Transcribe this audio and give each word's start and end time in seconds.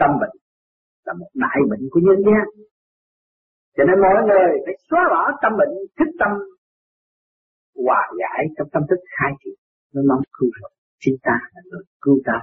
tâm 0.00 0.10
bệnh, 0.20 0.36
là 1.06 1.12
một 1.20 1.30
đại 1.34 1.60
bệnh 1.70 1.84
của 1.90 2.00
nhân 2.06 2.20
gian. 2.26 2.46
Cho 3.76 3.84
nên 3.88 3.96
mọi 4.06 4.18
người 4.28 4.48
phải 4.64 4.76
xóa 4.88 5.02
bỏ 5.12 5.22
tâm 5.42 5.52
bệnh, 5.60 5.74
thức 5.98 6.10
tâm, 6.20 6.32
hòa 7.84 8.02
giải 8.20 8.40
trong 8.56 8.68
tâm 8.72 8.82
thức 8.90 9.00
khai 9.14 9.32
triển. 9.40 9.58
Nó 9.94 10.00
mong 10.10 10.22
cứu 10.36 10.50
rồi 10.60 10.70
chính 11.02 11.16
ta 11.22 11.36
là 11.54 11.60
người 11.70 11.84
cứu 12.04 12.18
ta. 12.28 12.38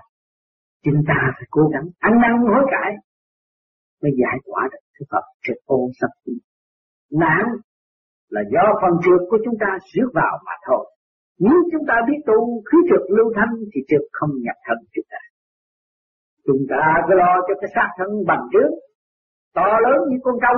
Chính 0.83 0.99
ta 1.07 1.19
phải 1.35 1.47
cố 1.55 1.63
gắng 1.73 1.87
ăn 2.07 2.13
năn 2.21 2.33
hối 2.47 2.63
cải 2.73 2.91
mới 4.01 4.11
giải 4.21 4.37
quả 4.45 4.61
được 4.71 4.83
sự 4.95 5.05
Phật 5.11 5.25
trực 5.45 5.59
ô 5.65 5.79
sắp 5.99 6.11
đi. 6.25 6.33
Nạn 7.23 7.45
là 8.29 8.41
do 8.53 8.65
phần 8.81 8.93
trượt 9.03 9.21
của 9.29 9.39
chúng 9.45 9.57
ta 9.63 9.69
rước 9.93 10.09
vào 10.13 10.33
mà 10.45 10.55
thôi. 10.67 10.83
Nếu 11.39 11.57
chúng 11.71 11.85
ta 11.89 11.95
biết 12.07 12.19
tu, 12.27 12.37
khí 12.67 12.77
trượt 12.89 13.03
lưu 13.15 13.27
thanh 13.35 13.53
thì 13.71 13.79
trượt 13.89 14.05
không 14.17 14.31
nhập 14.45 14.57
thân 14.65 14.77
chúng 14.93 15.07
ta 15.13 15.22
chúng 16.47 16.63
ta 16.71 16.83
cứ 17.07 17.13
lo 17.21 17.33
cho 17.47 17.53
cái 17.61 17.69
xác 17.75 17.89
thân 17.97 18.09
bằng 18.27 18.43
trước. 18.53 18.69
To 19.55 19.79
lớn 19.85 19.99
như 20.09 20.17
con 20.23 20.35
trâu, 20.43 20.57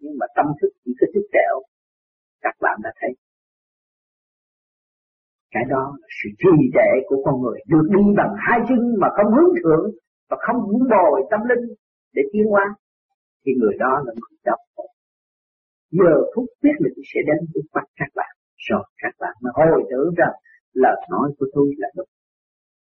nhưng 0.00 0.14
mà 0.20 0.26
tâm 0.36 0.46
thức 0.58 0.70
chỉ 0.84 0.90
có 1.00 1.06
chút 1.14 1.26
tẹo 1.32 1.54
các 2.44 2.54
bạn 2.60 2.76
đã 2.84 2.90
thấy. 3.00 3.10
Cái 5.54 5.64
đó 5.68 5.84
là 6.00 6.08
sự 6.18 6.28
trì 6.42 6.54
trệ 6.76 6.90
của 7.08 7.18
con 7.24 7.34
người. 7.42 7.58
Được 7.72 7.86
đi 7.96 8.04
bằng 8.16 8.32
hai 8.46 8.58
chân 8.68 8.80
mà 9.00 9.08
không 9.16 9.30
hướng 9.34 9.52
thượng 9.62 9.84
và 10.30 10.36
không 10.46 10.58
vun 10.66 10.82
bồi 10.90 11.20
tâm 11.30 11.40
linh 11.50 11.64
để 12.14 12.22
tiến 12.32 12.46
qua 12.52 12.64
thì 13.42 13.52
người 13.60 13.74
đó 13.78 13.92
là 14.06 14.12
người 14.16 14.38
đau 14.44 14.58
khổ 14.76 14.86
giờ 15.90 16.14
phút 16.34 16.44
biết 16.62 16.76
là 16.78 16.90
sẽ 17.14 17.20
đến 17.26 17.38
trước 17.54 17.80
các 18.00 18.10
bạn. 18.14 18.32
Rồi 18.56 18.84
các 19.02 19.14
bạn 19.20 19.34
mới 19.42 19.52
hồi 19.56 19.82
tưởng 19.90 20.14
rằng 20.16 20.34
lời 20.72 21.00
nói 21.10 21.30
của 21.38 21.46
tôi 21.54 21.68
là 21.78 21.88
đúng 21.96 22.08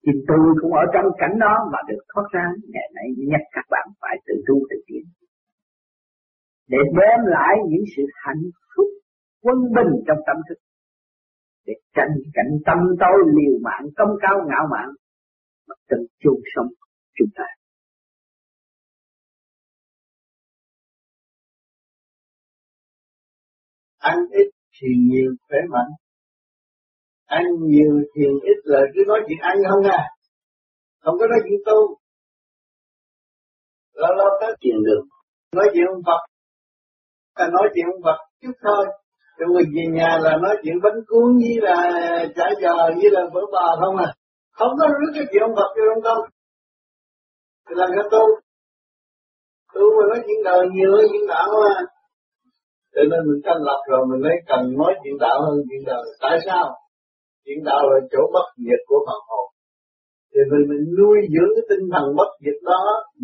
thì 0.07 0.13
tôi 0.29 0.47
cũng 0.61 0.73
ở 0.73 0.85
trong 0.95 1.07
cảnh 1.19 1.37
đó 1.41 1.55
mà 1.73 1.79
được 1.89 2.03
thoát 2.11 2.27
ra, 2.33 2.45
ngày 2.73 2.89
nay 2.95 3.07
nhắc 3.31 3.41
các 3.53 3.67
bạn 3.71 3.87
phải 4.01 4.17
tự 4.27 4.35
tu 4.47 4.57
tự 4.71 4.77
tiến. 4.87 5.05
Để 6.69 6.79
đem 6.99 7.21
lại 7.27 7.55
những 7.69 7.85
sự 7.97 8.03
hạnh 8.25 8.45
phúc 8.77 8.89
quân 9.43 9.59
bình 9.77 9.93
trong 10.07 10.19
tâm 10.27 10.37
thức. 10.49 10.59
Để 11.67 11.75
tránh 11.97 12.15
cảnh 12.35 12.53
tâm 12.67 12.79
tôi 13.01 13.19
liều 13.37 13.59
mạng, 13.63 13.87
công 13.97 14.13
cao, 14.21 14.37
ngạo 14.49 14.67
mạn, 14.71 14.89
mà 15.69 15.75
tự 15.89 15.97
chung 16.23 16.41
sống 16.55 16.67
chúng 17.17 17.29
ta. 17.35 17.45
Ăn 23.99 24.19
ít 24.31 24.51
thì 24.81 24.89
nhiều 24.99 25.31
khỏe 25.49 25.59
mạnh 25.71 25.91
ăn 27.29 27.45
nhiều 27.61 27.93
thiền 28.15 28.33
ít 28.51 28.59
là 28.65 28.81
cứ 28.95 29.01
nói 29.07 29.21
chuyện 29.29 29.39
ăn 29.41 29.57
không 29.71 29.85
à. 29.85 30.03
Không 31.03 31.15
có 31.19 31.27
nói 31.27 31.39
chuyện 31.45 31.61
tu. 31.67 31.79
Lâu 33.95 34.13
lâu 34.19 34.29
tới 34.41 34.53
chuyện 34.61 34.77
được 34.87 35.03
nói 35.53 35.67
chuyện 35.73 35.85
ông 35.95 36.03
Phật. 36.07 36.21
Ta 37.37 37.49
nói 37.53 37.69
chuyện 37.75 37.85
ông 37.95 38.03
Phật 38.05 38.19
chút 38.43 38.53
thôi. 38.63 38.87
Rồi 39.39 39.63
về 39.75 39.85
nhà 39.93 40.19
là 40.23 40.37
nói 40.43 40.57
chuyện 40.63 40.75
bánh 40.83 41.01
cuốn 41.07 41.39
với 41.43 41.57
là 41.61 41.77
chả 42.37 42.47
giò 42.63 42.77
với 42.97 43.11
là 43.11 43.23
phở 43.35 43.41
bò 43.53 43.77
không 43.81 43.97
à. 43.97 44.09
Không 44.53 44.73
có 44.79 44.87
rước 44.89 45.13
cái 45.15 45.25
chuyện 45.31 45.43
ông 45.43 45.57
Phật 45.57 45.71
cho 45.77 45.83
ông 45.95 46.03
không 46.03 46.25
thì 47.69 47.75
làm 47.77 47.91
cái 47.97 48.05
tu? 48.11 48.25
Tu 49.75 49.85
mà 49.97 50.05
nói 50.09 50.21
chuyện 50.27 50.41
đời 50.45 50.69
nhiều 50.73 50.91
hơn 50.97 51.07
chuyện 51.13 51.27
đạo 51.29 51.49
mà 51.65 51.75
cho 52.95 53.03
nên 53.11 53.21
mình 53.27 53.41
tranh 53.45 53.63
lập 53.69 53.81
rồi 53.91 54.07
mình 54.11 54.23
mới 54.23 54.37
cần 54.47 54.61
nói 54.79 54.95
chuyện 55.03 55.19
đạo 55.21 55.43
hơn 55.43 55.57
chuyện 55.69 55.83
đời. 55.87 56.05
Tại 56.21 56.39
sao? 56.47 56.65
Chuyện 57.49 57.61
đạo 57.69 57.83
là 57.93 58.01
chỗ 58.13 58.23
bất 58.35 58.49
diệt 58.65 58.81
của 58.89 59.01
phần 59.07 59.21
hồn. 59.29 59.47
Thì 60.33 60.41
mình 60.51 60.65
mình 60.71 60.85
nuôi 60.99 61.19
dưỡng 61.33 61.53
cái 61.57 61.65
tinh 61.71 61.85
thần 61.93 62.05
bất 62.19 62.31
diệt 62.43 62.59
đó 62.71 62.81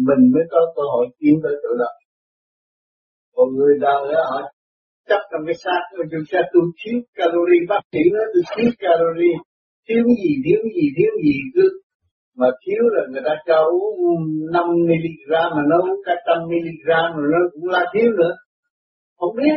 mình 0.09 0.23
mới 0.35 0.45
có 0.53 0.61
cơ 0.77 0.83
hội 0.93 1.07
tiến 1.19 1.35
tới 1.43 1.55
chỗ 1.63 1.73
đó 1.83 1.91
còn 3.37 3.49
người 3.57 3.75
đời 3.81 4.05
họ 4.31 4.41
chấp 5.09 5.23
trong 5.31 5.43
cái 5.47 5.57
xác 5.65 5.81
tôi 5.97 6.07
chúng 6.11 6.27
ta 6.33 6.41
tôi 6.53 6.63
thiếu 6.81 6.99
calori, 7.17 7.59
bác 7.69 7.83
sĩ 7.93 8.03
nói 8.15 8.25
tôi 8.33 8.43
thiếu 8.53 8.71
calori, 8.83 9.33
thiếu 9.89 10.05
gì 10.21 10.31
thiếu 10.45 10.61
gì 10.77 10.85
thiếu 10.97 11.13
gì 11.25 11.35
cứ. 11.55 11.67
Mà 12.39 12.49
thiếu 12.63 12.83
là 12.95 13.03
người 13.11 13.23
ta 13.29 13.35
cho 13.47 13.59
uống 13.71 14.23
5 14.53 14.65
mg 14.89 15.33
mà 15.57 15.63
nó 15.71 15.77
uống 15.87 16.01
cả 16.07 16.15
trăm 16.27 16.39
mg 16.51 16.89
mà 16.89 17.25
nó 17.33 17.39
cũng 17.53 17.69
là 17.75 17.83
thiếu 17.93 18.11
nữa. 18.21 18.35
Không 19.19 19.37
biết 19.37 19.57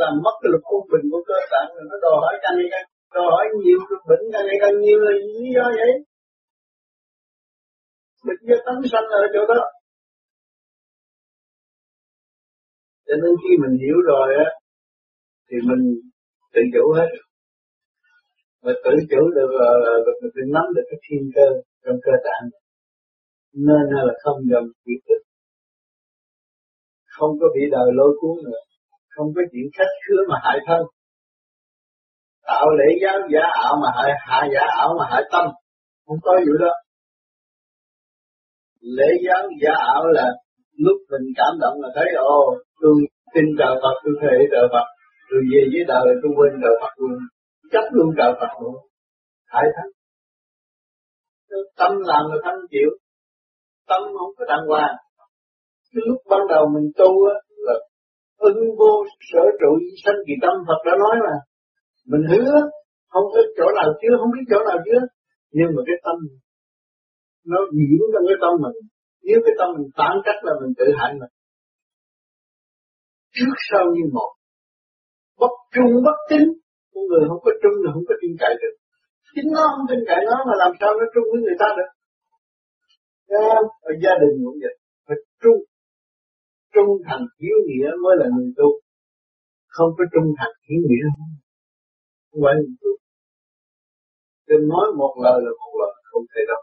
làm 0.00 0.12
mất 0.24 0.34
cái 0.40 0.48
lực 0.52 0.62
quân 0.70 0.82
bình 0.92 1.06
của 1.12 1.22
cơ 1.28 1.38
tạng 1.52 1.68
rồi 1.74 1.84
nó 1.90 1.96
đòi 2.04 2.16
hỏi 2.22 2.34
càng 2.42 2.54
ngày 2.56 2.68
càng 2.72 2.86
đòi 3.14 3.26
hỏi 3.34 3.44
nhiều 3.62 3.78
bệnh 4.08 4.24
càng 4.32 4.44
ngày 4.46 4.58
càng 4.62 4.74
nhiều 4.84 4.98
là 5.06 5.12
lý 5.38 5.48
do 5.56 5.64
vậy. 5.78 5.92
Bệnh 8.26 8.40
do 8.48 8.56
tánh 8.66 8.82
sanh 8.92 9.08
ở 9.20 9.22
chỗ 9.34 9.42
đó. 9.54 9.62
Cho 13.06 13.14
nên 13.22 13.32
khi 13.42 13.52
mình 13.62 13.74
hiểu 13.84 13.98
rồi 14.10 14.28
á, 14.44 14.48
thì 15.48 15.56
mình 15.68 15.82
tự 16.54 16.62
chủ 16.74 16.84
hết. 16.98 17.10
Mà 18.62 18.72
tự 18.84 18.92
chủ 19.10 19.22
được 19.36 19.50
ờ, 19.68 19.72
rồi 19.84 19.98
mình 20.36 20.50
nắm 20.56 20.66
được 20.74 20.86
cái 20.90 20.98
thiên 21.04 21.22
cơ 21.36 21.46
trong 21.84 21.96
cơ 22.04 22.12
tạng. 22.26 22.44
Nên 23.66 23.84
là 24.08 24.14
không 24.24 24.38
dầm 24.50 24.64
kiệt 24.84 25.00
được 25.08 25.22
không 27.18 27.32
có 27.40 27.46
bị 27.54 27.62
đời 27.70 27.88
lôi 27.98 28.16
cuốn 28.20 28.36
nữa 28.44 28.60
không 29.18 29.30
có 29.36 29.42
chuyện 29.52 29.66
khách 29.76 29.92
khứa 30.04 30.20
mà 30.30 30.36
hại 30.46 30.58
thân. 30.66 30.82
Tạo 32.46 32.66
lễ 32.78 32.88
giáo 33.02 33.18
giả 33.32 33.44
ảo 33.66 33.74
mà 33.82 33.88
hại 33.98 34.10
hạ 34.28 34.40
giả 34.54 34.64
ảo 34.82 34.90
mà 34.98 35.04
hại 35.10 35.22
tâm. 35.32 35.46
Không 36.06 36.20
có 36.22 36.32
vụ 36.46 36.54
đó. 36.64 36.72
Lễ 38.80 39.10
giáo 39.26 39.42
giả 39.62 39.74
ảo 39.94 40.02
là 40.06 40.26
lúc 40.84 40.98
mình 41.10 41.26
cảm 41.36 41.52
động 41.60 41.76
là 41.82 41.88
thấy, 41.94 42.08
ồ, 42.16 42.56
tôi 42.80 42.94
tin 43.34 43.44
trời 43.58 43.74
Phật, 43.82 43.94
tôi 44.04 44.14
thể 44.22 44.36
trời 44.52 44.66
Phật, 44.72 44.86
tôi 45.30 45.40
về 45.50 45.62
với 45.72 45.84
đời, 45.92 46.06
tôi 46.22 46.30
quên 46.36 46.52
trời 46.62 46.74
Phật 46.80 46.92
luôn. 46.96 47.18
Chấp 47.72 47.84
luôn 47.92 48.08
trời 48.18 48.32
Phật 48.40 48.52
luôn. 48.62 48.74
Hại 49.46 49.64
thân. 49.76 49.88
Tâm 51.76 51.92
làm 52.10 52.24
là 52.30 52.36
thân 52.44 52.58
chịu. 52.70 52.90
Tâm 53.88 54.02
không 54.18 54.32
có 54.38 54.44
đàng 54.48 54.66
hoàng. 54.68 54.96
Cái 55.92 56.02
lúc 56.08 56.20
ban 56.30 56.40
đầu 56.48 56.68
mình 56.74 56.90
tu 56.98 57.10
á 57.34 57.34
là 58.40 58.50
vô 58.80 58.92
sở 59.30 59.42
trụ 59.60 59.70
sanh 60.04 60.20
kỳ 60.26 60.34
tâm, 60.42 60.54
Phật 60.68 60.80
đã 60.86 60.92
nói 61.02 61.14
mà. 61.26 61.34
Mình 62.10 62.24
hứa, 62.30 62.52
không 63.12 63.26
có 63.32 63.40
chỗ 63.56 63.66
nào 63.78 63.88
chưa 64.00 64.14
không 64.20 64.30
biết 64.34 64.44
chỗ 64.50 64.58
nào 64.68 64.78
chưa 64.86 65.00
nhưng 65.56 65.70
mà 65.74 65.80
cái 65.88 65.98
tâm, 66.04 66.16
nó 67.52 67.60
nhiễm 67.78 68.02
trong 68.12 68.24
cái 68.28 68.38
tâm 68.42 68.52
mình. 68.64 68.76
Nếu 69.26 69.38
cái 69.44 69.54
tâm 69.58 69.68
mình 69.76 69.88
tán 70.00 70.14
cách 70.26 70.40
là 70.46 70.52
mình 70.60 70.72
tự 70.78 70.86
hại 70.98 71.10
mình. 71.20 71.32
Trước 73.34 73.54
sau 73.70 73.84
như 73.94 74.04
một. 74.16 74.30
Bất 75.40 75.54
trung, 75.74 75.92
bất 76.06 76.18
tín. 76.30 76.44
Con 76.92 77.02
người 77.08 77.24
không 77.28 77.42
có 77.46 77.52
trung 77.62 77.76
là 77.84 77.90
không 77.94 78.06
có 78.08 78.14
tin 78.20 78.32
cậy 78.42 78.54
được. 78.62 78.74
Chính 79.34 79.48
nó 79.56 79.64
không 79.72 79.86
tin 79.90 80.00
cậy 80.10 80.20
nó 80.30 80.36
mà 80.48 80.54
làm 80.62 80.72
sao 80.80 80.90
nó 80.98 81.04
trung 81.14 81.26
với 81.32 81.40
người 81.44 81.58
ta 81.62 81.68
được? 81.78 81.90
Ở 83.90 83.92
gia 84.04 84.14
đình 84.22 84.34
cũng 84.44 84.58
vậy. 84.62 84.74
Phải 85.06 85.16
trung 85.42 85.60
trung 86.74 86.92
thành 87.06 87.24
hiếu 87.40 87.58
nghĩa 87.66 87.90
mới 88.04 88.14
là 88.20 88.26
người 88.34 88.50
tu 88.58 88.68
không 89.74 89.90
có 89.98 90.04
trung 90.12 90.28
thành 90.38 90.54
hiếu 90.66 90.80
nghĩa 90.88 91.06
không 92.28 92.40
phải 92.44 92.54
người 92.58 92.76
tu 92.82 92.92
đừng 94.48 94.64
nói 94.72 94.86
một 95.00 95.14
lời 95.24 95.38
là 95.44 95.50
một 95.60 95.72
lời 95.80 95.92
không 96.10 96.24
thể 96.32 96.42
đâu 96.50 96.62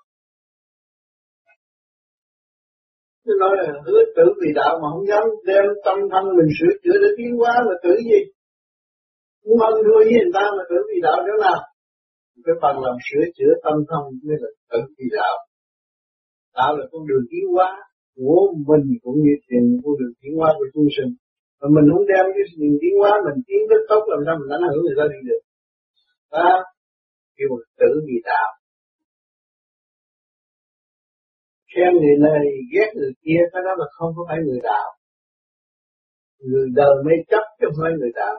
Tôi 3.26 3.36
nói 3.44 3.54
là 3.58 3.66
hứa 3.86 4.02
tử 4.16 4.26
vì 4.42 4.50
đạo 4.60 4.74
mà 4.82 4.88
không 4.94 5.08
dám 5.12 5.26
đem 5.50 5.66
tâm 5.86 5.98
thân 6.12 6.24
mình 6.38 6.50
sửa 6.58 6.74
chữa 6.84 6.98
để 7.04 7.10
tiến 7.18 7.32
hóa 7.40 7.54
là 7.68 7.76
tử 7.84 7.94
gì? 8.10 8.22
Muốn 9.46 9.60
ăn 9.70 9.74
thua 9.86 10.00
với 10.08 10.14
người 10.14 10.34
ta 10.38 10.44
mà 10.58 10.64
tử 10.70 10.78
vì 10.90 10.98
đạo 11.08 11.18
chỗ 11.26 11.36
nào? 11.46 11.60
Cái 12.46 12.56
phần 12.62 12.76
làm 12.86 12.98
sửa 13.08 13.26
chữa 13.38 13.52
tâm 13.64 13.76
thân 13.90 14.04
mới 14.26 14.38
là 14.44 14.50
tử 14.72 14.80
vì 14.98 15.08
đạo. 15.18 15.36
Đạo 16.58 16.72
là 16.78 16.86
con 16.92 17.02
đường 17.10 17.26
tiến 17.32 17.46
hóa, 17.54 17.70
của 18.16 18.40
mình 18.70 18.86
cũng 19.04 19.18
như 19.24 19.34
tiền 19.48 19.66
của 19.84 19.94
đường 20.00 20.16
tiến 20.22 20.34
hóa 20.40 20.50
của 20.58 20.68
chúng 20.74 20.88
sinh. 20.96 21.12
Mà 21.60 21.68
mình 21.76 21.86
không 21.92 22.06
đem 22.12 22.26
cái 22.36 22.46
sự 22.52 22.64
tiến 22.82 22.94
hóa 23.02 23.12
mình 23.26 23.40
tiến 23.48 23.62
rất 23.72 23.82
tốt 23.90 24.02
làm 24.12 24.20
sao 24.26 24.36
mình 24.40 24.52
ảnh 24.58 24.66
hưởng 24.72 24.84
người 24.86 24.98
ta 25.00 25.06
đi 25.14 25.20
được. 25.30 25.42
Ta 26.36 26.48
kêu 27.36 27.48
một 27.52 27.64
tử 27.80 27.92
vì 28.08 28.18
đạo. 28.30 28.50
Khen 31.72 31.92
người 32.02 32.18
này, 32.28 32.44
ghét 32.74 32.90
người 32.98 33.14
kia, 33.24 33.42
cái 33.52 33.62
đó 33.66 33.74
là 33.82 33.88
không 33.96 34.12
có 34.16 34.22
phải 34.30 34.40
người 34.46 34.62
đạo. 34.70 34.88
Người 36.48 36.68
đời 36.80 36.96
mê 37.06 37.16
chấp 37.32 37.46
chứ 37.58 37.66
không 37.68 37.80
phải 37.84 37.94
người 38.00 38.14
đạo. 38.22 38.36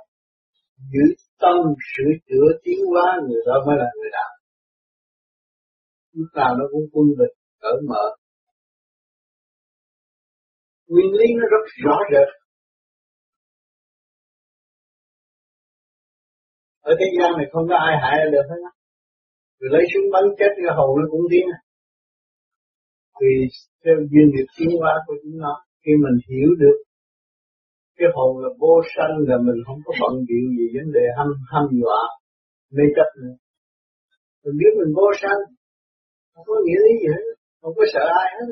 Giữ 0.92 1.04
tâm 1.42 1.56
sửa 1.90 2.12
chữa 2.28 2.46
tiến 2.64 2.80
hóa 2.90 3.06
người 3.26 3.42
đó 3.48 3.56
mới 3.66 3.76
là 3.82 3.88
người 3.98 4.10
đạo. 4.18 4.32
Lúc 6.16 6.30
nào 6.34 6.52
nó 6.58 6.64
cũng 6.72 6.86
quân 6.92 7.06
bình, 7.18 7.34
cởi 7.62 7.78
mở 7.90 8.04
nguyên 10.90 11.10
lý 11.18 11.26
nó 11.38 11.44
rất 11.54 11.64
rõ 11.84 11.96
rệt. 12.12 12.28
Ở 16.90 16.92
thế 16.98 17.06
gian 17.18 17.30
này 17.38 17.46
không 17.52 17.66
có 17.70 17.76
ai 17.88 17.94
hại 18.02 18.16
được 18.34 18.46
hết 18.50 18.60
á. 18.70 18.72
Rồi 19.58 19.68
lấy 19.74 19.84
súng 19.92 20.06
bắn 20.14 20.24
chết 20.38 20.50
cái 20.56 20.68
hầu 20.78 20.90
nó 20.98 21.04
cũng 21.10 21.24
điên 21.32 21.46
Vì 23.20 23.34
theo 23.84 23.96
duyên 24.10 24.26
nghiệp 24.30 24.48
tiến 24.56 24.70
hóa 24.80 24.92
của 25.06 25.16
chúng 25.22 25.38
nó, 25.44 25.52
khi 25.82 25.92
mình 26.04 26.16
hiểu 26.28 26.50
được 26.62 26.78
cái 27.98 28.08
hồn 28.14 28.32
là 28.42 28.50
vô 28.62 28.74
sanh 28.94 29.14
là 29.28 29.36
mình 29.46 29.58
không 29.66 29.80
có 29.84 29.92
bận 30.00 30.14
biện 30.28 30.44
gì 30.56 30.66
vấn 30.76 30.86
đề 30.96 31.04
hâm 31.18 31.28
hâm 31.52 31.64
dọa 31.82 32.02
mê 32.76 32.84
chấp 32.96 33.08
nữa. 33.22 33.34
Mình 34.44 34.54
biết 34.60 34.72
mình 34.80 34.92
vô 34.98 35.08
sanh 35.22 35.40
không 36.32 36.46
có 36.50 36.56
nghĩa 36.64 36.80
lý 36.84 36.92
gì 37.02 37.08
hết 37.14 37.24
không 37.60 37.74
có 37.78 37.84
sợ 37.94 38.04
ai 38.22 38.28
hết 38.36 38.48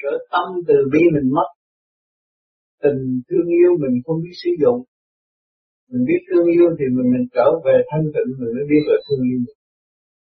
sợ 0.00 0.12
tâm 0.32 0.46
từ 0.68 0.76
bi 0.92 1.02
mình 1.14 1.28
mất. 1.36 1.48
Tình 2.82 3.00
thương 3.28 3.48
yêu 3.58 3.70
mình 3.82 3.94
không 4.04 4.18
biết 4.24 4.36
sử 4.42 4.50
dụng. 4.62 4.80
Mình 5.90 6.02
biết 6.08 6.20
thương 6.28 6.46
yêu 6.56 6.68
thì 6.78 6.84
mình 6.96 7.08
mình 7.14 7.26
trở 7.36 7.46
về 7.64 7.76
thanh 7.90 8.06
tịnh, 8.14 8.30
mình 8.38 8.52
mới 8.56 8.66
biết 8.70 8.82
là 8.90 8.96
thương 9.06 9.22
yêu. 9.30 9.40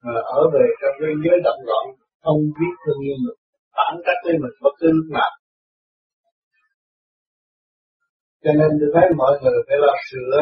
Mà 0.05 0.15
ở 0.39 0.41
về 0.55 0.67
trong 0.81 0.95
cái 1.01 1.13
giới 1.25 1.39
động 1.47 1.61
loạn, 1.69 1.85
không 2.25 2.41
biết 2.59 2.75
thương 2.83 3.01
yêu 3.07 3.17
mình. 3.25 3.39
Phản 3.77 3.95
cách 4.07 4.21
với 4.25 4.35
mình 4.43 4.55
bất 4.65 4.75
cứ 4.81 4.89
lúc 4.99 5.09
nào. 5.19 5.33
Cho 8.45 8.53
nên 8.59 8.71
tôi 8.81 8.91
thấy 8.95 9.07
mọi 9.21 9.33
người 9.43 9.59
phải 9.67 9.79
làm 9.85 9.97
sửa 10.11 10.35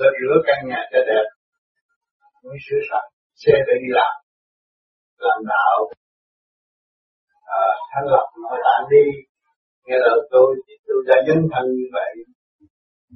là 0.00 0.08
rửa 0.20 0.36
căn 0.46 0.58
nhà 0.68 0.80
cho 0.92 1.00
đẹp. 1.10 1.26
Mới 2.44 2.58
sửa 2.66 2.82
sạch, 2.90 3.08
xe 3.42 3.52
để 3.66 3.74
đi 3.82 3.90
làm. 3.98 4.14
Làm 5.18 5.38
đạo 5.52 5.78
à, 7.60 7.62
thanh 7.90 8.06
lập 8.12 8.26
nội 8.42 8.58
tạng 8.66 8.84
đi 8.92 9.04
nghe 9.86 9.96
lời 10.04 10.18
tôi 10.30 10.48
thì 10.64 10.74
tôi 10.86 10.98
đã 11.08 11.16
dấn 11.26 11.40
thân 11.52 11.64
như 11.78 11.86
vậy. 11.96 12.10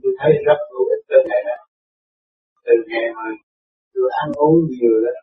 Tôi 0.02 0.12
thấy 0.20 0.32
rất 0.46 0.58
hữu 0.70 0.84
ích 0.94 1.02
cho 1.08 1.18
ngày 1.28 1.42
này 1.48 1.58
từ 2.66 2.74
ngày 2.90 3.06
mà 3.16 3.26
tôi 3.94 4.06
ăn 4.22 4.28
uống 4.42 4.56
nhiều 4.72 4.96
đó 5.04 5.14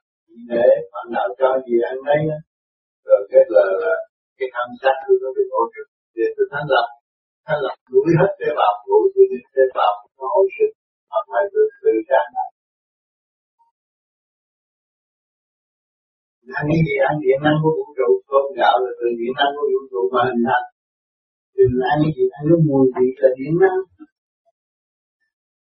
để 0.52 0.68
bạn 0.94 1.06
nào 1.16 1.28
cho 1.40 1.50
gì 1.66 1.76
ăn 1.92 1.98
đấy 2.08 2.20
đó. 2.32 2.40
rồi 3.08 3.22
cái 3.32 3.44
là, 3.56 3.66
là 3.84 3.94
cái 4.38 4.48
tham 4.54 4.68
sát 4.82 4.96
tôi 5.04 5.16
nó 5.24 5.30
bị 5.38 5.46
ổn 5.62 5.68
định 5.76 5.90
để 6.18 6.28
tôi 6.36 6.46
thanh 6.52 6.68
lập 6.74 6.88
thanh 7.48 7.62
lập 7.66 7.76
đuổi 7.92 8.10
hết 8.20 8.32
tế 8.40 8.48
bào 8.60 8.74
đuổi 8.88 9.04
tế 9.56 9.64
bào 9.78 9.94
nó 10.18 10.26
hồi 10.36 10.48
sinh 10.56 10.74
hoặc 11.12 11.26
là 11.34 11.42
từ 11.54 11.62
từ 11.84 11.94
trạng 12.10 12.30
này 12.38 12.50
ăn 16.60 16.64
cái 16.72 16.82
gì 16.88 16.96
ăn 17.10 17.16
điện 17.24 17.40
năng 17.46 17.58
của 17.64 17.74
vũ 17.78 17.88
trụ 17.98 18.10
cơm 18.30 18.46
gạo 18.60 18.76
là 18.84 18.92
từ 19.00 19.08
điện 19.20 19.34
năng 19.40 19.52
của 19.58 19.68
vũ 19.74 19.82
trụ 19.92 20.02
mà 20.14 20.22
hình 20.30 20.44
thành. 20.48 20.68
Đừng 21.58 21.74
ăn 21.92 21.98
cái 22.04 22.12
gì 22.18 22.26
ăn 22.38 22.44
cái 22.50 22.60
mùi 22.68 22.86
vị 22.96 23.08
là 23.22 23.30
điện 23.40 23.54
năng 23.64 23.80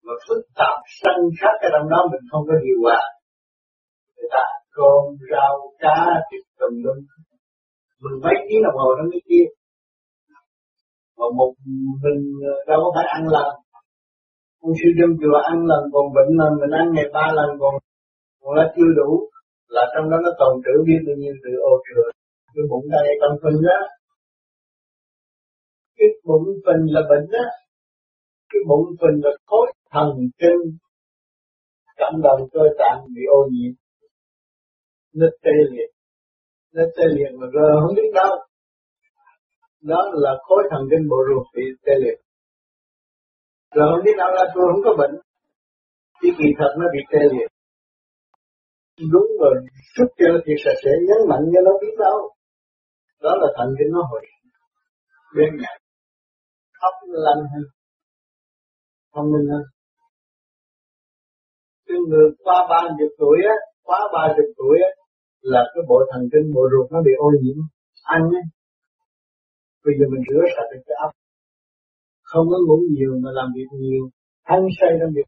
mà 0.06 0.14
phức 0.26 0.42
tạp 0.60 0.78
sân 1.02 1.18
khác 1.40 1.54
cái 1.62 1.70
trong 1.74 1.88
đó 1.94 2.00
mình 2.12 2.24
không 2.32 2.44
có 2.50 2.56
hiệu 2.66 2.80
quả 2.86 3.02
người 4.16 4.30
ta 4.36 4.44
cơm 4.76 5.04
rau, 5.32 5.54
cá, 5.84 5.98
thịt 6.28 6.44
tùm 6.60 6.74
lum 6.84 6.98
mình 8.04 8.18
mấy 8.24 8.36
tiếng 8.48 8.62
đồng 8.66 8.78
hồ 8.82 8.90
nó 8.98 9.04
mới 9.12 9.22
kia 9.30 9.46
mà 11.18 11.26
một 11.40 11.52
mình 12.04 12.22
ờ, 12.52 12.54
đâu 12.70 12.80
có 12.84 12.90
phải 12.96 13.08
ăn 13.18 13.24
lần. 13.36 13.48
Ông 14.66 14.74
sư 14.80 14.90
trong 14.98 15.14
chùa 15.22 15.38
ăn 15.52 15.58
lần, 15.70 15.82
còn 15.94 16.06
bệnh 16.16 16.32
lần, 16.40 16.52
mình 16.62 16.74
ăn 16.82 16.86
ngày 16.94 17.08
ba 17.14 17.26
lần, 17.38 17.50
còn 17.62 17.74
còn 18.42 18.54
là 18.58 18.66
chưa 18.76 18.90
đủ 19.00 19.10
là 19.76 19.84
trong 19.94 20.06
đó 20.12 20.18
nó 20.26 20.32
tồn 20.40 20.54
trữ 20.66 20.76
biết 20.88 21.02
bao 21.08 21.16
nhiêu 21.22 21.36
từ 21.44 21.52
ô 21.72 21.74
trượt, 21.86 22.12
cái 22.54 22.64
bụng 22.72 22.86
đầy 22.96 23.08
con 23.22 23.34
phình 23.44 23.60
đó 23.70 23.80
cái 25.98 26.08
bụng 26.28 26.48
phình 26.66 26.84
là 26.96 27.02
bệnh 27.10 27.26
đó 27.36 27.46
cái 28.54 28.62
bụng 28.70 28.88
phình 29.02 29.18
là 29.24 29.32
khối 29.46 29.68
thần 29.92 30.10
kinh. 30.42 30.62
Cảm 31.98 32.14
động 32.24 32.42
cơ 32.54 32.62
tạng 32.80 33.00
bị 33.16 33.22
ô 33.30 33.40
nhiễm. 33.52 33.74
Nó 35.14 35.28
tê 35.44 35.52
liệt. 35.72 35.90
Nó 36.74 36.84
tê 36.98 37.04
liệt 37.16 37.32
mà 37.40 37.48
rồi 37.54 37.72
không 37.82 37.96
biết 37.96 38.10
đâu. 38.14 38.34
Đó 39.82 40.12
là 40.14 40.32
khối 40.42 40.64
thần 40.72 40.82
kinh 40.92 41.10
bộ 41.10 41.18
ruột 41.30 41.48
bị 41.56 41.64
tê 41.86 41.94
liệt. 42.04 42.18
Rồi 43.76 43.88
không 43.92 44.06
biết 44.06 44.16
đâu 44.18 44.30
là 44.38 44.52
tôi 44.56 44.64
không 44.72 44.82
có 44.84 44.92
bệnh. 44.98 45.16
Chỉ 46.22 46.30
kỳ 46.38 46.46
thật 46.58 46.72
nó 46.80 46.86
bị 46.94 47.00
tê 47.12 47.20
liệt 47.34 47.50
đúng 49.12 49.30
rồi. 49.42 49.56
Chút 49.96 50.10
cho 50.18 50.26
nó 50.34 50.40
thiệt 50.46 50.60
sạch 50.66 50.80
sẽ 50.84 50.92
nhấn 51.08 51.20
mạnh 51.30 51.46
cho 51.54 51.62
nó 51.68 51.72
biết 51.82 51.96
đâu. 52.00 52.18
Đó 53.22 53.32
là 53.42 53.48
thành 53.58 53.72
kinh 53.78 53.92
nó 53.96 54.02
hồi. 54.12 54.22
Bên 55.36 55.50
nhà 55.62 55.74
óc 56.90 56.94
lành 57.26 57.42
hơn. 57.52 57.66
Thông 59.14 59.32
minh 59.32 59.48
hơn. 59.52 59.64
Cái 61.88 61.98
người 62.10 62.28
qua 62.44 62.58
ba 62.70 62.82
chục 63.00 63.12
tuổi 63.18 63.38
á, 63.54 63.56
quá 63.84 64.00
ba 64.14 64.34
chục 64.36 64.50
tuổi 64.58 64.78
á, 64.90 64.92
là 65.42 65.62
cái 65.74 65.84
bộ 65.90 65.98
thần 66.12 66.22
kinh, 66.32 66.54
bộ 66.56 66.64
ruột 66.72 66.92
nó 66.92 67.00
bị 67.08 67.12
ô 67.18 67.30
nhiễm. 67.42 67.58
Anh 68.04 68.24
ấy 68.40 68.46
bây 69.86 69.94
giờ 69.98 70.06
mình 70.12 70.24
rửa 70.30 70.44
sạch 70.56 70.70
cái 70.88 70.96
óc 71.06 71.12
không 72.34 72.46
có 72.52 72.58
ngủ 72.68 72.78
nhiều 72.96 73.12
mà 73.24 73.30
làm 73.34 73.48
việc 73.56 73.70
nhiều. 73.72 74.10
Hăng 74.44 74.68
say 74.80 74.90
trong 75.00 75.12
việc 75.16 75.28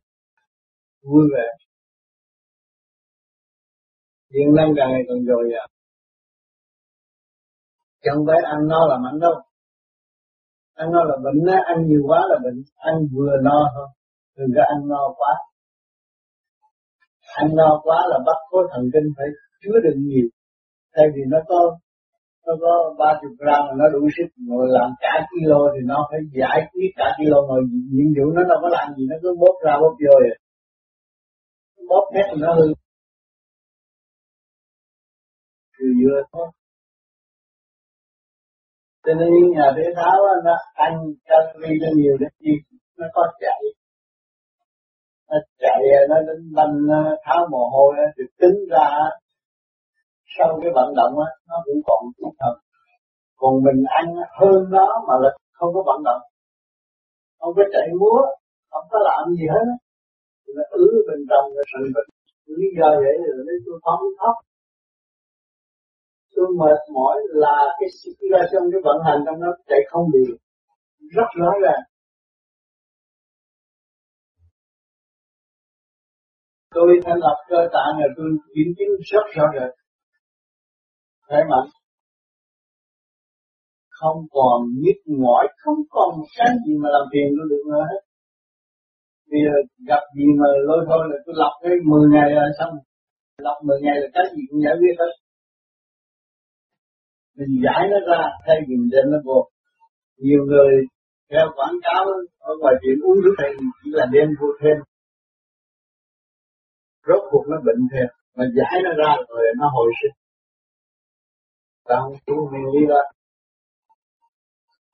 vui 1.03 1.25
vẻ 1.33 1.47
điện 4.33 4.47
năng 4.57 4.71
càng 4.77 4.89
ngày 4.91 5.03
càng 5.07 5.21
dồi 5.29 5.43
dào. 5.53 5.67
Chẳng 8.03 8.19
phải 8.27 8.39
ăn 8.43 8.67
no 8.67 8.87
là 8.89 8.97
mạnh 9.03 9.19
đâu. 9.19 9.35
Ăn 10.73 10.91
no 10.91 11.03
là 11.03 11.15
bệnh 11.23 11.39
á, 11.55 11.57
ăn 11.65 11.77
nhiều 11.87 12.01
quá 12.07 12.19
là 12.29 12.37
bệnh. 12.43 12.59
Ăn 12.75 12.95
vừa 13.13 13.33
no 13.43 13.59
thôi, 13.75 13.87
đừng 14.37 14.51
có 14.55 14.61
ăn 14.73 14.87
no 14.87 15.13
quá. 15.17 15.33
Ăn 17.35 17.47
no 17.55 17.81
quá 17.83 17.99
là 18.09 18.17
bắt 18.25 18.37
khối 18.49 18.67
thần 18.71 18.83
kinh 18.93 19.07
phải 19.17 19.27
chứa 19.61 19.79
đựng 19.83 19.99
nhiều. 20.07 20.27
Thay 20.95 21.05
vì 21.15 21.21
nó 21.27 21.37
có 21.47 21.77
nó 22.45 22.53
có 22.61 22.95
ba 22.99 23.19
chục 23.21 23.31
gram 23.39 23.63
nó 23.77 23.85
đủ 23.93 24.07
sức 24.17 24.29
ngồi 24.47 24.67
làm 24.69 24.89
cả 24.99 25.27
kilo 25.31 25.59
thì 25.73 25.79
nó 25.85 26.07
phải 26.11 26.19
giải 26.39 26.59
quyết 26.73 26.89
cả 26.95 27.07
kilo. 27.17 27.37
Ngồi 27.47 27.61
nhiệm 27.93 28.09
vụ 28.17 28.31
nó 28.35 28.41
đâu 28.49 28.57
có 28.61 28.69
làm 28.71 28.87
gì, 28.95 29.03
nó 29.09 29.15
cứ 29.21 29.35
bóp 29.39 29.55
ra 29.65 29.73
bóp 29.81 29.95
vô 30.03 30.13
vậy. 30.23 30.37
Bóp 31.89 32.05
hết 32.15 32.27
nó 32.37 32.53
hư 32.53 32.67
từ 35.85 35.91
vừa 36.01 36.19
thôi. 36.33 36.47
Cho 39.05 39.13
nên 39.13 39.27
những 39.33 39.51
nhà 39.55 39.67
thể 39.77 39.83
tháo 39.95 40.17
nó 40.45 40.55
ăn 40.73 40.93
calorie 41.25 41.77
cho 41.81 41.89
nhiều 41.95 42.15
để 42.19 42.27
chi, 42.39 42.53
nó 42.97 43.07
có 43.13 43.23
chạy. 43.39 43.61
Nó 45.29 45.37
chạy, 45.59 45.81
nó 46.09 46.15
đến 46.27 46.53
banh 46.55 46.75
tháo 47.25 47.47
mồ 47.51 47.69
hôi 47.73 47.93
được 48.17 48.31
tính 48.39 48.59
ra 48.71 48.87
sau 50.37 50.59
cái 50.61 50.71
vận 50.75 50.93
động 50.95 51.13
á, 51.27 51.29
nó 51.47 51.55
cũng 51.65 51.81
còn 51.85 52.01
chút 52.17 52.31
thật 52.39 52.55
còn 53.37 53.53
mình 53.65 53.83
ăn 53.99 54.07
hơn 54.39 54.59
nó 54.69 54.87
mà 55.07 55.13
là 55.23 55.29
không 55.53 55.73
có 55.73 55.83
vận 55.85 56.03
động. 56.03 56.21
Không 57.39 57.53
có 57.55 57.63
chạy 57.73 57.87
múa, 57.99 58.19
không 58.71 58.85
có 58.91 58.99
làm 59.09 59.35
gì 59.35 59.45
hết 59.53 59.65
thì 60.41 60.53
nó 60.57 60.63
ứ 60.71 60.85
bên 61.07 61.19
trong 61.29 61.45
cái 61.55 61.65
sân 61.71 61.83
bệnh 61.95 62.09
lý 62.57 62.67
do 62.77 62.89
vậy 63.03 63.15
là 63.25 63.43
lấy 63.47 63.57
tôi 63.65 63.77
phóng 63.85 64.03
thấp 64.19 64.35
tôi 66.35 66.47
mệt 66.59 66.79
mỏi 66.93 67.17
là 67.43 67.57
cái 67.79 67.89
circulation 67.99 68.63
cái 68.71 68.81
vận 68.87 68.97
hành 69.05 69.19
trong 69.25 69.39
nó 69.39 69.49
chạy 69.67 69.81
không 69.89 70.05
đều 70.13 70.35
rất 71.15 71.29
rõ 71.39 71.51
ràng. 71.63 71.83
Tôi 76.75 76.89
thành 77.05 77.19
lập 77.25 77.37
cơ 77.49 77.61
tạng 77.73 77.93
là 77.99 78.07
tôi 78.17 78.29
kiểm 78.55 78.69
chứng 78.77 78.91
rất 79.11 79.25
rõ 79.35 79.45
ràng. 79.55 79.73
Khỏe 81.27 81.39
mạnh. 81.51 81.69
Không 83.89 84.17
còn 84.31 84.57
nhức 84.83 84.99
mỏi 85.23 85.47
không 85.57 85.79
còn 85.89 86.09
một 86.17 86.29
cái 86.37 86.49
gì 86.65 86.73
mà 86.81 86.89
làm 86.95 87.05
phiền 87.11 87.27
tôi 87.37 87.47
được 87.49 87.63
nữa 87.71 87.83
hết. 87.91 88.01
Bây 89.31 89.39
giờ 89.45 89.55
gặp 89.89 90.03
gì 90.15 90.25
mà 90.39 90.47
lôi 90.67 90.81
thôi 90.89 91.01
là 91.09 91.17
tôi 91.25 91.35
lập 91.41 91.53
cái 91.61 91.71
10 91.85 92.09
ngày 92.13 92.29
là 92.37 92.45
xong. 92.59 92.73
Lập 93.37 93.57
10 93.63 93.79
ngày 93.81 93.97
là 94.01 94.07
cái 94.13 94.25
gì 94.35 94.41
cũng 94.49 94.61
giải 94.65 94.75
quyết 94.79 94.95
hết 94.99 95.13
mình 97.37 97.61
giải 97.65 97.83
nó 97.91 97.99
ra, 98.09 98.21
thay 98.45 98.57
vì 98.67 98.75
mình 98.75 98.89
đem 98.91 99.05
nó 99.11 99.17
vô. 99.25 99.49
Nhiều 100.17 100.41
người 100.49 100.71
theo 101.31 101.45
quảng 101.55 101.77
cáo 101.83 102.05
ở 102.39 102.53
ngoài 102.59 102.75
tiệm 102.81 102.97
uống 103.05 103.19
nước 103.23 103.35
này 103.37 103.51
chỉ 103.83 103.89
là 103.93 104.05
đem 104.13 104.27
vô 104.39 104.47
thêm. 104.61 104.77
Rốt 107.07 107.21
cuộc 107.31 107.43
nó 107.51 107.57
bệnh 107.65 107.81
thêm, 107.91 108.07
mà 108.35 108.45
giải 108.57 108.81
nó 108.83 108.91
ra 109.01 109.15
rồi 109.29 109.43
nó 109.59 109.69
hồi 109.75 109.91
sinh. 110.01 110.15
Ta 111.85 111.95
không 112.01 112.15
chịu 112.25 112.35
nguyên 112.51 112.65
đi 112.73 112.85
ra 112.89 113.01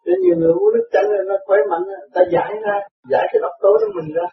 Thế 0.06 0.12
nhiều 0.24 0.36
người 0.38 0.52
uống 0.52 0.74
nước 0.74 0.88
chanh 0.92 1.08
nó 1.28 1.36
khỏe 1.46 1.58
mạnh, 1.70 1.86
ta 2.14 2.22
giải 2.34 2.52
ra, 2.66 2.76
giải 3.10 3.26
cái 3.32 3.40
độc 3.42 3.52
tố 3.62 3.70
của 3.80 4.02
mình 4.02 4.14
ra. 4.16 4.28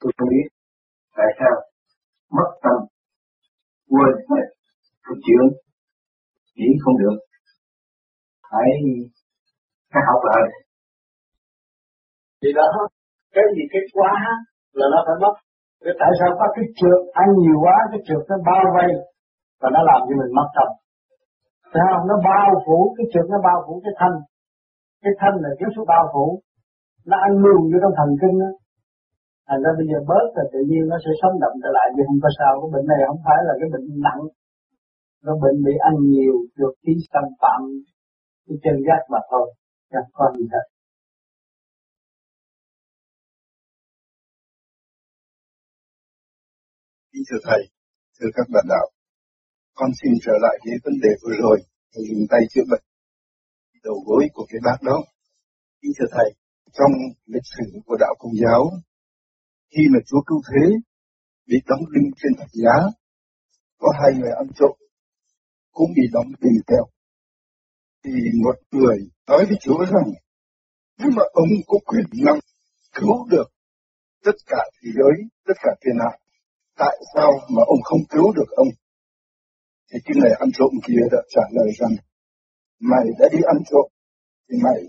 Tôi 0.00 0.12
không 0.18 0.28
biết 0.28 0.55
tại 1.16 1.28
sao? 1.38 1.54
Mất 2.36 2.48
tâm. 2.64 2.78
Quên 3.92 4.14
hết 4.30 4.46
cái 5.04 5.16
chuyện 5.24 5.44
chỉ 6.56 6.66
không 6.82 6.96
được. 7.02 7.16
Phải 8.50 8.68
phải 9.92 10.02
học 10.08 10.20
lại. 10.30 10.44
Thì 12.40 12.48
đó, 12.58 12.68
cái 13.34 13.44
gì, 13.54 13.62
cái 13.72 13.82
quá 13.96 14.14
là 14.78 14.86
nó 14.92 14.98
phải 15.06 15.16
mất. 15.24 15.34
Thế 15.82 15.90
tại 16.00 16.10
sao 16.18 16.30
có 16.38 16.46
cái 16.56 16.64
trượt? 16.78 17.00
Ăn 17.22 17.28
nhiều 17.42 17.58
quá, 17.64 17.76
cái 17.90 18.00
trượt 18.06 18.22
nó 18.30 18.36
bao 18.50 18.64
vây 18.76 18.90
và 19.60 19.68
nó 19.74 19.80
làm 19.90 20.00
cho 20.06 20.14
mình 20.20 20.32
mất 20.38 20.48
tâm. 20.56 20.68
Thấy 21.72 21.82
không? 21.90 22.04
Nó 22.10 22.16
bao 22.30 22.50
phủ, 22.66 22.78
cái 22.96 23.06
trượt 23.12 23.26
nó 23.32 23.38
bao 23.48 23.58
phủ 23.66 23.74
cái 23.84 23.94
thanh 24.00 24.16
cái 25.02 25.12
thanh 25.20 25.34
là 25.42 25.50
cái 25.58 25.68
số 25.76 25.82
bao 25.92 26.04
phủ. 26.12 26.26
Nó 27.10 27.16
ăn 27.26 27.32
luôn 27.44 27.60
vô 27.70 27.78
trong 27.82 27.94
thần 27.98 28.10
kinh 28.20 28.36
đó 28.42 28.50
thành 29.48 29.60
ra 29.64 29.70
bây 29.78 29.86
giờ 29.90 29.98
bớt 30.10 30.26
là 30.36 30.44
tự 30.52 30.60
nhiên 30.68 30.82
nó 30.92 30.96
sẽ 31.04 31.10
sống 31.20 31.34
động 31.42 31.56
trở 31.62 31.70
lại 31.76 31.86
vì 31.94 32.02
không 32.08 32.20
có 32.24 32.30
sao. 32.38 32.52
Cái 32.60 32.70
bệnh 32.74 32.86
này 32.90 33.00
không 33.08 33.22
phải 33.26 33.40
là 33.48 33.52
cái 33.60 33.68
bệnh 33.74 33.86
nặng. 34.06 34.22
Nó 35.26 35.32
bệnh 35.42 35.58
bị 35.66 35.74
ăn 35.88 35.94
nhiều 36.12 36.34
được 36.58 36.74
khí 36.82 36.92
xâm 37.12 37.26
phạm 37.40 37.60
cái 38.46 38.56
chân 38.64 38.76
giác 38.86 39.00
mà 39.12 39.20
thôi 39.30 39.46
chẳng 39.92 40.08
có 40.12 40.24
gì 40.38 40.44
hết 40.52 40.66
Kính 47.12 47.22
thưa 47.30 47.40
Thầy, 47.44 47.62
thưa 48.16 48.30
các 48.34 48.46
bạn 48.54 48.64
đạo, 48.68 48.86
con 49.74 49.90
xin 50.02 50.12
trở 50.24 50.32
lại 50.40 50.56
cái 50.64 50.74
vấn 50.84 50.94
đề 51.02 51.08
vừa 51.22 51.34
rồi, 51.42 51.58
Thầy 51.92 52.02
dùng 52.10 52.24
tay 52.30 52.40
chữa 52.50 52.62
bệnh, 52.70 52.84
đầu 53.84 53.96
gối 54.06 54.24
của 54.34 54.46
cái 54.48 54.60
bác 54.64 54.78
đó. 54.82 54.98
Kính 55.82 55.92
thưa 55.98 56.06
Thầy, 56.10 56.28
trong 56.72 56.92
lịch 57.26 57.46
sử 57.56 57.64
của 57.86 57.96
đạo 58.00 58.14
Công 58.18 58.32
giáo, 58.42 58.62
khi 59.76 59.82
mà 59.92 59.98
Chúa 60.06 60.22
cứu 60.26 60.40
thế 60.48 60.64
bị 61.46 61.56
đóng 61.66 61.84
đinh 61.94 62.10
trên 62.16 62.32
thập 62.38 62.48
giá, 62.52 62.76
có 63.78 63.92
hai 64.00 64.12
người 64.18 64.30
ăn 64.30 64.46
trộm 64.58 64.76
cũng 65.72 65.90
bị 65.96 66.02
đóng 66.12 66.26
đinh 66.40 66.58
theo. 66.68 66.84
Thì 68.04 68.12
một 68.44 68.56
người 68.70 68.98
nói 69.28 69.44
với 69.48 69.56
Chúa 69.60 69.84
rằng, 69.84 70.08
nhưng 70.98 71.14
mà 71.16 71.22
ông 71.32 71.48
có 71.66 71.78
quyền 71.84 72.06
năng 72.24 72.38
cứu 72.94 73.26
được 73.30 73.48
tất 74.24 74.36
cả 74.46 74.62
thế 74.76 74.90
giới, 74.94 75.14
tất 75.46 75.54
cả 75.62 75.70
thiên 75.82 75.96
hạ 76.00 76.18
tại 76.76 76.96
sao 77.14 77.32
mà 77.54 77.62
ông 77.66 77.82
không 77.84 78.00
cứu 78.08 78.32
được 78.32 78.50
ông? 78.56 78.68
Thì 79.92 79.98
cái 80.04 80.14
người 80.18 80.32
ăn 80.38 80.48
trộm 80.58 80.70
kia 80.86 81.02
đã 81.12 81.18
trả 81.28 81.42
lời 81.50 81.68
rằng, 81.78 81.94
mày 82.80 83.04
đã 83.18 83.26
đi 83.32 83.38
ăn 83.52 83.56
trộm, 83.70 83.86
thì 84.48 84.56
mày, 84.62 84.80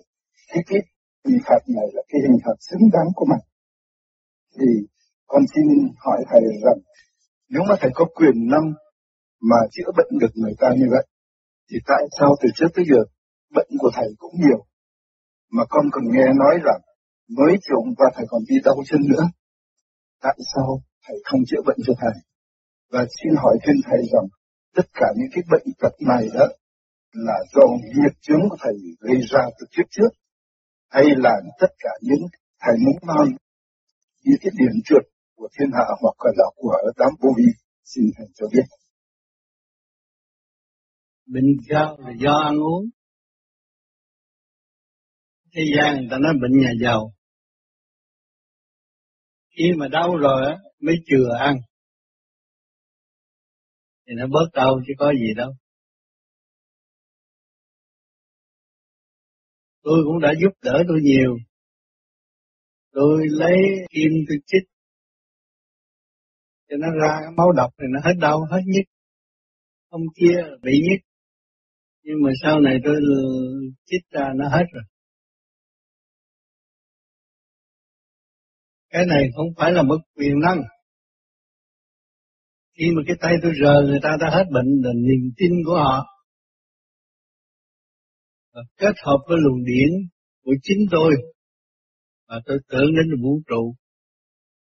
cái 0.48 0.64
cái 0.68 0.80
hình 1.26 1.40
phạt 1.46 1.62
này 1.76 1.88
là 1.94 2.02
cái 2.10 2.22
hình 2.22 2.40
phạt 2.46 2.58
xứng 2.60 2.90
đáng 2.94 3.08
của 3.16 3.26
mày. 3.26 3.40
Thì 4.60 4.88
con 5.28 5.44
xin 5.56 5.66
hỏi 5.98 6.24
thầy 6.30 6.42
rằng, 6.42 6.80
nếu 7.50 7.62
mà 7.70 7.76
thầy 7.80 7.92
có 7.94 8.06
quyền 8.16 8.48
năng 8.48 8.74
mà 9.42 9.56
chữa 9.72 9.92
bệnh 9.98 10.20
được 10.20 10.34
người 10.36 10.54
ta 10.60 10.68
như 10.78 10.86
vậy, 10.92 11.06
thì 11.72 11.78
tại 11.86 12.04
sao 12.20 12.36
từ 12.42 12.50
trước 12.56 12.68
tới 12.76 12.86
giờ 12.90 13.02
bệnh 13.56 13.68
của 13.80 13.92
thầy 13.94 14.08
cũng 14.18 14.34
nhiều, 14.36 14.66
mà 15.52 15.64
con 15.70 15.86
còn 15.92 16.04
nghe 16.12 16.26
nói 16.36 16.56
rằng 16.66 16.82
mới 17.38 17.58
trộm 17.62 17.94
và 17.98 18.06
thầy 18.16 18.26
còn 18.30 18.42
đi 18.50 18.56
đau 18.66 18.76
chân 18.86 19.02
nữa. 19.10 19.24
Tại 20.22 20.38
sao 20.56 20.82
thầy 21.08 21.18
không 21.26 21.42
chữa 21.48 21.62
bệnh 21.66 21.78
cho 21.88 21.94
thầy. 22.02 22.16
Và 22.92 23.06
xin 23.18 23.36
hỏi 23.36 23.58
thêm 23.64 23.76
thầy 23.86 24.00
rằng, 24.14 24.28
tất 24.76 24.88
cả 24.94 25.08
những 25.16 25.30
cái 25.34 25.44
bệnh 25.52 25.68
tật 25.80 25.94
này 26.08 26.30
đó 26.34 26.48
là 27.14 27.38
do 27.56 27.66
nghiệp 27.84 28.14
chướng 28.22 28.50
của 28.50 28.58
thầy 28.60 28.74
gây 29.00 29.22
ra 29.32 29.42
từ 29.60 29.66
trước 29.72 29.84
trước, 29.90 30.10
hay 30.90 31.04
là 31.18 31.34
tất 31.60 31.72
cả 31.80 31.90
những 32.02 32.28
thầy 32.62 32.76
muốn 32.86 32.96
mang 33.02 33.28
những 34.24 34.38
cái 34.42 34.52
điểm 34.60 34.82
trượt 34.86 35.04
của 35.36 35.48
thiên 35.60 35.70
hạ 35.74 35.86
hoặc 36.02 36.16
là 36.38 36.46
của 36.56 36.74
đám 36.98 37.10
vô 37.22 37.30
vi, 37.38 37.46
xin 37.84 38.04
hãy 38.18 38.28
cho 38.36 38.46
biết. 38.54 38.68
Bệnh 41.26 41.46
cao 41.70 41.98
là 42.00 42.12
do 42.20 42.34
ăn 42.46 42.56
uống. 42.58 42.90
Thế 45.56 45.62
gian 45.78 45.98
người 45.98 46.08
ta 46.12 46.18
nói 46.18 46.34
bệnh 46.42 46.62
nhà 46.62 46.72
giàu. 46.84 47.14
Khi 49.58 49.64
mà 49.78 49.88
đau 49.88 50.18
rồi 50.18 50.46
á, 50.46 50.58
mới 50.80 50.96
chừa 51.06 51.38
ăn 51.40 51.58
thì 54.08 54.14
nó 54.18 54.28
bớt 54.28 54.50
đau 54.54 54.80
chứ 54.88 54.94
có 54.98 55.12
gì 55.12 55.34
đâu 55.38 55.52
tôi 59.84 60.04
cũng 60.06 60.20
đã 60.20 60.34
giúp 60.42 60.52
đỡ 60.62 60.84
tôi 60.88 61.00
nhiều 61.04 61.38
tôi 62.98 63.28
lấy 63.30 63.58
kim 63.90 64.12
tôi 64.28 64.38
chích 64.46 64.70
cho 66.70 66.78
nó 66.78 66.88
ra 67.02 67.14
cái 67.22 67.32
máu 67.38 67.52
độc 67.52 67.72
thì 67.80 67.86
nó 67.94 68.00
hết 68.04 68.14
đau, 68.22 68.40
hết 68.52 68.62
nhức 68.66 68.86
hôm 69.92 70.02
kia 70.16 70.38
bị 70.62 70.72
nhức 70.72 71.02
nhưng 72.04 72.16
mà 72.24 72.32
sau 72.44 72.60
này 72.60 72.78
tôi 72.86 72.96
chích 73.86 74.10
ra 74.12 74.26
nó 74.36 74.50
hết 74.50 74.66
rồi 74.74 74.84
Cái 78.90 79.06
này 79.06 79.30
không 79.36 79.48
phải 79.58 79.72
là 79.72 79.84
mất 79.84 79.98
quyền 80.16 80.40
năng. 80.40 80.62
Khi 82.78 82.86
mà 82.96 83.02
cái 83.08 83.16
tay 83.22 83.34
tôi 83.42 83.52
rờ, 83.64 83.74
người 83.88 84.00
ta 84.04 84.10
đã 84.22 84.30
hết 84.38 84.44
bệnh 84.54 84.82
là 84.84 84.92
niềm 84.96 85.32
tin 85.38 85.52
của 85.66 85.76
họ. 85.76 86.06
Và 88.54 88.62
kết 88.78 88.94
hợp 89.06 89.18
với 89.28 89.38
luồng 89.42 89.64
điển 89.66 89.90
của 90.44 90.54
chính 90.64 90.78
tôi. 90.92 91.16
Và 92.28 92.42
tôi 92.46 92.58
tưởng 92.70 92.90
đến 92.96 93.22
vũ 93.24 93.42
trụ. 93.48 93.76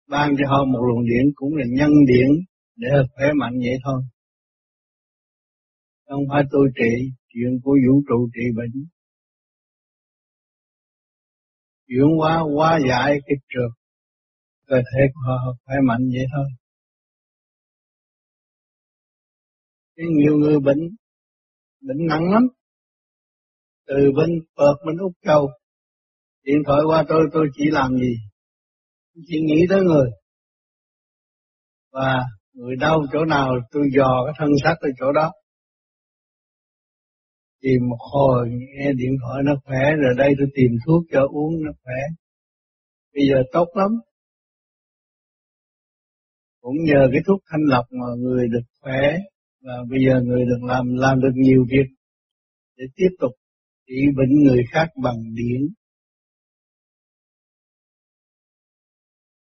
Ban 0.07 0.35
cho 0.37 0.49
họ 0.49 0.65
một 0.65 0.79
luồng 0.87 1.05
điện 1.05 1.25
cũng 1.35 1.55
là 1.55 1.65
nhân 1.69 1.91
điện 2.07 2.29
để 2.75 2.89
khỏe 3.15 3.25
mạnh 3.39 3.53
vậy 3.53 3.77
thôi. 3.83 4.01
Không 6.05 6.23
phải 6.29 6.43
tôi 6.51 6.67
trị, 6.75 7.11
chuyện 7.33 7.59
của 7.63 7.71
vũ 7.87 8.03
trụ 8.07 8.29
trị 8.33 8.41
bệnh. 8.55 8.85
Chuyển 11.87 12.17
hóa, 12.17 12.43
hóa 12.55 12.79
giải 12.89 13.19
cái 13.27 13.35
trượt 13.49 13.81
cơ 14.67 14.75
thể 14.75 15.01
của 15.13 15.21
họ 15.25 15.55
khỏe 15.65 15.75
mạnh 15.87 16.01
vậy 16.13 16.25
thôi. 16.35 16.45
Cái 19.95 20.05
nhiều 20.09 20.37
người 20.37 20.59
bệnh, 20.59 20.79
bệnh 21.81 22.07
nặng 22.09 22.31
lắm. 22.33 22.43
Từ 23.87 23.95
bên 24.17 24.29
Phật 24.57 24.75
bên 24.85 24.97
Úc 24.97 25.11
Châu, 25.25 25.49
điện 26.43 26.57
thoại 26.65 26.79
qua 26.87 27.03
tôi, 27.09 27.21
tôi 27.33 27.47
chỉ 27.53 27.63
làm 27.71 27.91
gì? 27.97 28.13
Chỉ 29.27 29.41
nghĩ 29.41 29.65
tới 29.69 29.81
người. 29.81 30.09
Và 31.91 32.25
người 32.53 32.75
đau 32.75 33.01
chỗ 33.13 33.25
nào 33.25 33.49
tôi 33.71 33.83
dò 33.97 34.25
cái 34.25 34.33
thân 34.37 34.49
xác 34.63 34.75
tới 34.81 34.91
chỗ 34.99 35.11
đó. 35.11 35.31
Tìm 37.61 37.89
một 37.89 37.99
hồi 38.13 38.49
nghe 38.49 38.91
điện 38.93 39.11
thoại 39.21 39.43
nó 39.45 39.51
khỏe 39.65 39.91
rồi 40.03 40.13
đây 40.17 40.33
tôi 40.37 40.47
tìm 40.55 40.71
thuốc 40.85 41.03
cho 41.11 41.19
uống 41.31 41.53
nó 41.65 41.71
khỏe. 41.83 42.01
Bây 43.13 43.23
giờ 43.29 43.43
tốt 43.53 43.67
lắm, 43.73 43.91
cũng 46.61 46.75
nhờ 46.83 47.07
cái 47.11 47.21
thuốc 47.27 47.39
thanh 47.51 47.61
lọc 47.67 47.85
mà 47.91 48.05
người 48.17 48.47
được 48.47 48.65
khỏe 48.81 49.01
và 49.61 49.73
bây 49.89 49.99
giờ 50.07 50.21
người 50.21 50.45
được 50.45 50.63
làm 50.67 50.85
làm 50.95 51.21
được 51.21 51.33
nhiều 51.35 51.65
việc 51.71 51.87
để 52.77 52.85
tiếp 52.95 53.09
tục 53.19 53.31
trị 53.87 54.01
bệnh 54.17 54.43
người 54.43 54.63
khác 54.71 54.87
bằng 55.03 55.17
điển. 55.35 55.61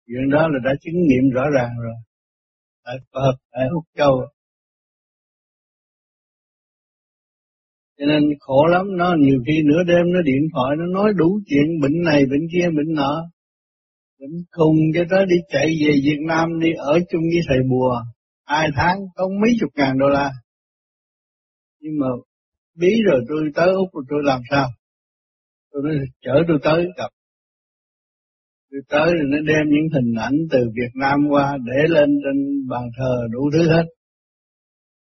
Chuyện 0.09 0.29
đó 0.31 0.47
là 0.47 0.59
đã 0.65 0.71
chứng 0.81 0.99
nghiệm 1.07 1.29
rõ 1.33 1.43
ràng 1.55 1.71
rồi. 1.83 1.93
Tại 2.85 2.95
Phật, 3.13 3.35
tại 3.51 3.63
Úc 3.73 3.83
Châu. 3.97 4.13
Cho 7.97 8.05
nên 8.05 8.23
khổ 8.39 8.65
lắm, 8.71 8.85
nó 8.97 9.15
nhiều 9.19 9.39
khi 9.47 9.53
nửa 9.65 9.83
đêm 9.87 10.13
nó 10.13 10.21
điện 10.21 10.43
thoại 10.53 10.75
nó 10.79 10.85
nói 10.85 11.13
đủ 11.17 11.39
chuyện 11.45 11.67
bệnh 11.81 12.03
này, 12.05 12.25
bệnh 12.25 12.47
kia, 12.53 12.67
bệnh 12.77 12.93
nọ. 12.95 13.29
Bệnh 14.19 14.43
khùng 14.51 14.77
cho 14.95 15.03
tới 15.09 15.25
đi 15.25 15.35
chạy 15.49 15.65
về 15.65 15.91
Việt 16.03 16.19
Nam 16.27 16.59
đi 16.59 16.69
ở 16.77 16.99
chung 17.09 17.21
với 17.21 17.41
thầy 17.47 17.57
bùa, 17.69 18.01
hai 18.45 18.69
tháng 18.75 18.99
có 19.15 19.27
mấy 19.41 19.51
chục 19.59 19.69
ngàn 19.75 19.97
đô 19.99 20.07
la. 20.07 20.31
Nhưng 21.79 21.93
mà 21.99 22.07
bí 22.75 22.89
rồi 23.11 23.21
tôi 23.29 23.39
tới 23.55 23.67
Úc 23.67 23.93
rồi 23.93 24.03
tôi 24.09 24.19
làm 24.23 24.41
sao? 24.49 24.67
Tôi 25.71 25.81
nói 25.85 25.95
chở 26.21 26.33
tôi 26.47 26.57
tới 26.63 26.85
gặp. 26.97 27.09
Tôi 28.71 28.81
tới 28.89 29.05
rồi 29.05 29.25
nó 29.27 29.37
đem 29.37 29.65
những 29.69 29.87
hình 29.93 30.13
ảnh 30.19 30.37
từ 30.51 30.59
Việt 30.59 30.91
Nam 30.95 31.19
qua 31.29 31.57
để 31.65 31.87
lên 31.87 32.09
trên 32.23 32.67
bàn 32.69 32.83
thờ 32.97 33.27
đủ 33.31 33.49
thứ 33.53 33.69
hết. 33.69 33.83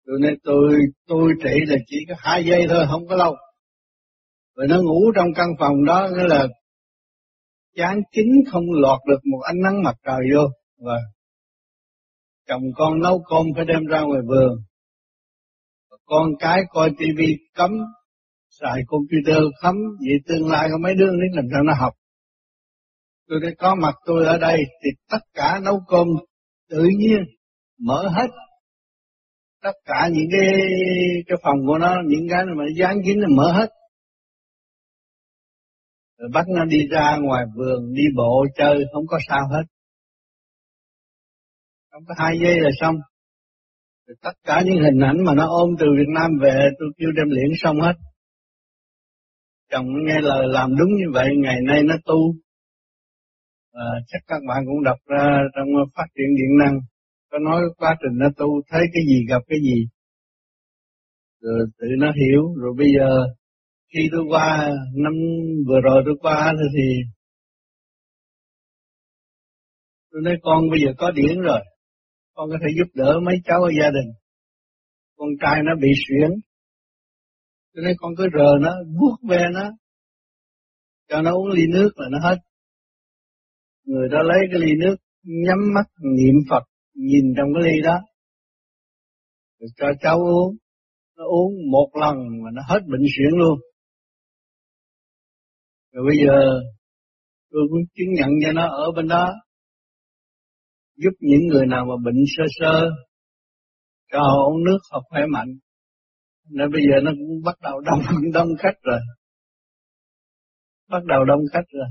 Tôi 0.06 0.20
nói 0.22 0.36
tôi, 0.44 0.76
tôi 1.08 1.32
trị 1.44 1.54
là 1.68 1.78
chỉ 1.88 1.98
có 2.10 2.16
hai 2.18 2.46
giây 2.46 2.66
thôi, 2.70 2.86
không 2.90 3.08
có 3.08 3.16
lâu. 3.16 3.36
Rồi 4.56 4.68
nó 4.68 4.82
ngủ 4.82 5.12
trong 5.16 5.34
căn 5.36 5.48
phòng 5.60 5.86
đó, 5.86 6.10
nghĩa 6.14 6.28
là 6.28 6.48
chán 7.76 8.02
chính 8.12 8.32
không 8.52 8.64
lọt 8.72 9.00
được 9.08 9.20
một 9.32 9.40
ánh 9.40 9.62
nắng 9.64 9.84
mặt 9.84 9.96
trời 10.06 10.20
vô 10.34 10.48
và 10.78 10.98
chồng 12.48 12.64
con 12.76 13.02
nấu 13.02 13.24
cơm 13.30 13.46
phải 13.56 13.66
đem 13.66 13.86
ra 13.86 14.02
ngoài 14.02 14.22
vườn 14.28 14.58
con 16.06 16.30
cái 16.40 16.62
coi 16.70 16.92
tivi 16.98 17.38
cấm 17.56 17.72
xài 18.50 18.82
computer 18.88 19.44
cấm 19.62 19.76
vậy 20.00 20.18
tương 20.28 20.50
lai 20.50 20.68
có 20.72 20.78
mấy 20.78 20.94
đứa 20.96 21.06
nó 21.06 21.26
làm 21.32 21.46
sao 21.52 21.64
nó 21.64 21.74
học 21.80 21.94
tôi 23.28 23.40
đã 23.40 23.50
có 23.58 23.76
mặt 23.76 23.96
tôi 24.06 24.26
ở 24.26 24.38
đây 24.38 24.58
thì 24.84 24.90
tất 25.10 25.20
cả 25.34 25.60
nấu 25.64 25.82
cơm 25.88 26.08
tự 26.70 26.84
nhiên, 26.98 27.24
mở 27.80 28.08
hết. 28.08 28.28
Tất 29.62 29.74
cả 29.86 30.10
những 30.12 30.28
cái 30.32 30.54
cái 31.28 31.38
phòng 31.44 31.58
của 31.68 31.78
nó, 31.78 31.96
những 32.08 32.28
cái 32.30 32.44
mà 32.46 32.64
dán 32.78 32.98
kín 33.06 33.20
là 33.20 33.28
mở 33.38 33.52
hết. 33.52 33.70
Rồi 36.18 36.30
bắt 36.34 36.46
nó 36.56 36.66
đi 36.66 36.88
ra 36.92 37.18
ngoài 37.22 37.46
vườn, 37.56 37.94
đi 37.94 38.04
bộ, 38.16 38.46
chơi, 38.58 38.84
không 38.94 39.08
có 39.08 39.20
sao 39.30 39.48
hết. 39.52 39.64
Không 41.92 42.04
có 42.08 42.14
hai 42.18 42.40
giây 42.44 42.60
là 42.60 42.70
xong. 42.82 42.96
Rồi 44.08 44.16
tất 44.22 44.34
cả 44.44 44.62
những 44.66 44.84
hình 44.84 45.00
ảnh 45.00 45.24
mà 45.26 45.34
nó 45.36 45.48
ôm 45.48 45.70
từ 45.80 45.86
Việt 45.98 46.10
Nam 46.14 46.32
về, 46.42 46.70
tôi 46.80 46.90
kêu 46.98 47.10
đem 47.18 47.30
liễn 47.30 47.52
xong 47.58 47.82
hết. 47.82 47.94
Chồng 49.72 49.86
nghe 50.06 50.22
lời 50.22 50.46
làm 50.48 50.76
đúng 50.76 50.90
như 50.90 51.06
vậy, 51.14 51.28
ngày 51.38 51.58
nay 51.68 51.84
nó 51.84 51.96
tu 52.06 52.45
à, 53.76 53.88
chắc 54.08 54.22
các 54.28 54.42
bạn 54.48 54.64
cũng 54.66 54.84
đọc 54.84 54.98
ra 55.06 55.40
trong 55.56 55.68
phát 55.96 56.08
triển 56.16 56.30
điện 56.38 56.58
năng. 56.60 56.80
Có 57.32 57.40
nói 57.40 57.62
quá 57.78 57.96
trình 58.02 58.18
nó 58.20 58.30
tu 58.38 58.62
thấy 58.70 58.82
cái 58.94 59.04
gì 59.08 59.26
gặp 59.30 59.42
cái 59.48 59.60
gì. 59.60 59.88
Rồi 61.42 61.60
tự 61.78 61.88
nó 61.98 62.12
hiểu. 62.12 62.42
Rồi 62.62 62.74
bây 62.78 62.88
giờ 62.98 63.10
khi 63.94 64.00
tôi 64.12 64.24
qua 64.30 64.72
năm 64.96 65.14
vừa 65.68 65.82
rồi 65.84 66.04
tôi 66.06 66.16
qua 66.22 66.54
thì 66.76 66.88
tôi 70.12 70.22
nói 70.22 70.36
con 70.42 70.70
bây 70.72 70.80
giờ 70.86 70.94
có 70.98 71.12
điển 71.12 71.40
rồi. 71.42 71.60
Con 72.34 72.50
có 72.50 72.58
thể 72.62 72.68
giúp 72.78 72.92
đỡ 72.94 73.20
mấy 73.26 73.36
cháu 73.46 73.64
ở 73.64 73.72
gia 73.82 73.90
đình. 73.90 74.12
Con 75.18 75.30
trai 75.42 75.62
nó 75.66 75.72
bị 75.82 75.90
suyễn. 76.08 76.32
Tôi 77.74 77.84
nói 77.84 77.94
con 77.98 78.12
cứ 78.18 78.24
rờ 78.34 78.50
nó 78.62 78.72
vuốt 79.00 79.30
ve 79.30 79.44
nó. 79.54 79.72
Cho 81.10 81.22
nó 81.22 81.32
uống 81.32 81.50
ly 81.50 81.64
nước 81.74 81.90
là 81.96 82.08
nó 82.12 82.30
hết 82.30 82.38
người 83.86 84.08
đó 84.12 84.18
lấy 84.24 84.40
cái 84.52 84.60
ly 84.60 84.72
nước, 84.80 84.96
nhắm 85.24 85.58
mắt, 85.76 85.88
niệm 86.18 86.36
Phật, 86.50 86.64
nhìn 86.94 87.34
trong 87.38 87.48
cái 87.54 87.72
ly 87.72 87.82
đó. 87.84 87.96
Rồi 89.60 89.70
cho 89.78 89.88
cháu 90.02 90.18
uống. 90.18 90.56
Nó 91.18 91.24
uống 91.26 91.72
một 91.72 91.90
lần 92.02 92.16
mà 92.44 92.50
nó 92.54 92.62
hết 92.68 92.80
bệnh 92.88 93.02
suyễn 93.18 93.40
luôn. 93.40 93.60
Rồi 95.92 96.06
bây 96.08 96.18
giờ, 96.26 96.62
tôi 97.52 97.62
cũng 97.70 97.82
chứng 97.94 98.14
nhận 98.14 98.30
cho 98.44 98.52
nó 98.52 98.68
ở 98.68 98.92
bên 98.96 99.08
đó. 99.08 99.34
Giúp 100.96 101.12
những 101.20 101.48
người 101.48 101.66
nào 101.68 101.86
mà 101.86 101.96
bệnh 102.06 102.24
sơ 102.38 102.44
sơ, 102.60 102.90
cho 104.12 104.20
họ 104.20 104.50
uống 104.50 104.64
nước, 104.64 104.78
họ 104.92 105.02
khỏe 105.10 105.22
mạnh. 105.34 105.48
Nên 106.50 106.72
bây 106.72 106.82
giờ 106.82 107.02
nó 107.04 107.12
cũng 107.12 107.44
bắt 107.46 107.56
đầu 107.62 107.80
đông 107.80 108.00
đông 108.34 108.48
khách 108.60 108.78
rồi. 108.84 109.00
Bắt 110.90 111.04
đầu 111.06 111.26
đông 111.26 111.40
khách 111.54 111.66
rồi 111.72 111.88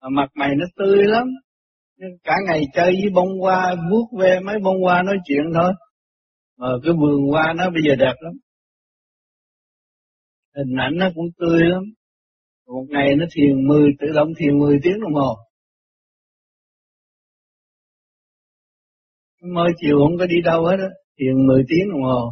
mặt 0.00 0.30
mày 0.34 0.50
nó 0.56 0.64
tươi 0.76 1.04
lắm. 1.04 1.26
Nhưng 1.96 2.10
cả 2.24 2.34
ngày 2.46 2.62
chơi 2.74 2.86
với 2.86 3.10
bông 3.14 3.40
hoa, 3.40 3.74
vuốt 3.90 4.18
ve 4.20 4.40
mấy 4.40 4.58
bông 4.64 4.82
hoa 4.82 5.02
nói 5.02 5.16
chuyện 5.24 5.44
thôi. 5.54 5.72
Mà 6.58 6.68
cái 6.84 6.92
vườn 6.92 7.30
hoa 7.30 7.52
nó 7.56 7.70
bây 7.70 7.82
giờ 7.88 7.94
đẹp 7.98 8.14
lắm. 8.20 8.32
Hình 10.56 10.76
ảnh 10.78 10.92
nó 10.96 11.10
cũng 11.14 11.26
tươi 11.38 11.60
lắm. 11.64 11.82
Một 12.66 12.84
ngày 12.88 13.16
nó 13.16 13.26
thiền 13.34 13.68
10 13.68 13.90
tự 14.00 14.06
động 14.14 14.28
thiền 14.38 14.58
10 14.58 14.78
tiếng 14.82 15.00
đồng 15.00 15.14
hồ. 15.14 15.36
Mới 19.42 19.72
chiều 19.76 19.98
không 19.98 20.18
có 20.18 20.26
đi 20.26 20.36
đâu 20.44 20.64
hết 20.64 20.76
á, 20.78 20.88
thiền 21.18 21.46
10 21.46 21.62
tiếng 21.68 21.90
đồng 21.92 22.02
hồ. 22.02 22.30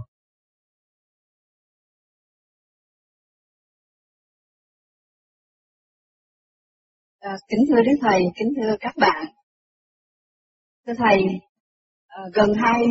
À, 7.24 7.36
kính 7.48 7.60
thưa 7.68 7.82
Đức 7.82 7.92
Thầy, 8.02 8.22
kính 8.36 8.48
thưa 8.56 8.76
các 8.80 8.96
bạn. 8.96 9.26
Thưa 10.86 10.92
Thầy, 10.98 11.22
à, 12.06 12.22
gần 12.34 12.54
hai, 12.54 12.84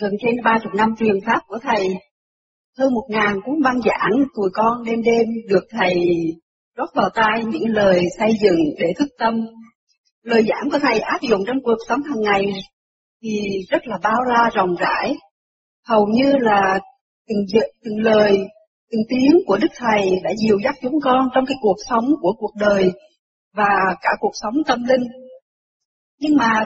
gần 0.00 0.12
trên 0.22 0.34
ba 0.44 0.58
chục 0.62 0.72
năm 0.74 0.94
truyền 0.98 1.16
pháp 1.26 1.40
của 1.46 1.58
Thầy, 1.62 1.88
hơn 2.78 2.94
một 2.94 3.06
ngàn 3.08 3.40
cuốn 3.44 3.62
băng 3.62 3.80
giảng 3.82 4.10
tụi 4.36 4.50
con 4.52 4.84
đêm 4.84 5.02
đêm 5.02 5.26
được 5.48 5.64
Thầy 5.70 5.94
rót 6.76 6.86
vào 6.94 7.10
tai 7.14 7.44
những 7.44 7.68
lời 7.68 8.02
xây 8.18 8.30
dựng 8.42 8.58
để 8.78 8.92
thức 8.98 9.08
tâm. 9.18 9.34
Lời 10.22 10.42
giảng 10.48 10.70
của 10.70 10.78
Thầy 10.82 11.00
áp 11.00 11.18
dụng 11.30 11.40
trong 11.46 11.62
cuộc 11.62 11.78
sống 11.88 12.02
hàng 12.02 12.20
ngày 12.20 12.46
thì 13.22 13.40
rất 13.70 13.86
là 13.86 13.98
bao 14.02 14.22
la 14.28 14.50
rộng 14.54 14.74
rãi, 14.80 15.16
hầu 15.88 16.06
như 16.06 16.32
là 16.40 16.78
từng, 17.28 17.62
từng 17.84 17.98
lời, 17.98 18.38
từng 18.90 19.02
tiếng 19.08 19.40
của 19.46 19.56
Đức 19.56 19.72
Thầy 19.76 20.10
đã 20.24 20.30
dìu 20.44 20.58
dắt 20.64 20.74
chúng 20.82 21.00
con 21.02 21.28
trong 21.34 21.44
cái 21.46 21.56
cuộc 21.60 21.76
sống 21.90 22.04
của 22.20 22.32
cuộc 22.38 22.52
đời 22.60 22.92
và 23.56 23.96
cả 24.02 24.10
cuộc 24.20 24.32
sống 24.42 24.54
tâm 24.66 24.84
linh. 24.84 25.08
Nhưng 26.20 26.36
mà 26.36 26.64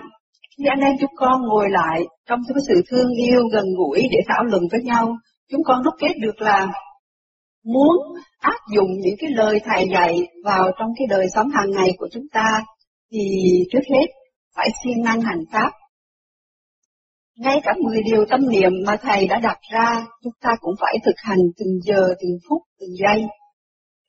khi 0.58 0.64
anh 0.68 0.80
em 0.80 0.96
chúng 1.00 1.16
con 1.16 1.42
ngồi 1.42 1.70
lại 1.70 2.02
trong 2.28 2.40
cái 2.48 2.62
sự 2.68 2.82
thương 2.90 3.10
yêu 3.28 3.40
gần 3.52 3.64
gũi 3.78 4.02
để 4.12 4.18
thảo 4.28 4.44
luận 4.44 4.62
với 4.70 4.82
nhau, 4.82 5.16
chúng 5.50 5.60
con 5.64 5.82
đúc 5.84 5.94
kết 5.98 6.14
được 6.20 6.40
là 6.40 6.66
muốn 7.64 7.96
áp 8.38 8.58
dụng 8.74 8.90
những 9.00 9.14
cái 9.18 9.30
lời 9.30 9.60
thầy 9.64 9.88
dạy 9.92 10.18
vào 10.44 10.70
trong 10.78 10.88
cái 10.98 11.06
đời 11.10 11.26
sống 11.34 11.48
hàng 11.50 11.70
ngày 11.70 11.90
của 11.98 12.08
chúng 12.12 12.26
ta 12.32 12.64
thì 13.12 13.20
trước 13.72 13.82
hết 13.90 14.06
phải 14.56 14.68
siêng 14.84 15.02
năng 15.04 15.20
hành 15.20 15.40
pháp. 15.52 15.70
Ngay 17.36 17.60
cả 17.64 17.72
10 17.84 18.02
điều 18.02 18.24
tâm 18.30 18.48
niệm 18.48 18.72
mà 18.86 18.96
thầy 18.96 19.26
đã 19.26 19.38
đặt 19.38 19.58
ra, 19.72 20.06
chúng 20.22 20.32
ta 20.40 20.50
cũng 20.60 20.74
phải 20.80 20.94
thực 21.04 21.16
hành 21.16 21.38
từng 21.58 21.80
giờ, 21.82 22.14
từng 22.20 22.38
phút, 22.48 22.62
từng 22.80 22.90
giây. 22.98 23.22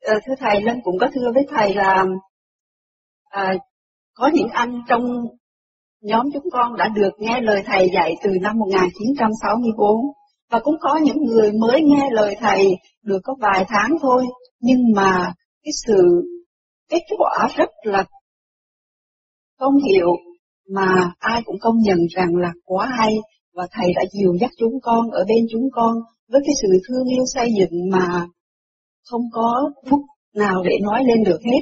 Ờ, 0.01 0.13
thưa 0.25 0.33
thầy, 0.39 0.61
Lâm 0.61 0.77
cũng 0.83 0.95
có 0.99 1.07
thưa 1.13 1.31
với 1.33 1.43
thầy 1.49 1.73
là 1.73 2.05
à, 3.31 3.53
có 4.13 4.29
những 4.33 4.47
anh 4.53 4.81
trong 4.87 5.03
nhóm 6.01 6.25
chúng 6.33 6.49
con 6.51 6.77
đã 6.77 6.87
được 6.95 7.11
nghe 7.19 7.41
lời 7.41 7.63
thầy 7.65 7.89
dạy 7.93 8.15
từ 8.23 8.29
năm 8.41 8.57
1964 8.57 9.95
và 10.51 10.59
cũng 10.63 10.75
có 10.79 10.99
những 11.03 11.17
người 11.23 11.51
mới 11.51 11.81
nghe 11.83 12.09
lời 12.11 12.35
thầy 12.39 12.67
được 13.03 13.19
có 13.23 13.35
vài 13.39 13.65
tháng 13.67 13.97
thôi. 14.01 14.25
Nhưng 14.59 14.79
mà 14.95 15.33
cái 15.63 15.71
sự 15.87 16.21
kết 16.89 17.03
quả 17.17 17.47
rất 17.55 17.69
là 17.83 18.05
công 19.59 19.73
hiệu 19.89 20.07
mà 20.69 21.11
ai 21.19 21.41
cũng 21.45 21.55
công 21.61 21.75
nhận 21.77 21.97
rằng 22.15 22.35
là 22.35 22.51
quá 22.65 22.89
hay. 22.97 23.13
Và 23.53 23.67
thầy 23.71 23.93
đã 23.95 24.01
dìu 24.13 24.37
dắt 24.41 24.49
chúng 24.59 24.73
con 24.83 25.11
ở 25.11 25.25
bên 25.27 25.45
chúng 25.51 25.69
con 25.71 25.93
với 26.29 26.41
cái 26.45 26.53
sự 26.61 26.67
thương 26.87 27.07
yêu 27.07 27.23
xây 27.33 27.49
dựng 27.59 27.89
mà 27.91 28.27
không 29.09 29.21
có 29.33 29.71
phút 29.89 29.99
nào 30.35 30.63
để 30.63 30.77
nói 30.81 31.03
lên 31.05 31.23
được 31.23 31.39
hết. 31.45 31.61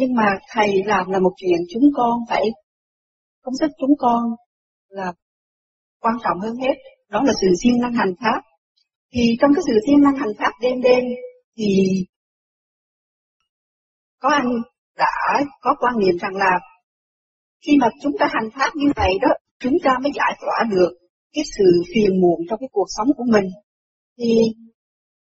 Nhưng 0.00 0.14
mà 0.14 0.28
thầy 0.52 0.68
làm 0.84 1.10
là 1.10 1.18
một 1.18 1.32
chuyện 1.36 1.60
chúng 1.72 1.82
con 1.96 2.12
phải 2.28 2.44
công 3.42 3.54
sức 3.60 3.70
chúng 3.80 3.94
con 3.98 4.22
là 4.88 5.12
quan 6.00 6.14
trọng 6.24 6.40
hơn 6.40 6.56
hết, 6.56 6.74
đó 7.08 7.22
là 7.26 7.32
sự 7.40 7.48
siêng 7.62 7.80
năng 7.80 7.92
hành 7.92 8.14
pháp. 8.20 8.40
Thì 9.12 9.20
trong 9.40 9.50
cái 9.54 9.62
sự 9.66 9.74
siêng 9.86 10.00
năng 10.02 10.16
hành 10.16 10.32
pháp 10.38 10.52
đêm 10.60 10.80
đêm 10.82 11.04
thì 11.56 11.66
có 14.18 14.28
anh 14.28 14.48
đã 14.96 15.40
có 15.60 15.74
quan 15.80 15.94
niệm 15.98 16.16
rằng 16.20 16.36
là 16.36 16.60
khi 17.66 17.72
mà 17.80 17.88
chúng 18.02 18.12
ta 18.18 18.26
hành 18.30 18.50
pháp 18.54 18.70
như 18.74 18.86
vậy 18.96 19.12
đó, 19.22 19.28
chúng 19.58 19.76
ta 19.84 19.90
mới 20.02 20.12
giải 20.14 20.38
tỏa 20.40 20.64
được 20.70 20.90
cái 21.32 21.44
sự 21.58 21.82
phiền 21.94 22.20
muộn 22.20 22.40
trong 22.50 22.58
cái 22.58 22.68
cuộc 22.72 22.86
sống 22.96 23.08
của 23.16 23.24
mình. 23.32 23.44
Thì 24.18 24.30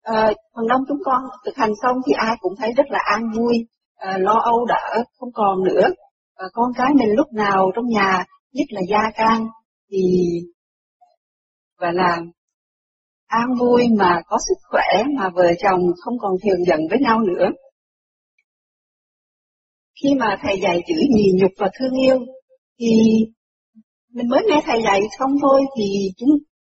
uh, 0.09 0.35
phần 0.55 0.67
đông 0.69 0.81
chúng 0.87 1.01
con 1.05 1.21
thực 1.45 1.55
hành 1.55 1.71
xong 1.81 1.97
thì 2.07 2.13
ai 2.17 2.35
cũng 2.39 2.53
thấy 2.59 2.73
rất 2.77 2.85
là 2.89 2.99
an 3.11 3.21
vui, 3.37 3.67
à, 3.99 4.17
lo 4.17 4.33
âu 4.43 4.65
đã 4.65 5.03
không 5.19 5.29
còn 5.33 5.63
nữa. 5.63 5.87
Và 6.37 6.45
con 6.53 6.71
cái 6.77 6.87
mình 6.95 7.09
lúc 7.15 7.27
nào 7.33 7.71
trong 7.75 7.85
nhà, 7.87 8.25
nhất 8.53 8.65
là 8.69 8.81
gia 8.89 9.11
can, 9.15 9.47
thì 9.91 9.99
và 11.79 11.91
là 11.91 12.21
an 13.27 13.47
vui 13.59 13.83
mà 13.97 14.21
có 14.27 14.37
sức 14.49 14.67
khỏe 14.69 15.03
mà 15.17 15.29
vợ 15.29 15.43
chồng 15.63 15.79
không 15.97 16.13
còn 16.19 16.31
thường 16.43 16.65
giận 16.67 16.79
với 16.89 16.99
nhau 16.99 17.19
nữa. 17.19 17.49
Khi 20.03 20.09
mà 20.19 20.37
thầy 20.41 20.59
dạy 20.61 20.81
chữ 20.87 20.95
nhì 21.15 21.31
nhục 21.41 21.51
và 21.57 21.69
thương 21.79 21.93
yêu 22.01 22.19
thì 22.79 22.87
mình 24.13 24.29
mới 24.29 24.41
nghe 24.47 24.61
thầy 24.65 24.81
dạy 24.83 25.01
xong 25.19 25.31
thôi 25.41 25.61
thì 25.77 25.83
chúng 26.17 26.29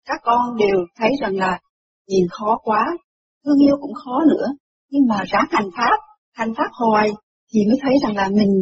các 0.05 0.19
con 0.23 0.57
đều 0.57 0.85
thấy 0.95 1.09
rằng 1.21 1.35
là 1.35 1.59
nhìn 2.07 2.25
khó 2.31 2.57
quá, 2.63 2.97
thương 3.45 3.59
yêu 3.65 3.75
cũng 3.81 3.93
khó 3.93 4.19
nữa, 4.29 4.45
nhưng 4.89 5.07
mà 5.09 5.23
ráng 5.27 5.45
hành 5.49 5.69
pháp, 5.77 5.97
hành 6.35 6.53
pháp 6.57 6.69
hoài 6.79 7.09
thì 7.53 7.59
mới 7.67 7.77
thấy 7.81 7.93
rằng 8.03 8.15
là 8.15 8.29
mình, 8.39 8.53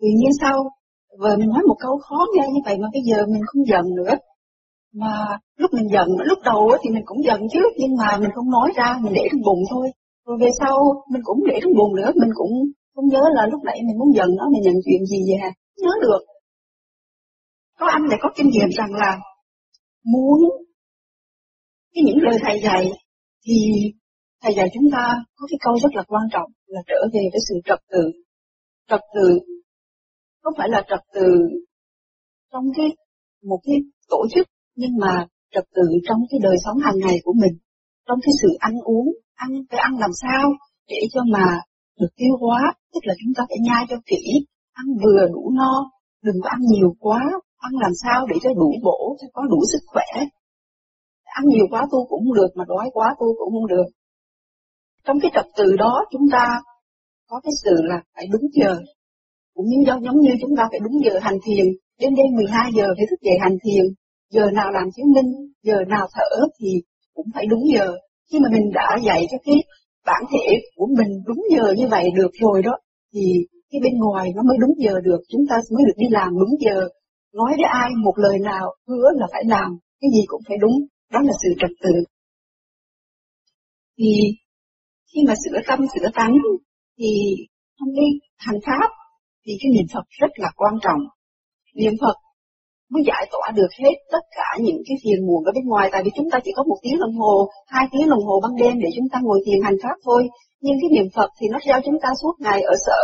tự 0.00 0.08
nhiên 0.18 0.30
sau 0.40 0.56
vừa 1.20 1.36
mình 1.36 1.48
nói 1.48 1.62
một 1.68 1.76
câu 1.80 1.98
khó 1.98 2.18
nghe 2.34 2.46
như 2.54 2.60
vậy 2.64 2.76
mà 2.82 2.88
bây 2.92 3.02
giờ 3.08 3.26
mình 3.32 3.42
không 3.46 3.62
giận 3.70 3.84
nữa. 3.96 4.14
Mà 4.94 5.12
lúc 5.56 5.70
mình 5.72 5.88
giận, 5.92 6.08
lúc 6.30 6.38
đầu 6.44 6.70
thì 6.82 6.90
mình 6.94 7.02
cũng 7.06 7.24
giận 7.24 7.40
chứ, 7.52 7.60
nhưng 7.80 7.96
mà 8.00 8.16
mình 8.20 8.30
không 8.34 8.50
nói 8.50 8.68
ra, 8.76 8.98
mình 9.02 9.12
để 9.16 9.22
trong 9.30 9.42
bụng 9.46 9.62
thôi. 9.70 9.86
Rồi 10.26 10.36
về 10.40 10.48
sau, 10.60 10.76
mình 11.12 11.22
cũng 11.24 11.40
để 11.50 11.56
trong 11.62 11.72
bụng 11.78 11.96
nữa, 11.96 12.10
mình 12.20 12.30
cũng 12.34 12.52
không 12.94 13.08
nhớ 13.08 13.22
là 13.34 13.46
lúc 13.50 13.60
nãy 13.64 13.78
mình 13.86 13.98
muốn 13.98 14.10
giận 14.16 14.28
nó, 14.38 14.44
mình 14.52 14.62
nhận 14.62 14.74
chuyện 14.84 15.06
gì 15.06 15.18
vậy 15.28 15.38
hả? 15.42 15.50
Nhớ 15.82 15.90
được. 16.02 16.22
Có 17.78 17.86
anh 17.86 18.02
lại 18.10 18.18
có 18.22 18.28
kinh 18.36 18.48
nghiệm 18.50 18.68
rằng 18.78 18.92
là 18.94 19.18
muốn 20.04 20.38
cái 21.94 22.02
những 22.06 22.18
lời 22.22 22.38
thầy 22.42 22.60
dạy 22.60 22.90
thì 23.46 23.54
thầy 24.42 24.52
dạy 24.56 24.68
chúng 24.74 24.88
ta 24.92 25.04
có 25.36 25.46
cái 25.50 25.58
câu 25.64 25.74
rất 25.82 25.92
là 25.94 26.02
quan 26.08 26.22
trọng 26.32 26.50
là 26.66 26.80
trở 26.86 27.00
về 27.12 27.22
với 27.32 27.40
sự 27.48 27.54
trật 27.64 27.80
tự 27.92 28.04
trật 28.88 29.00
tự 29.14 29.28
không 30.42 30.54
phải 30.58 30.68
là 30.68 30.82
trật 30.90 31.02
tự 31.14 31.30
trong 32.52 32.64
cái 32.76 32.86
một 33.42 33.60
cái 33.66 33.76
tổ 34.08 34.26
chức 34.34 34.46
nhưng 34.76 34.94
mà 35.00 35.26
trật 35.54 35.66
tự 35.76 35.86
trong 36.06 36.20
cái 36.30 36.38
đời 36.42 36.56
sống 36.64 36.78
hàng 36.86 36.98
ngày 37.04 37.16
của 37.24 37.34
mình, 37.42 37.54
trong 38.06 38.18
cái 38.24 38.32
sự 38.42 38.48
ăn 38.68 38.74
uống, 38.84 39.08
ăn 39.34 39.50
phải 39.70 39.80
ăn 39.88 39.92
làm 39.98 40.12
sao 40.22 40.44
để 40.88 41.00
cho 41.12 41.20
mà 41.34 41.46
được 42.00 42.12
tiêu 42.16 42.34
hóa, 42.40 42.60
tức 42.92 43.02
là 43.08 43.14
chúng 43.20 43.32
ta 43.36 43.42
phải 43.48 43.60
nhai 43.68 43.82
cho 43.90 43.96
kỹ, 44.10 44.22
ăn 44.72 44.86
vừa 45.02 45.22
đủ 45.34 45.50
no, 45.58 45.72
đừng 46.22 46.38
có 46.42 46.48
ăn 46.56 46.60
nhiều 46.72 46.90
quá, 47.00 47.20
ăn 47.66 47.72
làm 47.84 47.92
sao 48.02 48.26
để 48.30 48.36
cho 48.42 48.50
đủ 48.60 48.70
bổ, 48.86 49.16
cho 49.20 49.26
có 49.32 49.42
đủ 49.52 49.60
sức 49.72 49.82
khỏe. 49.92 50.10
Ăn 51.24 51.44
nhiều 51.46 51.66
quá 51.70 51.82
tôi 51.90 52.02
cũng 52.08 52.20
không 52.24 52.34
được, 52.34 52.50
mà 52.54 52.64
đói 52.68 52.90
quá 52.92 53.08
tôi 53.20 53.30
cũng 53.38 53.52
không 53.54 53.68
được. 53.74 53.88
Trong 55.04 55.20
cái 55.22 55.30
trật 55.34 55.46
tự 55.56 55.76
đó 55.78 56.04
chúng 56.12 56.26
ta 56.32 56.60
có 57.28 57.40
cái 57.44 57.52
sự 57.64 57.82
là 57.82 58.02
phải 58.14 58.26
đúng 58.32 58.50
giờ, 58.52 58.76
cũng 59.54 59.66
như 59.66 59.76
giống, 59.86 60.04
giống 60.04 60.20
như 60.20 60.30
chúng 60.40 60.56
ta 60.56 60.62
phải 60.70 60.80
đúng 60.80 61.04
giờ 61.04 61.18
hành 61.22 61.38
thiền, 61.46 61.66
đêm 62.00 62.14
đêm 62.14 62.26
12 62.36 62.70
giờ 62.76 62.86
phải 62.96 63.06
thức 63.10 63.20
dậy 63.22 63.34
hành 63.40 63.56
thiền, 63.64 63.84
giờ 64.30 64.50
nào 64.54 64.70
làm 64.72 64.86
chứng 64.96 65.12
minh, 65.14 65.30
giờ 65.62 65.76
nào 65.88 66.06
thở 66.14 66.46
thì 66.60 66.68
cũng 67.14 67.26
phải 67.34 67.46
đúng 67.46 67.62
giờ. 67.74 67.96
Khi 68.32 68.38
mà 68.38 68.48
mình 68.52 68.70
đã 68.74 68.98
dạy 69.06 69.26
cho 69.30 69.38
cái 69.44 69.54
bản 70.06 70.22
thể 70.32 70.46
của 70.76 70.86
mình 70.98 71.22
đúng 71.26 71.42
giờ 71.56 71.74
như 71.76 71.86
vậy 71.90 72.04
được 72.16 72.30
rồi 72.40 72.62
đó, 72.62 72.72
thì 73.14 73.20
cái 73.70 73.80
bên 73.84 73.92
ngoài 73.98 74.28
nó 74.36 74.42
mới 74.42 74.56
đúng 74.60 74.74
giờ 74.78 74.94
được, 75.04 75.20
chúng 75.28 75.44
ta 75.50 75.56
mới 75.70 75.84
được 75.86 75.96
đi 75.96 76.06
làm 76.10 76.28
đúng 76.40 76.54
giờ. 76.60 76.88
Nói 77.34 77.52
với 77.56 77.68
ai 77.72 77.90
một 78.04 78.14
lời 78.16 78.38
nào 78.38 78.74
hứa 78.88 79.08
là 79.14 79.26
phải 79.32 79.44
làm, 79.46 79.78
cái 80.00 80.10
gì 80.14 80.20
cũng 80.26 80.42
phải 80.48 80.56
đúng, 80.60 80.76
đó 81.12 81.20
là 81.22 81.32
sự 81.42 81.48
trật 81.60 81.70
tự. 81.82 81.94
Thì 83.98 84.12
khi 85.10 85.20
mà 85.28 85.34
sửa 85.44 85.58
tâm, 85.68 85.78
sửa 85.94 86.08
tánh, 86.14 86.34
thì 86.98 87.10
trong 87.78 87.92
đi. 87.94 88.08
Hành 88.46 88.60
pháp, 88.66 88.90
thì 89.44 89.52
cái 89.60 89.68
niệm 89.74 89.86
Phật 89.94 90.04
rất 90.20 90.32
là 90.42 90.50
quan 90.56 90.74
trọng. 90.84 91.00
Niệm 91.74 91.94
Phật 92.00 92.16
mới 92.92 93.02
giải 93.06 93.24
tỏa 93.32 93.46
được 93.58 93.72
hết 93.82 93.94
tất 94.12 94.24
cả 94.38 94.48
những 94.66 94.80
cái 94.86 94.96
phiền 95.02 95.26
muộn 95.26 95.44
ở 95.44 95.52
bên 95.56 95.64
ngoài. 95.70 95.88
Tại 95.92 96.02
vì 96.04 96.10
chúng 96.16 96.30
ta 96.32 96.38
chỉ 96.44 96.50
có 96.56 96.62
một 96.70 96.78
tiếng 96.82 96.98
đồng 97.04 97.16
hồ, 97.20 97.34
hai 97.66 97.84
tiếng 97.92 98.08
đồng 98.08 98.24
hồ 98.26 98.40
ban 98.42 98.52
đêm 98.62 98.74
để 98.82 98.88
chúng 98.96 99.08
ta 99.12 99.18
ngồi 99.22 99.38
thiền 99.46 99.60
hành 99.64 99.78
pháp 99.82 99.96
thôi. 100.04 100.28
Nhưng 100.60 100.76
cái 100.80 100.88
niệm 100.94 101.08
Phật 101.16 101.30
thì 101.38 101.46
nó 101.52 101.58
giao 101.68 101.80
chúng 101.86 101.98
ta 102.02 102.08
suốt 102.22 102.34
ngày 102.38 102.62
ở 102.62 102.74
sở 102.86 103.02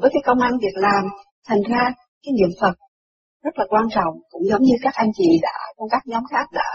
với 0.00 0.10
cái 0.14 0.22
công 0.26 0.40
ăn 0.40 0.52
việc 0.64 0.76
làm, 0.86 1.04
thành 1.48 1.62
ra 1.70 1.82
cái 2.22 2.32
niệm 2.38 2.52
Phật 2.60 2.74
rất 3.44 3.54
là 3.58 3.64
quan 3.68 3.86
trọng. 3.94 4.14
Cũng 4.30 4.44
giống 4.50 4.62
như 4.62 4.74
các 4.82 4.94
anh 4.94 5.10
chị 5.18 5.28
đã 5.42 5.56
trong 5.78 5.88
các 5.90 6.02
nhóm 6.06 6.22
khác 6.30 6.46
đã 6.52 6.70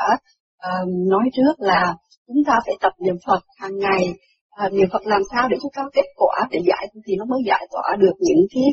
uh, 0.67 0.87
nói 1.11 1.25
trước 1.33 1.53
là 1.57 1.95
chúng 2.27 2.43
ta 2.47 2.53
phải 2.65 2.75
tập 2.81 2.93
niệm 2.99 3.15
Phật 3.27 3.41
hàng 3.57 3.77
ngày 3.77 4.03
à, 4.51 4.69
niệm 4.69 4.87
Phật 4.93 5.01
làm 5.05 5.21
sao 5.31 5.47
để 5.49 5.57
chúng 5.61 5.71
ta 5.75 5.81
kết 5.93 6.05
quả 6.15 6.47
để 6.51 6.59
giải 6.67 6.87
thì 7.05 7.15
nó 7.15 7.25
mới 7.25 7.39
giải 7.47 7.67
tỏa 7.71 7.95
được 7.99 8.13
những 8.19 8.45
cái 8.53 8.63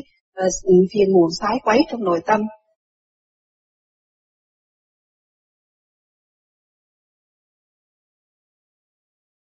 uh, 0.45 0.51
phiền 0.93 1.13
muộn 1.13 1.29
sái 1.39 1.57
quấy 1.63 1.79
trong 1.91 2.03
nội 2.03 2.19
tâm 2.25 2.41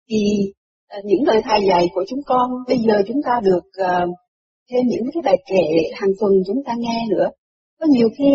thì 0.10 0.18
uh, 0.98 1.06
những 1.06 1.24
lời 1.26 1.42
thầy 1.44 1.60
dạy 1.70 1.88
của 1.94 2.04
chúng 2.10 2.20
con 2.26 2.52
bây 2.68 2.78
giờ 2.78 3.04
chúng 3.08 3.22
ta 3.26 3.40
được 3.44 3.66
uh, 3.84 4.10
thêm 4.70 4.84
những 4.88 5.06
cái 5.14 5.22
bài 5.26 5.38
kệ 5.50 5.66
hàng 5.94 6.10
tuần 6.20 6.34
chúng 6.48 6.64
ta 6.66 6.74
nghe 6.78 7.06
nữa. 7.10 7.30
Có 7.80 7.86
nhiều 7.90 8.10
khi 8.18 8.32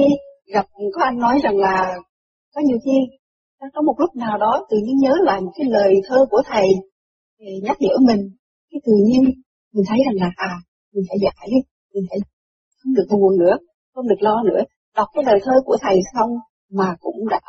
gặp 0.55 0.67
có 0.95 1.05
anh 1.05 1.19
nói 1.19 1.39
rằng 1.43 1.57
là 1.57 1.95
có 2.55 2.61
nhiều 2.65 2.79
khi 2.85 3.19
có 3.75 3.83
một 3.83 3.95
lúc 3.99 4.17
nào 4.17 4.39
đó 4.39 4.67
tự 4.71 4.77
nhiên 4.85 4.97
nhớ 5.01 5.13
lại 5.21 5.41
một 5.41 5.53
cái 5.59 5.67
lời 5.71 5.95
thơ 6.09 6.27
của 6.31 6.43
thầy 6.47 6.67
thì 7.39 7.47
nhắc 7.63 7.77
nhở 7.81 7.95
mình 8.09 8.31
cái 8.71 8.81
tự 8.87 8.93
nhiên 9.07 9.23
mình 9.73 9.85
thấy 9.89 9.99
rằng 10.07 10.17
là 10.23 10.31
à 10.37 10.53
mình 10.93 11.05
phải 11.09 11.19
giải 11.23 11.49
mình 11.95 12.05
phải 12.11 12.19
không 12.79 12.95
được 12.95 13.07
buồn 13.11 13.39
nữa 13.39 13.57
không 13.95 14.09
được 14.09 14.21
lo 14.21 14.43
nữa 14.43 14.63
đọc 14.97 15.09
cái 15.15 15.25
lời 15.25 15.39
thơ 15.45 15.53
của 15.65 15.77
thầy 15.81 15.97
xong 16.15 16.31
mà 16.71 16.97
cũng 17.01 17.29
đã 17.29 17.41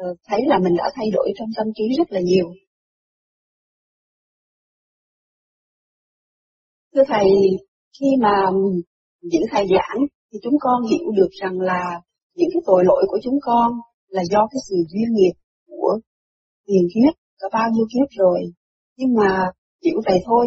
uh, 0.00 0.18
thấy 0.24 0.40
là 0.46 0.58
mình 0.58 0.74
đã 0.78 0.90
thay 0.94 1.06
đổi 1.12 1.32
trong 1.38 1.48
tâm 1.56 1.66
trí 1.74 1.84
rất 1.98 2.12
là 2.12 2.20
nhiều 2.20 2.46
Thưa 6.94 7.02
Thầy, 7.08 7.28
khi 8.00 8.06
mà 8.20 8.50
những 9.20 9.42
thầy 9.50 9.66
giảng 9.70 10.06
thì 10.32 10.38
chúng 10.42 10.54
con 10.60 10.82
hiểu 10.90 11.10
được 11.16 11.28
rằng 11.42 11.60
là 11.60 12.00
những 12.34 12.48
cái 12.52 12.62
tội 12.66 12.84
lỗi 12.84 13.04
của 13.08 13.18
chúng 13.22 13.38
con 13.42 13.72
là 14.08 14.22
do 14.30 14.48
cái 14.50 14.60
sự 14.68 14.76
duyên 14.88 15.08
nghiệp 15.12 15.32
của 15.66 15.98
tiền 16.66 16.88
kiếp, 16.94 17.14
có 17.40 17.48
bao 17.52 17.68
nhiêu 17.72 17.86
kiếp 17.92 18.08
rồi. 18.18 18.40
Nhưng 18.98 19.14
mà 19.18 19.50
hiểu 19.84 19.98
vậy 20.06 20.18
thôi 20.26 20.46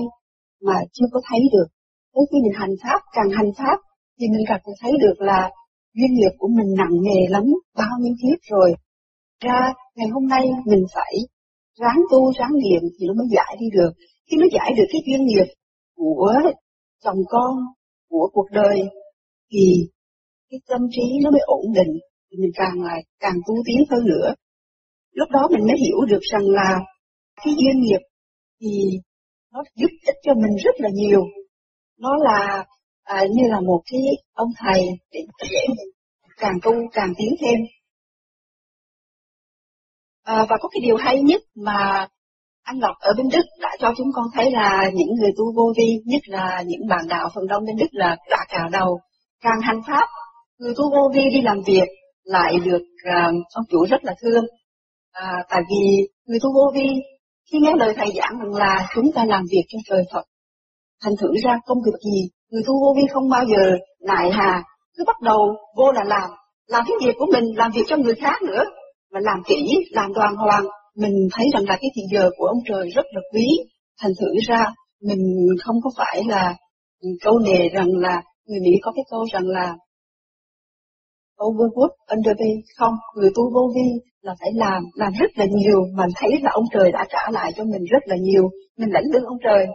mà 0.62 0.74
chưa 0.94 1.06
có 1.12 1.20
thấy 1.30 1.40
được. 1.54 1.68
Tới 2.14 2.24
khi 2.30 2.38
mình 2.44 2.60
hành 2.62 2.76
pháp, 2.84 3.00
càng 3.16 3.30
hành 3.38 3.52
pháp 3.58 3.78
thì 4.20 4.26
mình 4.28 4.46
càng 4.48 4.62
thấy 4.82 4.92
được 5.02 5.18
là 5.18 5.50
duyên 5.96 6.14
nghiệp 6.14 6.34
của 6.38 6.48
mình 6.58 6.70
nặng 6.78 6.96
nề 7.08 7.22
lắm, 7.30 7.44
bao 7.78 7.96
nhiêu 8.02 8.16
kiếp 8.22 8.40
rồi. 8.52 8.70
Ra 9.40 9.74
ngày 9.96 10.08
hôm 10.14 10.28
nay 10.28 10.44
mình 10.66 10.84
phải 10.96 11.14
ráng 11.80 12.02
tu, 12.12 12.34
ráng 12.40 12.54
niệm 12.64 12.82
thì 13.00 13.08
nó 13.08 13.14
mới 13.14 13.28
giải 13.36 13.56
đi 13.60 13.66
được. 13.78 13.92
Khi 14.28 14.38
nó 14.40 14.46
giải 14.54 14.74
được 14.78 14.88
cái 14.92 15.02
duyên 15.06 15.26
nghiệp 15.26 15.48
của 15.96 16.34
chồng 17.04 17.22
con, 17.30 17.54
của 18.10 18.30
cuộc 18.34 18.48
đời, 18.52 18.82
thì 19.52 19.66
cái 20.50 20.60
tâm 20.70 20.82
trí 20.92 21.04
nó 21.24 21.32
mới 21.32 21.42
ổn 21.46 21.66
định, 21.74 21.94
thì 22.32 22.38
mình 22.42 22.52
càng 22.56 22.82
lại 22.82 23.04
càng 23.20 23.38
tu 23.48 23.54
tiến 23.66 23.78
hơn 23.90 24.06
nữa. 24.06 24.34
Lúc 25.12 25.30
đó 25.32 25.48
mình 25.52 25.64
mới 25.68 25.78
hiểu 25.84 26.06
được 26.08 26.24
rằng 26.32 26.46
là 26.50 26.80
cái 27.44 27.54
duyên 27.58 27.82
nghiệp 27.82 28.02
thì 28.64 29.00
nó 29.54 29.64
giúp 29.76 29.90
ích 30.06 30.16
cho 30.24 30.34
mình 30.34 30.56
rất 30.64 30.76
là 30.78 30.90
nhiều. 30.94 31.22
Nó 32.00 32.10
là 32.20 32.66
à, 33.04 33.24
như 33.32 33.44
là 33.50 33.60
một 33.60 33.82
cái 33.92 34.02
ông 34.34 34.50
thầy 34.58 34.82
để 35.12 35.20
mình 35.42 35.78
càng 36.38 36.60
tu 36.64 36.72
càng 36.94 37.14
tiến 37.18 37.36
thêm. 37.42 37.60
À, 40.24 40.46
và 40.50 40.58
có 40.62 40.70
cái 40.70 40.80
điều 40.82 40.96
hay 40.98 41.22
nhất 41.22 41.42
mà 41.56 42.08
anh 42.64 42.80
Ngọc 42.80 42.96
ở 43.00 43.14
bên 43.18 43.28
Đức 43.32 43.46
đã 43.62 43.70
cho 43.80 43.94
chúng 43.98 44.08
con 44.14 44.26
thấy 44.34 44.52
là 44.52 44.92
những 44.94 45.16
người 45.20 45.32
tu 45.38 45.46
vô 45.56 45.74
vi, 45.78 46.02
nhất 46.06 46.22
là 46.26 46.64
những 46.68 46.88
bạn 46.90 47.08
đạo 47.08 47.30
phần 47.36 47.48
đông 47.48 47.66
bên 47.66 47.76
Đức 47.76 47.90
là 47.92 48.18
đã 48.30 48.38
cào 48.50 48.70
đầu. 48.70 49.00
Càng 49.42 49.62
hành 49.62 49.82
pháp, 49.88 50.08
người 50.60 50.74
tu 50.78 50.92
vô 50.92 51.12
vi 51.14 51.22
đi 51.34 51.42
làm 51.42 51.62
việc 51.66 51.88
lại 52.24 52.54
được 52.66 52.82
uh, 52.82 53.34
ông 53.54 53.66
chủ 53.70 53.86
rất 53.90 54.04
là 54.04 54.16
thương. 54.22 54.44
À, 55.12 55.44
tại 55.50 55.62
vì 55.70 56.08
người 56.26 56.40
tu 56.44 56.54
vô 56.54 56.72
vi 56.76 56.88
khi 57.52 57.58
nghe 57.62 57.72
lời 57.78 57.94
thầy 57.98 58.10
giảng 58.18 58.40
rằng 58.40 58.54
là 58.54 58.88
chúng 58.96 59.12
ta 59.16 59.26
làm 59.26 59.44
việc 59.52 59.64
cho 59.68 59.80
trời 59.90 60.04
Phật. 60.14 60.24
Thành 61.04 61.14
thử 61.22 61.28
ra 61.44 61.60
công 61.66 61.78
việc 61.86 62.00
gì, 62.12 62.30
người 62.50 62.64
tu 62.68 62.74
vô 62.82 62.94
vi 62.98 63.04
không 63.14 63.30
bao 63.30 63.46
giờ 63.46 63.78
nại 64.02 64.32
hà, 64.32 64.64
cứ 64.98 65.04
bắt 65.08 65.22
đầu 65.22 65.40
vô 65.78 65.92
là 65.92 66.04
làm, 66.08 66.30
làm 66.68 66.84
cái 66.88 66.96
việc 67.06 67.16
của 67.20 67.28
mình, 67.34 67.44
làm 67.58 67.72
việc 67.76 67.84
cho 67.88 67.98
người 67.98 68.16
khác 68.16 68.42
nữa, 68.42 68.64
mà 69.12 69.20
làm 69.24 69.42
kỹ, 69.48 69.68
làm 69.92 70.14
đoàn 70.14 70.36
hoàng, 70.36 70.64
mình 70.96 71.28
thấy 71.34 71.46
rằng 71.54 71.64
là 71.68 71.78
cái 71.82 71.90
thì 71.96 72.02
giờ 72.12 72.30
của 72.38 72.46
ông 72.46 72.60
trời 72.70 72.90
rất 72.90 73.06
là 73.14 73.22
quý, 73.34 73.46
thành 74.02 74.12
thử 74.20 74.28
ra 74.48 74.66
mình 75.02 75.48
không 75.64 75.76
có 75.84 75.90
phải 75.98 76.24
là 76.28 76.56
câu 77.22 77.40
nề 77.40 77.70
rằng 77.70 77.88
là 77.96 78.22
người 78.46 78.60
Mỹ 78.60 78.72
có 78.82 78.92
cái 78.96 79.04
câu 79.12 79.26
rằng 79.34 79.48
là 79.48 79.76
overwork 81.38 81.94
underpay. 82.08 82.54
Không 82.78 82.94
người 83.16 83.32
tu 83.36 83.44
vô 83.54 83.72
vi 83.76 84.13
là 84.24 84.34
phải 84.40 84.50
làm 84.54 84.84
làm 84.94 85.14
rất 85.20 85.32
là 85.36 85.46
nhiều 85.46 85.80
mà 85.98 86.04
thấy 86.16 86.32
là 86.42 86.52
ông 86.54 86.66
trời 86.74 86.92
đã 86.92 87.06
trả 87.10 87.32
lại 87.32 87.52
cho 87.56 87.64
mình 87.64 87.84
rất 87.92 88.04
là 88.06 88.16
nhiều 88.20 88.50
mình 88.78 88.90
lãnh 88.92 89.04
lương 89.14 89.26
ông 89.26 89.38
trời 89.44 89.68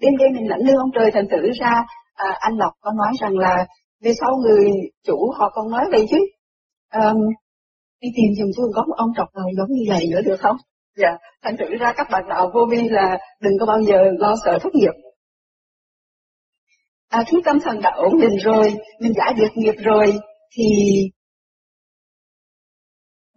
đêm 0.00 0.16
đêm 0.18 0.32
mình 0.32 0.48
lãnh 0.48 0.60
lương 0.60 0.76
ông 0.76 0.90
trời 0.94 1.10
thành 1.10 1.28
thử 1.30 1.50
ra 1.60 1.84
à, 2.14 2.28
anh 2.40 2.56
lộc 2.56 2.72
có 2.80 2.90
nói 2.96 3.12
rằng 3.20 3.38
là 3.38 3.66
về 4.02 4.12
sau 4.20 4.36
người 4.36 4.70
chủ 5.06 5.30
họ 5.38 5.50
còn 5.54 5.70
nói 5.70 5.84
vậy 5.90 6.06
chứ 6.10 6.18
um, 6.94 7.16
đi 8.00 8.08
tìm 8.16 8.34
giùm 8.38 8.50
tôi 8.56 8.66
có 8.74 8.84
một 8.88 8.94
ông 8.96 9.10
trọc 9.16 9.28
nào 9.34 9.46
giống 9.56 9.68
như 9.70 9.84
vậy 9.88 10.06
nữa 10.10 10.20
được 10.24 10.40
không? 10.40 10.56
Dạ, 10.96 11.16
thành 11.42 11.56
thử 11.56 11.76
ra 11.80 11.92
các 11.96 12.06
bạn 12.10 12.24
đạo 12.28 12.50
vô 12.54 12.66
vi 12.70 12.88
là 12.88 13.18
đừng 13.40 13.52
có 13.60 13.66
bao 13.66 13.80
giờ 13.82 13.98
lo 14.18 14.34
sợ 14.44 14.58
thất 14.62 14.74
nghiệp. 14.74 14.92
À, 17.08 17.24
khi 17.26 17.38
tâm 17.44 17.58
thần 17.64 17.80
đã 17.80 17.90
ổn 17.90 18.20
định 18.20 18.36
rồi, 18.44 18.74
mình 19.00 19.12
giải 19.16 19.34
được 19.36 19.48
nghiệp 19.54 19.74
rồi, 19.78 20.18
thì 20.56 20.64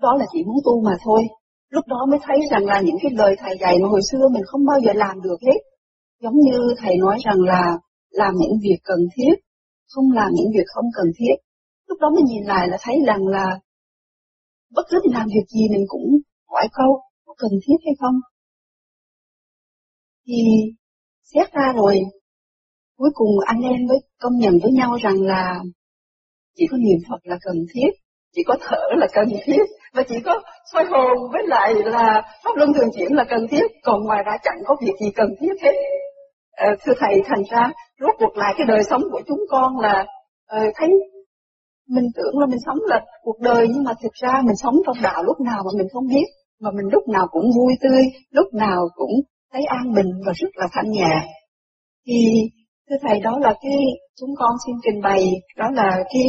đó 0.01 0.15
là 0.19 0.25
chỉ 0.31 0.43
muốn 0.43 0.57
tu 0.65 0.83
mà 0.85 0.91
thôi. 1.03 1.21
Lúc 1.69 1.87
đó 1.87 1.97
mới 2.09 2.19
thấy 2.23 2.37
rằng 2.51 2.65
là 2.65 2.81
những 2.81 2.95
cái 3.01 3.11
lời 3.15 3.35
thầy 3.39 3.57
dạy 3.61 3.77
mà 3.81 3.87
hồi 3.89 4.01
xưa 4.11 4.27
mình 4.33 4.43
không 4.45 4.65
bao 4.65 4.79
giờ 4.85 4.91
làm 4.95 5.21
được 5.21 5.37
hết. 5.41 5.59
Giống 6.21 6.37
như 6.45 6.75
thầy 6.77 6.97
nói 6.97 7.17
rằng 7.25 7.41
là 7.41 7.77
làm 8.09 8.33
những 8.37 8.59
việc 8.63 8.79
cần 8.83 8.99
thiết, 9.15 9.35
không 9.87 10.11
làm 10.11 10.29
những 10.33 10.51
việc 10.53 10.67
không 10.67 10.85
cần 10.95 11.05
thiết. 11.17 11.35
Lúc 11.87 11.97
đó 11.99 12.09
mình 12.15 12.25
nhìn 12.25 12.43
lại 12.43 12.67
là 12.67 12.77
thấy 12.81 12.95
rằng 13.07 13.27
là 13.27 13.59
bất 14.75 14.83
cứ 14.89 14.99
mình 15.03 15.13
làm 15.13 15.27
việc 15.27 15.47
gì 15.47 15.61
mình 15.71 15.85
cũng 15.87 16.07
hỏi 16.47 16.67
câu 16.73 17.01
có 17.25 17.33
cần 17.37 17.51
thiết 17.67 17.75
hay 17.85 17.93
không. 17.99 18.15
Thì 20.27 20.33
xét 21.33 21.53
ra 21.53 21.73
rồi, 21.75 21.99
cuối 22.97 23.09
cùng 23.13 23.29
anh 23.45 23.61
em 23.61 23.87
mới 23.87 23.97
công 24.19 24.33
nhận 24.37 24.53
với 24.63 24.71
nhau 24.71 24.97
rằng 25.01 25.21
là 25.21 25.59
chỉ 26.55 26.65
có 26.71 26.77
niệm 26.77 26.97
Phật 27.09 27.19
là 27.23 27.37
cần 27.41 27.55
thiết, 27.73 27.89
chỉ 28.35 28.41
có 28.47 28.57
thở 28.61 28.81
là 28.97 29.07
cần 29.13 29.27
thiết, 29.45 29.63
và 29.93 30.03
chỉ 30.09 30.15
có 30.25 30.41
soi 30.73 30.85
hồn 30.85 31.17
với 31.31 31.43
lại 31.47 31.73
là 31.73 32.21
pháp 32.43 32.51
luân 32.55 32.73
thường 32.73 32.89
chuyển 32.97 33.13
là 33.13 33.23
cần 33.29 33.47
thiết, 33.47 33.67
còn 33.83 34.03
ngoài 34.03 34.23
ra 34.25 34.37
chẳng 34.43 34.57
có 34.65 34.75
việc 34.81 34.93
gì 35.01 35.11
cần 35.15 35.29
thiết 35.39 35.53
hết. 35.63 35.73
À, 36.51 36.75
thưa 36.85 36.93
thầy, 36.99 37.21
thành 37.25 37.43
ra 37.51 37.71
rốt 37.99 38.15
cuộc 38.19 38.37
lại 38.37 38.53
cái 38.57 38.67
đời 38.67 38.83
sống 38.89 39.01
của 39.11 39.21
chúng 39.27 39.39
con 39.49 39.79
là 39.79 40.05
à, 40.47 40.59
thấy 40.75 40.89
mình 41.89 42.05
tưởng 42.15 42.39
là 42.39 42.45
mình 42.45 42.59
sống 42.65 42.77
là 42.81 43.05
cuộc 43.23 43.39
đời 43.39 43.67
nhưng 43.73 43.83
mà 43.83 43.91
thực 44.03 44.13
ra 44.13 44.41
mình 44.45 44.55
sống 44.63 44.75
trong 44.85 44.97
đạo 45.03 45.23
lúc 45.23 45.39
nào 45.39 45.63
mà 45.65 45.71
mình 45.77 45.87
không 45.93 46.07
biết 46.07 46.25
mà 46.61 46.69
mình 46.71 46.85
lúc 46.91 47.07
nào 47.07 47.27
cũng 47.31 47.45
vui 47.57 47.73
tươi 47.81 48.01
lúc 48.31 48.53
nào 48.53 48.89
cũng 48.95 49.11
thấy 49.53 49.61
an 49.63 49.93
bình 49.95 50.11
và 50.25 50.33
rất 50.35 50.49
là 50.55 50.67
thanh 50.71 50.91
nhẹ. 50.91 51.27
Thì 52.07 52.13
thưa 52.89 52.95
thầy 53.07 53.19
đó 53.19 53.37
là 53.41 53.53
cái 53.61 53.77
chúng 54.19 54.29
con 54.37 54.51
xin 54.65 54.75
trình 54.83 55.01
bày 55.01 55.31
đó 55.57 55.65
là 55.73 56.03
cái 56.13 56.23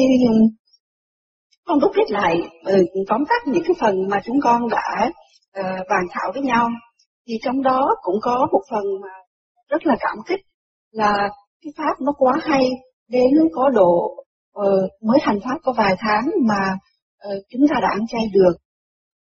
con 1.69 1.81
đúc 1.81 1.91
kết 1.95 2.11
lại 2.11 2.37
ừ, 2.65 2.85
tóm 3.09 3.25
tắt 3.29 3.43
những 3.47 3.63
cái 3.67 3.77
phần 3.81 4.09
mà 4.11 4.21
chúng 4.25 4.37
con 4.43 4.69
đã 4.69 5.11
uh, 5.61 5.87
bàn 5.91 6.05
thảo 6.11 6.31
với 6.35 6.43
nhau. 6.43 6.69
Thì 7.27 7.35
trong 7.43 7.63
đó 7.63 7.89
cũng 8.03 8.17
có 8.23 8.49
một 8.53 8.61
phần 8.71 8.85
mà 9.03 9.15
rất 9.69 9.87
là 9.87 9.97
cảm 10.01 10.17
kích 10.29 10.41
là 10.91 11.29
cái 11.65 11.73
pháp 11.77 12.01
nó 12.01 12.13
quá 12.19 12.35
hay 12.43 12.65
đến 13.09 13.31
có 13.53 13.71
độ 13.71 14.17
uh, 14.61 15.03
mới 15.03 15.19
hành 15.23 15.41
pháp 15.45 15.59
có 15.63 15.73
vài 15.77 15.95
tháng 15.99 16.25
mà 16.49 16.77
uh, 17.29 17.45
chúng 17.51 17.63
ta 17.71 17.77
đã 17.83 17.89
ăn 17.93 18.07
chay 18.09 18.23
được. 18.33 18.57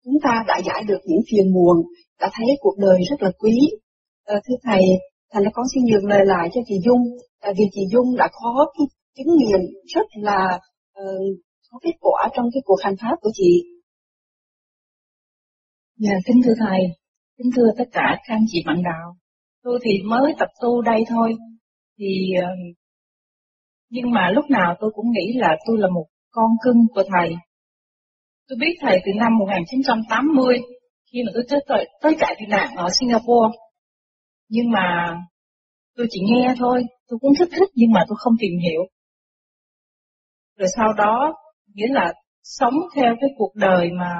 Chúng 0.05 0.17
ta 0.23 0.43
đã 0.47 0.61
giải 0.65 0.83
được 0.87 0.99
những 1.05 1.21
phiền 1.31 1.53
muộn 1.53 1.77
đã 2.19 2.29
thấy 2.33 2.47
cuộc 2.59 2.77
đời 2.77 2.97
rất 3.09 3.23
là 3.23 3.31
quý. 3.39 3.55
Uh, 4.33 4.43
thưa 4.47 4.55
thầy 4.63 4.81
thành 5.33 5.43
ra 5.43 5.49
con 5.53 5.65
xin 5.73 5.83
nhường 5.85 6.09
lời 6.09 6.25
lại 6.25 6.49
cho 6.53 6.61
chị 6.67 6.75
Dung 6.85 7.01
tại 7.41 7.53
vì 7.57 7.63
chị 7.71 7.81
Dung 7.91 8.15
đã 8.17 8.27
có 8.33 8.65
cái 8.77 8.85
chứng 9.17 9.35
nghiệm 9.37 9.59
rất 9.95 10.05
là 10.21 10.59
uh, 11.01 11.46
có 11.69 11.79
kết 11.83 11.93
quả 11.99 12.29
trong 12.35 12.45
cái 12.53 12.61
cuộc 12.65 12.77
hành 12.83 12.95
pháp 13.01 13.15
của 13.21 13.29
chị. 13.33 13.63
Dạ, 15.95 16.13
kính 16.25 16.41
thưa 16.45 16.53
Thầy, 16.59 16.79
kính 17.37 17.51
thưa 17.55 17.67
tất 17.77 17.85
cả 17.91 18.17
các 18.27 18.35
anh 18.35 18.45
chị 18.47 18.63
bạn 18.65 18.83
đạo. 18.83 19.17
Tôi 19.63 19.79
thì 19.83 19.91
mới 20.05 20.33
tập 20.39 20.49
tu 20.61 20.81
đây 20.81 21.03
thôi, 21.09 21.35
thì 21.99 22.33
ờ, 22.41 22.47
nhưng 23.89 24.11
mà 24.11 24.31
lúc 24.33 24.45
nào 24.49 24.75
tôi 24.79 24.91
cũng 24.95 25.05
nghĩ 25.11 25.33
là 25.35 25.55
tôi 25.65 25.77
là 25.79 25.87
một 25.87 26.05
con 26.31 26.49
cưng 26.63 26.87
của 26.93 27.03
Thầy. 27.13 27.35
Tôi 28.47 28.57
biết 28.59 28.77
Thầy 28.81 28.99
từ 29.05 29.11
năm 29.15 29.37
1980, 29.37 30.59
khi 31.11 31.19
mà 31.25 31.31
tôi 31.33 31.43
tới, 31.49 31.59
tới, 31.67 31.89
tới 32.01 32.15
trại 32.19 32.35
tị 32.39 32.45
nạn 32.45 32.75
ở 32.75 32.89
Singapore. 32.99 33.57
Nhưng 34.49 34.71
mà 34.71 35.17
tôi 35.95 36.07
chỉ 36.09 36.19
nghe 36.23 36.55
thôi, 36.57 36.83
tôi 37.07 37.19
cũng 37.21 37.31
thích 37.39 37.49
thích 37.51 37.69
nhưng 37.73 37.91
mà 37.91 38.05
tôi 38.07 38.15
không 38.19 38.33
tìm 38.39 38.51
hiểu. 38.59 38.81
Rồi 40.57 40.67
sau 40.75 40.93
đó 40.93 41.33
nghĩa 41.77 41.87
là 41.89 42.13
sống 42.43 42.73
theo 42.95 43.15
cái 43.21 43.29
cuộc 43.37 43.55
đời 43.55 43.89
mà 43.99 44.13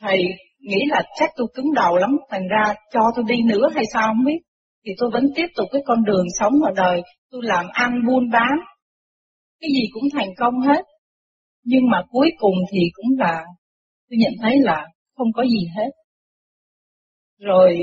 thầy 0.00 0.18
nghĩ 0.60 0.78
là 0.88 1.02
chắc 1.18 1.30
tôi 1.36 1.46
cứng 1.54 1.74
đầu 1.74 1.96
lắm, 1.96 2.10
thành 2.30 2.48
ra 2.48 2.74
cho 2.92 3.00
tôi 3.16 3.24
đi 3.28 3.36
nữa 3.42 3.68
hay 3.74 3.84
sao 3.92 4.08
không 4.08 4.24
biết. 4.24 4.38
Thì 4.84 4.92
tôi 4.98 5.10
vẫn 5.12 5.24
tiếp 5.36 5.46
tục 5.56 5.68
cái 5.72 5.82
con 5.86 6.04
đường 6.04 6.26
sống 6.38 6.52
ở 6.62 6.72
đời, 6.76 7.02
tôi 7.30 7.40
làm 7.44 7.66
ăn 7.72 8.06
buôn 8.06 8.30
bán, 8.32 8.52
cái 9.60 9.70
gì 9.70 9.82
cũng 9.92 10.02
thành 10.12 10.28
công 10.36 10.60
hết. 10.60 10.82
Nhưng 11.64 11.90
mà 11.90 12.02
cuối 12.10 12.30
cùng 12.38 12.54
thì 12.72 12.78
cũng 12.92 13.18
là, 13.18 13.44
tôi 14.10 14.18
nhận 14.18 14.32
thấy 14.42 14.58
là 14.60 14.86
không 15.16 15.28
có 15.34 15.42
gì 15.42 15.68
hết. 15.76 15.90
Rồi 17.40 17.78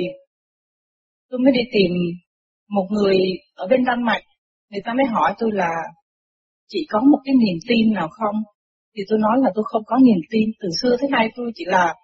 tôi 1.29 1.39
mới 1.39 1.51
đi 1.53 1.61
tìm 1.73 1.91
một 2.69 2.87
người 2.91 3.17
ở 3.55 3.67
bên 3.67 3.85
Đan 3.85 4.03
Mạch, 4.03 4.23
người 4.69 4.81
ta 4.85 4.93
mới 4.93 5.05
hỏi 5.05 5.33
tôi 5.37 5.49
là 5.53 5.71
chị 6.71 6.79
có 6.89 6.99
một 7.11 7.19
cái 7.25 7.35
niềm 7.35 7.57
tin 7.69 7.93
nào 7.93 8.07
không? 8.11 8.35
Thì 8.95 9.03
tôi 9.09 9.19
nói 9.19 9.37
là 9.43 9.49
tôi 9.55 9.63
không 9.67 9.83
có 9.85 9.97
niềm 9.97 10.21
tin, 10.31 10.49
từ 10.61 10.69
xưa 10.81 10.95
tới 10.99 11.09
nay 11.09 11.29
tôi 11.35 11.51
chỉ 11.55 11.63
là 11.67 11.95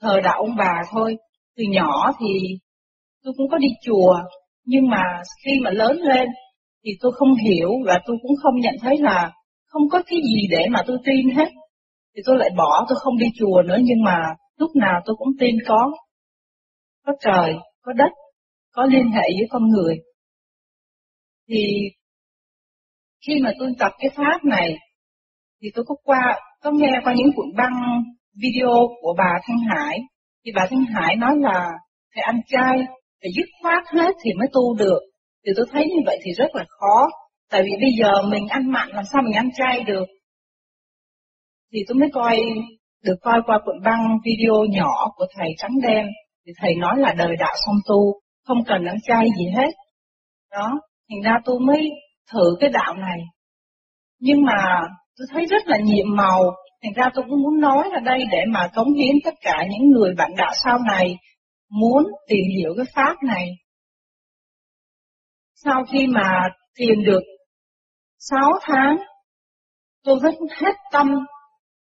thờ 0.00 0.20
đạo 0.24 0.40
ông 0.40 0.56
bà 0.56 0.74
thôi. 0.90 1.16
Từ 1.56 1.64
nhỏ 1.70 2.12
thì 2.20 2.58
tôi 3.24 3.34
cũng 3.36 3.48
có 3.50 3.58
đi 3.58 3.68
chùa, 3.86 4.14
nhưng 4.64 4.88
mà 4.88 5.02
khi 5.44 5.52
mà 5.64 5.70
lớn 5.70 5.96
lên 5.96 6.28
thì 6.84 6.90
tôi 7.00 7.12
không 7.14 7.34
hiểu 7.34 7.70
và 7.86 8.00
tôi 8.06 8.16
cũng 8.22 8.36
không 8.42 8.54
nhận 8.60 8.74
thấy 8.80 8.98
là 8.98 9.32
không 9.66 9.82
có 9.92 10.02
cái 10.06 10.18
gì 10.18 10.46
để 10.50 10.66
mà 10.70 10.82
tôi 10.86 10.98
tin 11.04 11.30
hết. 11.36 11.48
Thì 12.16 12.22
tôi 12.26 12.36
lại 12.38 12.50
bỏ, 12.56 12.86
tôi 12.88 12.98
không 13.00 13.18
đi 13.18 13.26
chùa 13.38 13.62
nữa 13.62 13.78
nhưng 13.82 14.02
mà 14.04 14.16
lúc 14.58 14.70
nào 14.76 15.00
tôi 15.04 15.16
cũng 15.18 15.28
tin 15.40 15.56
có. 15.66 15.92
Có 17.06 17.12
trời, 17.20 17.54
có 17.82 17.92
đất, 17.92 18.12
có 18.72 18.84
liên 18.84 19.10
hệ 19.10 19.22
với 19.38 19.46
con 19.50 19.68
người. 19.68 19.96
Thì 21.48 21.90
khi 23.26 23.34
mà 23.42 23.52
tôi 23.58 23.72
tập 23.78 23.92
cái 23.98 24.10
pháp 24.16 24.44
này, 24.44 24.76
thì 25.62 25.68
tôi 25.74 25.84
có 25.88 25.94
qua, 26.04 26.40
có 26.62 26.70
nghe 26.70 26.92
qua 27.04 27.14
những 27.16 27.30
cuộn 27.36 27.46
băng 27.56 28.02
video 28.42 28.70
của 29.02 29.14
bà 29.18 29.32
Thanh 29.46 29.58
Hải, 29.68 29.98
thì 30.44 30.52
bà 30.54 30.66
Thanh 30.70 30.84
Hải 30.84 31.16
nói 31.16 31.36
là 31.36 31.70
phải 32.14 32.22
ăn 32.22 32.40
chay, 32.46 32.76
phải 33.20 33.30
dứt 33.36 33.46
khoát 33.62 33.82
hết 33.92 34.14
thì 34.22 34.30
mới 34.38 34.48
tu 34.52 34.74
được. 34.74 35.00
Thì 35.46 35.52
tôi 35.56 35.66
thấy 35.72 35.84
như 35.86 36.02
vậy 36.06 36.18
thì 36.22 36.32
rất 36.32 36.54
là 36.54 36.64
khó, 36.68 37.08
tại 37.50 37.62
vì 37.62 37.70
bây 37.80 37.90
giờ 37.98 38.22
mình 38.30 38.46
ăn 38.48 38.70
mặn 38.70 38.88
làm 38.88 39.04
sao 39.12 39.22
mình 39.22 39.32
ăn 39.32 39.48
chay 39.56 39.84
được. 39.84 40.04
Thì 41.72 41.78
tôi 41.88 41.98
mới 41.98 42.08
coi, 42.12 42.36
được 43.04 43.16
coi 43.22 43.40
qua 43.46 43.58
cuộn 43.64 43.82
băng 43.84 44.18
video 44.24 44.54
nhỏ 44.70 45.10
của 45.16 45.26
thầy 45.38 45.48
trắng 45.58 45.80
đen, 45.82 46.06
thì 46.46 46.52
thầy 46.60 46.74
nói 46.74 46.94
là 46.98 47.14
đời 47.18 47.36
đạo 47.38 47.54
song 47.66 47.76
tu, 47.88 48.20
không 48.44 48.64
cần 48.66 48.84
ăn 48.84 48.96
chay 49.02 49.26
gì 49.38 49.46
hết. 49.56 49.70
Đó, 50.50 50.70
thành 51.10 51.22
ra 51.24 51.38
tôi 51.44 51.60
mới 51.60 51.90
thử 52.32 52.56
cái 52.60 52.70
đạo 52.70 52.94
này. 52.94 53.18
Nhưng 54.18 54.42
mà 54.42 54.80
tôi 55.16 55.26
thấy 55.32 55.46
rất 55.46 55.62
là 55.66 55.78
nhiệm 55.78 56.16
màu, 56.16 56.42
thành 56.82 56.92
ra 56.96 57.10
tôi 57.14 57.24
cũng 57.28 57.42
muốn 57.42 57.60
nói 57.60 57.88
ở 57.94 58.00
đây 58.00 58.18
để 58.30 58.38
mà 58.48 58.68
cống 58.74 58.92
hiến 58.92 59.14
tất 59.24 59.34
cả 59.40 59.66
những 59.70 59.90
người 59.90 60.14
bạn 60.16 60.30
đạo 60.36 60.52
sau 60.64 60.78
này 60.78 61.16
muốn 61.70 62.04
tìm 62.28 62.44
hiểu 62.58 62.74
cái 62.76 62.86
pháp 62.94 63.16
này. 63.22 63.48
Sau 65.54 65.84
khi 65.92 66.06
mà 66.06 66.48
tìm 66.74 67.04
được 67.06 67.22
6 68.18 68.52
tháng, 68.62 68.96
tôi 70.04 70.18
vẫn 70.22 70.34
hết 70.60 70.74
tâm 70.92 71.06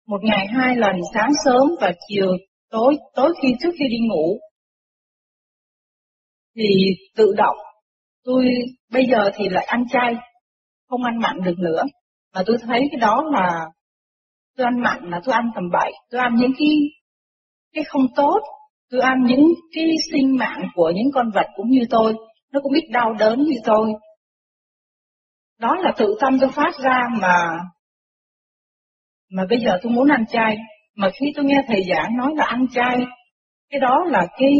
một 0.06 0.18
ngày 0.22 0.46
hai 0.46 0.76
lần 0.76 0.96
sáng 1.14 1.30
sớm 1.44 1.68
và 1.80 1.92
chiều 2.08 2.32
tối 2.70 2.96
tối 3.14 3.34
khi 3.42 3.48
trước 3.60 3.70
khi 3.78 3.84
đi 3.90 3.98
ngủ 4.08 4.38
thì 6.56 6.68
tự 7.16 7.32
động 7.36 7.56
tôi 8.28 8.44
bây 8.92 9.06
giờ 9.06 9.30
thì 9.34 9.48
lại 9.48 9.64
ăn 9.64 9.84
chay, 9.88 10.14
không 10.88 11.04
ăn 11.04 11.18
mặn 11.18 11.36
được 11.44 11.58
nữa. 11.58 11.82
Mà 12.34 12.42
tôi 12.46 12.56
thấy 12.66 12.80
cái 12.90 13.00
đó 13.00 13.22
là 13.32 13.66
tôi 14.56 14.64
ăn 14.64 14.80
mặn 14.80 15.10
là 15.10 15.20
tôi 15.24 15.34
ăn 15.34 15.50
tầm 15.54 15.64
bậy, 15.72 15.92
tôi 16.10 16.20
ăn 16.20 16.34
những 16.36 16.52
cái 16.58 16.68
cái 17.74 17.84
không 17.84 18.06
tốt, 18.16 18.40
tôi 18.90 19.00
ăn 19.00 19.24
những 19.26 19.44
cái 19.74 19.84
sinh 20.12 20.36
mạng 20.36 20.62
của 20.74 20.92
những 20.94 21.10
con 21.14 21.30
vật 21.34 21.46
cũng 21.56 21.70
như 21.70 21.80
tôi, 21.90 22.14
nó 22.52 22.60
cũng 22.62 22.72
biết 22.72 22.88
đau 22.90 23.14
đớn 23.18 23.42
như 23.42 23.56
tôi. 23.64 23.92
Đó 25.58 25.76
là 25.78 25.92
tự 25.96 26.14
tâm 26.20 26.38
tôi 26.40 26.50
phát 26.50 26.74
ra 26.82 27.02
mà 27.20 27.58
mà 29.30 29.42
bây 29.50 29.58
giờ 29.60 29.78
tôi 29.82 29.92
muốn 29.92 30.08
ăn 30.08 30.24
chay, 30.26 30.56
mà 30.96 31.10
khi 31.20 31.26
tôi 31.36 31.44
nghe 31.44 31.62
thầy 31.68 31.82
giảng 31.88 32.16
nói 32.16 32.32
là 32.36 32.44
ăn 32.44 32.66
chay, 32.74 32.98
cái 33.70 33.80
đó 33.80 34.04
là 34.06 34.26
cái 34.38 34.52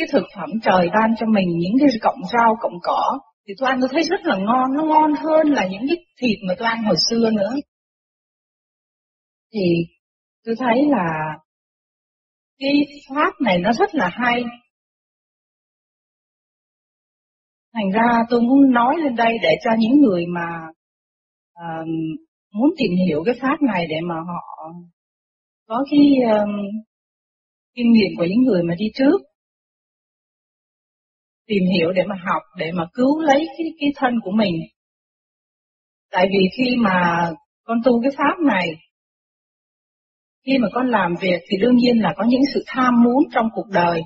cái 0.00 0.08
thực 0.12 0.26
phẩm 0.36 0.50
trời 0.62 0.88
ban 0.94 1.10
cho 1.18 1.26
mình 1.26 1.48
những 1.58 1.74
cái 1.80 1.88
cọng 2.00 2.20
rau 2.32 2.56
cọng 2.60 2.78
cỏ 2.82 3.18
thì 3.46 3.54
tôi 3.58 3.68
ăn 3.68 3.78
tôi 3.80 3.88
thấy 3.92 4.02
rất 4.02 4.20
là 4.24 4.36
ngon. 4.36 4.70
Nó 4.76 4.84
ngon 4.84 5.12
hơn 5.14 5.46
là 5.50 5.66
những 5.66 5.86
cái 5.88 5.96
thịt 6.20 6.38
mà 6.48 6.54
tôi 6.58 6.68
ăn 6.68 6.84
hồi 6.84 6.96
xưa 7.10 7.30
nữa. 7.30 7.54
Thì 9.52 9.60
tôi 10.44 10.54
thấy 10.58 10.82
là 10.88 11.38
cái 12.58 12.72
pháp 13.08 13.32
này 13.40 13.58
nó 13.58 13.72
rất 13.72 13.94
là 13.94 14.10
hay. 14.12 14.44
Thành 17.74 17.90
ra 17.94 18.08
tôi 18.30 18.40
muốn 18.40 18.70
nói 18.70 18.94
lên 18.98 19.16
đây 19.16 19.32
để 19.42 19.56
cho 19.64 19.70
những 19.78 20.00
người 20.00 20.26
mà 20.26 20.48
uh, 21.52 21.86
muốn 22.54 22.70
tìm 22.78 22.90
hiểu 23.06 23.22
cái 23.26 23.34
pháp 23.40 23.62
này 23.62 23.86
để 23.90 23.96
mà 24.08 24.14
họ 24.14 24.72
có 25.66 25.84
cái 25.90 26.32
um, 26.38 26.50
kinh 27.74 27.92
nghiệm 27.92 28.16
của 28.18 28.24
những 28.24 28.42
người 28.46 28.62
mà 28.62 28.74
đi 28.78 28.86
trước 28.94 29.29
tìm 31.50 31.62
hiểu 31.76 31.92
để 31.92 32.02
mà 32.08 32.14
học, 32.14 32.42
để 32.56 32.72
mà 32.72 32.84
cứu 32.94 33.20
lấy 33.20 33.46
cái, 33.58 33.66
cái 33.80 33.90
thân 33.96 34.14
của 34.24 34.30
mình. 34.30 34.54
Tại 36.10 36.26
vì 36.30 36.48
khi 36.56 36.76
mà 36.76 37.30
con 37.64 37.78
tu 37.84 38.02
cái 38.02 38.10
pháp 38.18 38.34
này, 38.46 38.66
khi 40.46 40.58
mà 40.58 40.68
con 40.72 40.88
làm 40.88 41.14
việc 41.20 41.40
thì 41.48 41.56
đương 41.60 41.76
nhiên 41.76 42.02
là 42.02 42.14
có 42.16 42.24
những 42.28 42.40
sự 42.54 42.64
tham 42.66 43.02
muốn 43.04 43.24
trong 43.34 43.48
cuộc 43.54 43.66
đời. 43.72 44.02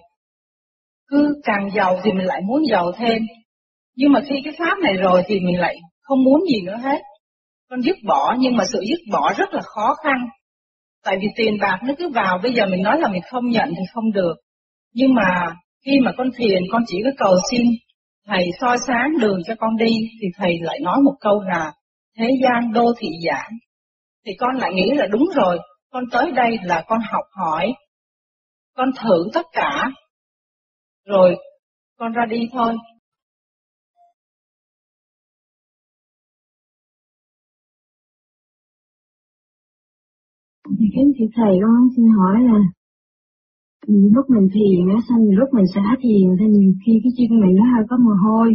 Cứ 1.09 1.41
càng 1.45 1.69
giàu 1.75 2.01
thì 2.05 2.13
mình 2.13 2.27
lại 2.27 2.41
muốn 2.47 2.63
giàu 2.71 2.93
thêm. 2.93 3.23
Nhưng 3.97 4.13
mà 4.13 4.21
khi 4.29 4.35
cái 4.45 4.55
pháp 4.59 4.79
này 4.83 4.95
rồi 4.95 5.23
thì 5.27 5.41
mình 5.41 5.59
lại 5.59 5.77
không 6.03 6.25
muốn 6.25 6.41
gì 6.53 6.63
nữa 6.67 6.77
hết. 6.83 7.03
Con 7.71 7.83
dứt 7.83 7.97
bỏ 8.07 8.37
nhưng 8.39 8.57
mà 8.57 8.65
sự 8.73 8.85
dứt 8.89 9.13
bỏ 9.13 9.33
rất 9.37 9.55
là 9.55 9.61
khó 9.65 9.95
khăn. 10.05 10.17
Tại 11.05 11.17
vì 11.21 11.27
tiền 11.37 11.59
bạc 11.61 11.79
nó 11.85 11.95
cứ 11.99 12.09
vào, 12.09 12.39
bây 12.43 12.53
giờ 12.53 12.67
mình 12.67 12.83
nói 12.83 13.01
là 13.01 13.09
mình 13.09 13.23
không 13.31 13.49
nhận 13.49 13.69
thì 13.69 13.83
không 13.93 14.13
được. 14.13 14.35
Nhưng 14.95 15.15
mà 15.15 15.57
khi 15.85 15.93
mà 16.05 16.13
con 16.17 16.31
thiền 16.37 16.63
con 16.73 16.83
chỉ 16.87 16.99
có 17.05 17.11
cầu 17.19 17.35
xin, 17.51 17.63
thầy 18.27 18.45
soi 18.61 18.77
sáng 18.87 19.11
đường 19.21 19.39
cho 19.47 19.55
con 19.59 19.77
đi, 19.77 19.93
thì 20.21 20.27
thầy 20.37 20.59
lại 20.61 20.79
nói 20.83 20.97
một 21.05 21.15
câu 21.21 21.41
là, 21.41 21.73
thế 22.19 22.29
gian 22.43 22.73
đô 22.73 22.93
thị 22.99 23.09
giảng 23.27 23.51
thì 24.27 24.33
con 24.39 24.57
lại 24.57 24.71
nghĩ 24.75 24.91
là 24.95 25.07
đúng 25.11 25.25
rồi, 25.35 25.59
con 25.91 26.05
tới 26.13 26.33
đây 26.33 26.59
là 26.63 26.85
con 26.89 26.99
học 27.13 27.25
hỏi, 27.31 27.73
con 28.75 28.91
thử 29.03 29.31
tất 29.35 29.47
cả. 29.53 29.91
Rồi, 31.05 31.37
con 31.99 32.13
ra 32.13 32.27
đi 32.31 32.49
thôi. 32.53 32.75
Thì 40.79 40.87
kính 40.95 41.13
thưa 41.19 41.27
thầy, 41.37 41.55
con 41.63 41.89
xin 41.97 42.05
hỏi 42.19 42.37
là 42.41 42.59
lúc 43.87 44.27
mình 44.35 44.49
thiền 44.55 44.89
á, 44.97 44.99
xong 45.09 45.23
lúc 45.41 45.49
mình 45.57 45.69
xả 45.75 45.87
thiền 46.03 46.27
thì 46.39 46.47
nhiều 46.59 46.73
khi 46.87 46.93
cái 47.03 47.13
chân 47.17 47.41
mình 47.41 47.55
nó 47.57 47.65
hơi 47.73 47.85
có 47.91 47.97
mồ 48.05 48.15
hôi. 48.25 48.49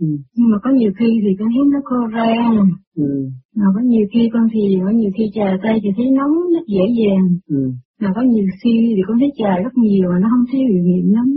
Ừ. 0.00 0.06
Nhưng 0.36 0.48
mà 0.50 0.58
có 0.64 0.70
nhiều 0.78 0.92
khi 0.98 1.10
thì 1.22 1.30
con 1.38 1.48
thấy 1.54 1.64
nó 1.72 1.80
khô 1.84 2.00
rang. 2.16 2.56
Ừ. 2.96 3.10
Mà 3.58 3.66
có 3.74 3.80
nhiều 3.90 4.06
khi 4.12 4.22
con 4.32 4.48
thiền, 4.52 4.84
có 4.84 4.90
nhiều 4.90 5.10
khi 5.16 5.24
trà 5.34 5.48
tay 5.62 5.80
thì 5.82 5.88
thấy 5.96 6.06
nóng 6.18 6.34
rất 6.54 6.64
dễ 6.74 6.84
dàng. 7.00 7.26
Ừ. 7.48 7.60
Mà 8.00 8.08
có 8.16 8.22
nhiều 8.22 8.46
khi 8.62 8.74
thì 8.96 9.02
con 9.08 9.16
thấy 9.20 9.30
trà 9.36 9.52
rất 9.64 9.74
nhiều 9.84 10.06
mà 10.12 10.18
nó 10.22 10.28
không 10.32 10.44
thấy 10.50 10.60
biểu 10.70 10.84
hiện 10.90 11.12
lắm. 11.16 11.28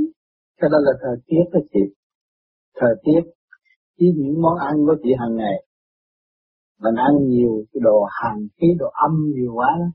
Cái 0.59 0.69
đó 0.73 0.77
là 0.85 0.93
thời 1.01 1.17
tiết 1.27 1.45
đó 1.53 1.59
chị. 1.73 1.83
Thời 2.79 2.93
tiết 3.03 3.21
với 3.99 4.09
những 4.17 4.41
món 4.41 4.57
ăn 4.69 4.75
của 4.85 4.95
chị 5.03 5.09
hàng 5.19 5.35
ngày. 5.35 5.57
Mình 6.83 6.95
ăn 6.95 7.13
nhiều 7.27 7.51
cái 7.73 7.81
đồ 7.83 7.97
hàng 8.21 8.39
khí 8.57 8.67
đồ 8.79 8.87
âm 9.05 9.11
nhiều 9.35 9.51
quá 9.53 9.69
đó. 9.79 9.89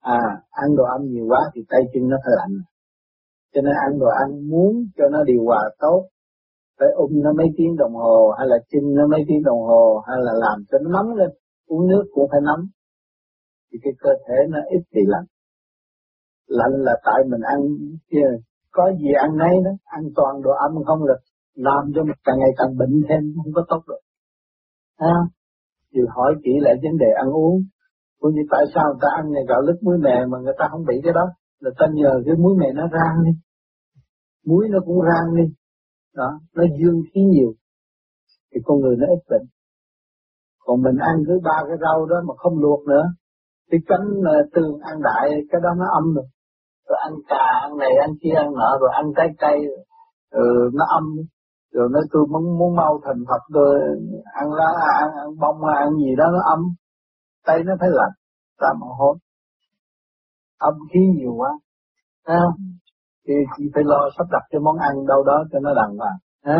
À, 0.00 0.20
ăn 0.50 0.76
đồ 0.76 0.84
âm 0.84 1.02
nhiều 1.12 1.26
quá 1.28 1.40
thì 1.54 1.60
tay 1.68 1.80
chân 1.92 2.08
nó 2.08 2.16
phải 2.24 2.34
lạnh. 2.40 2.56
Cho 3.52 3.60
nên 3.64 3.74
ăn 3.86 3.98
rồi 3.98 4.12
ăn 4.24 4.48
muốn 4.50 4.72
cho 4.96 5.04
nó 5.12 5.24
điều 5.24 5.42
hòa 5.44 5.62
tốt. 5.78 6.08
Phải 6.78 6.88
ôm 6.94 7.10
nó 7.24 7.32
mấy 7.32 7.46
tiếng 7.56 7.76
đồng 7.76 7.94
hồ 7.94 8.30
hay 8.38 8.46
là 8.46 8.56
chinh 8.70 8.94
nó 8.94 9.06
mấy 9.06 9.20
tiếng 9.28 9.42
đồng 9.42 9.60
hồ 9.60 10.02
hay 10.06 10.16
là 10.20 10.32
làm 10.32 10.58
cho 10.70 10.78
nó 10.82 10.90
nóng 10.90 11.14
lên. 11.14 11.30
Uống 11.66 11.88
nước 11.88 12.04
cũng 12.12 12.28
phải 12.30 12.40
nóng 12.40 12.62
thì 13.72 13.78
cái 13.82 13.92
cơ 14.02 14.10
thể 14.28 14.34
nó 14.48 14.58
ít 14.70 14.82
bị 14.94 15.00
lạnh. 15.06 15.26
Lạnh 16.46 16.74
là 16.86 16.94
tại 17.04 17.20
mình 17.30 17.40
ăn 17.40 17.60
kia 18.10 18.28
có 18.70 18.92
gì 19.00 19.10
ăn 19.18 19.36
nấy 19.36 19.54
đó. 19.64 19.70
Ăn 19.84 20.02
toàn 20.16 20.42
đồ 20.42 20.50
âm 20.50 20.72
không 20.86 21.02
là 21.04 21.14
làm 21.54 21.92
cho 21.94 22.02
mình 22.02 22.18
càng 22.24 22.38
ngày 22.38 22.52
càng 22.56 22.76
bệnh 22.78 23.02
thêm 23.08 23.22
không 23.36 23.52
có 23.54 23.62
tốt 23.68 23.82
được. 23.88 24.02
À, 24.96 25.16
thì 25.92 26.00
hỏi 26.08 26.34
kỹ 26.44 26.52
lại 26.60 26.74
vấn 26.82 26.98
đề 26.98 27.10
ăn 27.16 27.28
uống. 27.30 27.62
Cũng 28.20 28.34
như 28.34 28.42
tại 28.50 28.64
sao 28.74 28.84
người 28.86 29.00
ta 29.02 29.08
ăn 29.16 29.32
này 29.32 29.42
gạo 29.48 29.60
lứt 29.60 29.78
muối 29.82 29.98
mè 29.98 30.16
mà 30.30 30.38
người 30.38 30.54
ta 30.58 30.68
không 30.70 30.84
bị 30.88 31.00
cái 31.04 31.12
đó? 31.12 31.26
Là 31.60 31.70
ta 31.78 31.86
nhờ 31.92 32.22
cái 32.26 32.34
muối 32.36 32.54
mẹ 32.58 32.66
nó 32.74 32.88
rang 32.92 33.24
đi. 33.24 33.30
Muối 34.46 34.68
nó 34.70 34.78
cũng 34.86 35.00
rang 35.02 35.36
đi. 35.36 35.54
Đó 36.14 36.40
nó 36.54 36.64
dương 36.78 37.02
khí 37.14 37.20
nhiều. 37.20 37.52
Thì 38.54 38.60
con 38.64 38.80
người 38.80 38.96
nó 38.96 39.06
ít 39.06 39.22
bệnh. 39.30 39.46
Còn 40.58 40.82
mình 40.82 40.96
ăn 41.00 41.16
cứ 41.26 41.40
ba 41.44 41.64
cái 41.68 41.76
rau 41.80 42.06
đó 42.06 42.16
mà 42.28 42.34
không 42.36 42.58
luộc 42.58 42.86
nữa 42.86 43.04
thì 43.72 43.78
cánh 43.86 44.06
ờ, 44.24 44.36
tương 44.54 44.78
ăn 44.80 45.02
đại 45.02 45.28
cái 45.50 45.60
đó 45.64 45.70
nó 45.78 45.84
âm 46.00 46.14
rồi 46.14 46.24
rồi 46.88 46.98
ăn 47.02 47.12
cà 47.28 47.44
ăn 47.62 47.76
này 47.78 47.92
ăn 48.00 48.10
kia 48.22 48.34
ăn 48.36 48.52
nọ 48.52 48.78
rồi 48.80 48.90
ăn 48.94 49.04
trái 49.16 49.28
cây 49.38 49.58
ừ, 50.30 50.70
nó 50.74 50.84
âm. 50.98 51.04
Rồi 51.72 51.88
nó 51.92 52.00
tôi 52.12 52.26
muốn 52.30 52.58
muốn 52.58 52.76
mau 52.76 53.00
thành 53.04 53.24
Phật 53.28 53.42
tôi 53.54 53.80
ăn 54.32 54.52
lá 54.52 54.70
ăn, 55.00 55.08
ăn 55.22 55.28
bông 55.40 55.64
ăn 55.64 55.88
gì 55.96 56.16
đó 56.18 56.24
nó 56.32 56.40
âm. 56.54 56.60
Tay 57.46 57.58
nó 57.66 57.74
phải 57.80 57.88
lạnh 57.92 58.14
ta 58.60 58.68
mà 58.80 58.86
hốt 58.98 59.16
âm 60.60 60.74
khí 60.92 61.00
nhiều 61.16 61.34
quá. 61.40 61.50
Không 62.26 62.54
thì 63.26 63.34
chị 63.56 63.64
phải 63.74 63.84
lo 63.86 64.00
sắp 64.18 64.26
đặt 64.30 64.44
cái 64.50 64.60
món 64.60 64.76
ăn 64.76 65.06
đâu 65.06 65.20
đó 65.30 65.44
cho 65.52 65.58
nó 65.60 65.70
đàng 65.74 65.96
hoàng. 65.98 66.18
Ha 66.44 66.58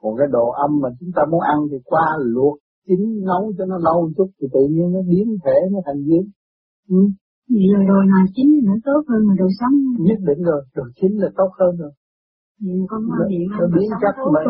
còn 0.00 0.12
cái 0.18 0.26
đồ 0.30 0.50
âm 0.64 0.70
mà 0.82 0.88
chúng 1.00 1.10
ta 1.16 1.22
muốn 1.30 1.40
ăn 1.40 1.58
thì 1.70 1.76
qua 1.84 2.06
luộc 2.18 2.58
chín 2.86 3.00
nấu 3.26 3.52
cho 3.58 3.64
nó 3.64 3.76
lâu 3.78 4.10
chút 4.16 4.28
thì 4.40 4.46
tự 4.52 4.60
nhiên 4.70 4.92
nó 4.92 5.00
biến 5.10 5.26
thể 5.44 5.56
nó 5.72 5.78
thành 5.86 6.00
dương 6.06 6.26
ừ. 6.88 7.00
Vậy 7.54 7.66
là 7.72 7.80
đồ 7.88 7.98
nào 8.12 8.24
chín 8.34 8.46
thì 8.54 8.62
nó 8.70 8.76
tốt 8.84 9.02
hơn 9.08 9.20
mà 9.28 9.34
đồ 9.38 9.48
sống. 9.60 9.74
Nhất 10.08 10.20
định 10.28 10.40
rồi, 10.48 10.60
đồ 10.76 10.84
chín 10.98 11.12
là 11.22 11.28
tốt 11.36 11.50
hơn 11.58 11.72
rồi. 11.76 11.92
Vì 12.60 12.72
con 12.88 13.00
nó, 13.08 13.24
nó 13.58 13.66
biến 13.74 13.88
chắc 14.02 14.14
mà 14.34 14.40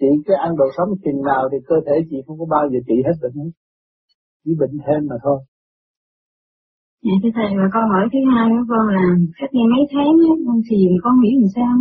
chị 0.00 0.10
cái 0.26 0.36
ăn 0.46 0.56
đồ 0.56 0.64
sống 0.76 0.88
chừng 1.04 1.20
nào 1.30 1.42
thì 1.52 1.58
cơ 1.68 1.76
thể 1.86 1.94
chị 2.10 2.16
không 2.26 2.38
có 2.38 2.46
bao 2.54 2.64
giờ 2.70 2.78
trị 2.88 2.96
hết 3.06 3.16
bệnh 3.22 3.36
hết. 3.42 3.50
Chỉ 4.44 4.50
bệnh 4.60 4.74
thêm 4.86 5.00
mà 5.10 5.16
thôi 5.24 5.38
Dạ 7.04 7.14
thưa 7.22 7.32
thầy 7.34 7.50
và 7.60 7.66
câu 7.74 7.84
hỏi 7.92 8.04
thứ 8.12 8.20
hai 8.32 8.46
của 8.52 8.64
con 8.70 8.84
là 8.96 9.04
cách 9.38 9.52
đây 9.56 9.64
mấy 9.72 9.82
tháng 9.92 10.14
á, 10.30 10.32
con 10.46 10.58
thiền 10.68 10.90
con 11.04 11.14
nghĩ 11.20 11.32
làm 11.40 11.50
sao. 11.56 11.72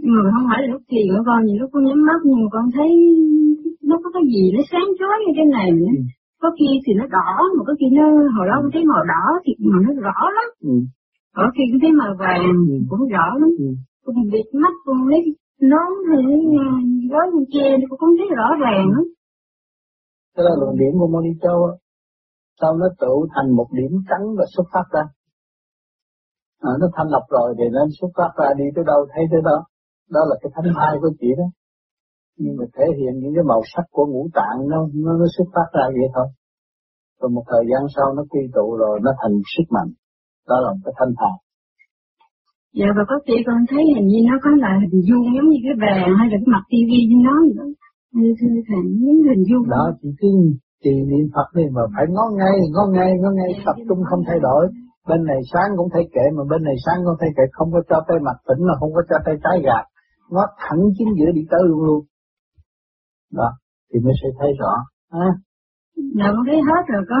Nhưng 0.00 0.14
mà 0.24 0.30
không 0.34 0.46
phải 0.50 0.60
là 0.62 0.68
lúc 0.72 0.82
thiền 0.90 1.06
của 1.12 1.22
con, 1.28 1.38
nhiều 1.44 1.58
lúc 1.60 1.70
con 1.72 1.82
nhắm 1.84 2.00
mắt 2.08 2.20
nhưng 2.26 2.40
mà 2.42 2.48
con 2.56 2.66
thấy 2.76 2.90
nó 3.88 3.96
có 4.02 4.08
cái 4.14 4.24
gì 4.32 4.42
nó 4.54 4.60
sáng 4.70 4.88
chói 4.98 5.16
như 5.22 5.32
cái 5.38 5.46
này 5.56 5.68
nữa. 5.80 5.94
Ừ. 5.98 6.02
Có 6.42 6.48
khi 6.56 6.68
thì 6.84 6.92
nó 7.00 7.04
đỏ, 7.16 7.30
mà 7.56 7.62
có 7.68 7.72
khi 7.78 7.86
nó 7.98 8.04
hồi 8.36 8.46
đó 8.50 8.54
con 8.62 8.70
thấy 8.74 8.84
màu 8.92 9.02
đỏ 9.12 9.24
thì 9.44 9.52
mà 9.70 9.78
nó 9.84 9.90
rõ 10.06 10.18
lắm. 10.36 10.48
Ừ. 10.72 10.74
Có 11.36 11.44
khi 11.54 11.62
con 11.70 11.78
thấy 11.82 11.92
màu 12.00 12.12
vàng 12.22 12.46
ừ. 12.72 12.76
cũng 12.90 13.08
rõ 13.14 13.26
lắm. 13.40 13.50
Ừ. 13.66 13.68
Con 14.04 14.16
bịt 14.32 14.46
mắt 14.62 14.74
con 14.86 14.98
lấy 15.10 15.20
nón 15.70 15.90
hay 16.08 16.18
lấy 16.28 16.40
gói 17.12 17.26
con 17.32 17.44
che 17.52 17.66
con 18.00 18.10
thấy 18.18 18.28
rõ 18.38 18.48
ràng 18.64 18.86
lắm. 18.94 19.04
Đó 20.36 20.42
là 20.60 20.66
điểm 20.80 20.92
của 21.00 21.08
Moni 21.12 21.32
Châu 21.42 21.58
sau 22.60 22.76
nó 22.76 22.86
tụ 23.00 23.26
thành 23.34 23.56
một 23.56 23.68
điểm 23.72 23.92
trắng 24.08 24.24
và 24.38 24.44
xuất 24.54 24.66
phát 24.72 24.86
ra. 24.94 25.04
À, 26.68 26.70
nó 26.80 26.86
thanh 26.94 27.08
lập 27.14 27.24
rồi 27.28 27.54
thì 27.58 27.64
nó 27.72 27.80
xuất 28.00 28.10
phát 28.16 28.30
ra 28.38 28.48
đi 28.58 28.64
tới 28.74 28.84
đâu 28.90 29.00
thấy 29.12 29.24
tới 29.32 29.40
đó. 29.44 29.58
Đó 30.10 30.20
là 30.28 30.36
cái 30.42 30.50
thánh 30.54 30.68
thai 30.76 30.92
của 31.00 31.10
chị 31.20 31.28
đó. 31.38 31.48
Nhưng 32.38 32.54
mà 32.58 32.64
thể 32.74 32.86
hiện 32.98 33.12
những 33.20 33.34
cái 33.36 33.44
màu 33.44 33.62
sắc 33.72 33.84
của 33.90 34.06
ngũ 34.06 34.28
tạng 34.38 34.58
nó 34.70 34.78
nó, 35.04 35.12
nó 35.20 35.26
xuất 35.36 35.48
phát 35.54 35.68
ra 35.76 35.84
vậy 35.96 36.08
thôi. 36.14 36.26
Rồi 37.20 37.30
một 37.36 37.44
thời 37.50 37.64
gian 37.70 37.82
sau 37.94 38.06
nó 38.16 38.22
quy 38.30 38.40
tụ 38.54 38.76
rồi 38.82 39.00
nó 39.02 39.10
thành 39.20 39.34
sức 39.54 39.66
mạnh. 39.74 39.90
Đó 40.48 40.56
là 40.64 40.70
một 40.72 40.82
cái 40.84 40.94
thanh 40.98 41.14
thai. 41.20 41.34
Dạ 42.78 42.88
và 42.96 43.02
có 43.10 43.16
chị 43.26 43.36
con 43.46 43.60
thấy 43.70 43.82
hình 43.96 44.08
như 44.12 44.20
nó 44.30 44.36
có 44.44 44.50
là 44.64 44.72
hình 44.82 45.00
vuông 45.06 45.26
giống 45.34 45.48
như 45.50 45.58
cái 45.66 45.76
bàn 45.84 46.06
hay 46.18 46.26
là 46.32 46.36
cái 46.42 46.50
mặt 46.54 46.64
tivi 46.70 47.00
như 47.10 47.18
nó 47.28 47.36
như 48.18 48.28
thưa 48.38 48.54
thầy 48.68 48.82
những 49.02 49.20
hình 49.28 49.44
vuông. 49.48 49.64
Đó 49.74 49.84
chỉ 50.00 50.08
cứ 50.20 50.28
trì 50.82 50.94
niệm 51.10 51.26
Phật 51.34 51.48
đi 51.56 51.64
mà 51.76 51.82
phải 51.94 52.06
ngó 52.14 52.24
ngay, 52.38 52.56
ngó 52.74 52.84
ngay, 52.94 53.10
ngó 53.20 53.30
ngay, 53.38 53.50
tập 53.66 53.76
trung 53.88 54.00
không 54.10 54.22
thay 54.28 54.38
đổi. 54.46 54.62
Bên 55.08 55.20
này 55.30 55.40
sáng 55.52 55.70
cũng 55.76 55.88
thấy 55.92 56.04
kệ 56.14 56.24
mà 56.36 56.42
bên 56.50 56.62
này 56.68 56.76
sáng 56.84 56.98
cũng 57.04 57.16
thấy 57.20 57.30
kệ, 57.36 57.44
không 57.52 57.68
có 57.74 57.80
cho 57.88 57.98
tay 58.08 58.18
mặt 58.26 58.36
tỉnh 58.48 58.60
mà 58.68 58.74
không 58.80 58.92
có 58.96 59.02
cho 59.10 59.16
tay 59.26 59.34
trái 59.44 59.56
gạt. 59.66 59.84
Ngó 60.30 60.44
thẳng 60.62 60.82
chính 60.96 61.10
giữa 61.18 61.30
đi 61.38 61.42
tới 61.50 61.62
luôn 61.68 61.80
luôn. 61.86 62.00
Đó, 63.38 63.50
thì 63.88 64.00
mới 64.04 64.14
sẽ 64.22 64.28
thấy 64.38 64.50
rõ. 64.60 64.72
À. 65.10 65.30
Dạ 66.18 66.28
con 66.34 66.44
thấy 66.46 66.58
hết 66.68 66.82
rồi, 66.92 67.02
có 67.10 67.16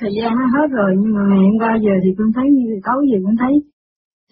thời 0.00 0.12
gian 0.16 0.30
nó 0.40 0.46
hết 0.56 0.68
rồi, 0.78 0.90
nhưng 1.00 1.12
mà 1.16 1.22
ngày 1.30 1.42
hôm 1.48 1.56
qua 1.62 1.72
giờ 1.84 1.94
thì 2.04 2.10
con 2.18 2.28
thấy 2.36 2.46
như 2.56 2.66
tối 2.86 3.00
giờ 3.10 3.18
con 3.26 3.36
thấy 3.42 3.54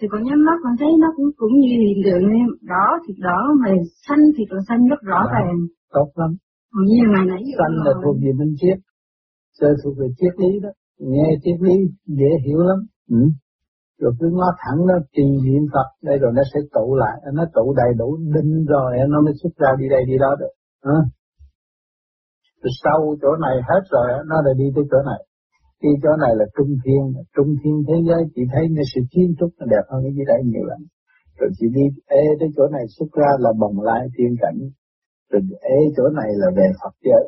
thì 0.00 0.08
con 0.10 0.22
nhắm 0.22 0.44
mắt 0.46 0.58
con 0.64 0.74
thấy 0.80 0.88
nó 1.02 1.08
cũng 1.16 1.30
cũng 1.36 1.54
như 1.60 1.68
hiện 1.84 1.98
tượng 2.04 2.24
đỏ 2.72 2.86
thì 3.04 3.14
đỏ 3.18 3.40
mà 3.62 3.70
xanh 4.08 4.22
thì 4.36 4.44
còn 4.50 4.60
xanh 4.68 4.80
rất 4.90 5.00
rõ 5.02 5.20
ràng 5.32 5.54
tốt 5.92 6.08
lắm 6.14 6.30
Sanh 7.58 7.74
là 7.86 7.92
thuộc 8.02 8.16
về 8.22 8.32
minh 8.38 8.54
triết, 8.60 8.78
sơ 9.58 9.68
thuộc 9.80 9.94
về 10.00 10.08
triết 10.18 10.34
lý 10.42 10.52
đó, 10.64 10.70
nghe 10.98 11.28
triết 11.42 11.58
lý 11.66 11.76
dễ 12.06 12.30
hiểu 12.46 12.58
lắm. 12.58 12.78
Ừ. 13.10 13.22
Rồi 14.00 14.12
cứ 14.20 14.26
ngó 14.32 14.48
thẳng 14.62 14.78
nó 14.88 14.94
trì 15.14 15.26
niệm 15.44 15.64
Phật, 15.72 15.88
đây 16.02 16.16
rồi 16.18 16.32
nó 16.38 16.42
sẽ 16.54 16.60
tụ 16.74 16.94
lại, 17.02 17.16
nó 17.36 17.44
tụ 17.54 17.74
đầy 17.80 17.90
đủ 18.00 18.08
đinh 18.34 18.64
rồi 18.64 18.90
nó 19.08 19.18
mới 19.24 19.34
xuất 19.42 19.52
ra 19.56 19.70
đi 19.80 19.86
đây 19.94 20.02
đi 20.06 20.16
đó 20.24 20.30
được. 20.40 20.52
À. 20.80 20.98
Rồi 22.62 22.72
sau 22.82 22.98
chỗ 23.22 23.30
này 23.46 23.56
hết 23.68 23.82
rồi 23.94 24.06
nó 24.30 24.36
lại 24.44 24.54
đi 24.58 24.64
tới 24.74 24.84
chỗ 24.90 24.98
này. 25.10 25.20
Đi 25.82 25.90
chỗ 26.02 26.12
này 26.24 26.32
là 26.38 26.44
trung 26.56 26.72
thiên, 26.84 27.02
trung 27.36 27.50
thiên 27.60 27.76
thế 27.88 27.96
giới 28.08 28.22
chỉ 28.34 28.42
thấy 28.52 28.64
cái 28.76 28.86
sự 28.94 29.00
kiến 29.12 29.28
trúc 29.38 29.50
nó 29.58 29.66
đẹp 29.70 29.84
hơn 29.90 30.00
cái 30.04 30.12
gì 30.16 30.24
đấy 30.30 30.40
nhiều 30.44 30.64
lắm. 30.72 30.80
Rồi 31.38 31.50
chỉ 31.58 31.66
đi 31.76 31.84
ê 32.06 32.24
tới 32.40 32.48
chỗ 32.56 32.64
này 32.76 32.84
xuất 32.96 33.10
ra 33.20 33.30
là 33.38 33.50
bồng 33.60 33.80
lai 33.88 34.02
thiên 34.16 34.32
cảnh 34.42 34.58
rồi 35.34 35.58
ế 35.62 35.78
chỗ 35.96 36.04
này 36.08 36.30
là 36.40 36.46
về 36.56 36.66
Phật 36.82 36.94
giới. 37.02 37.24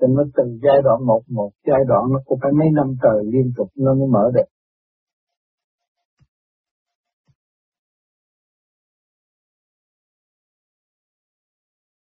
Cho 0.00 0.06
nó 0.06 0.22
từng 0.36 0.58
giai 0.62 0.78
đoạn 0.84 0.98
một 1.06 1.22
một 1.28 1.50
giai 1.66 1.80
đoạn 1.88 2.02
nó 2.12 2.18
cũng 2.26 2.38
phải 2.42 2.52
mấy 2.58 2.68
năm 2.72 2.86
trời 3.02 3.18
liên 3.32 3.52
tục 3.56 3.68
nó 3.76 3.94
mới 3.94 4.08
mở 4.12 4.30
được. 4.34 4.48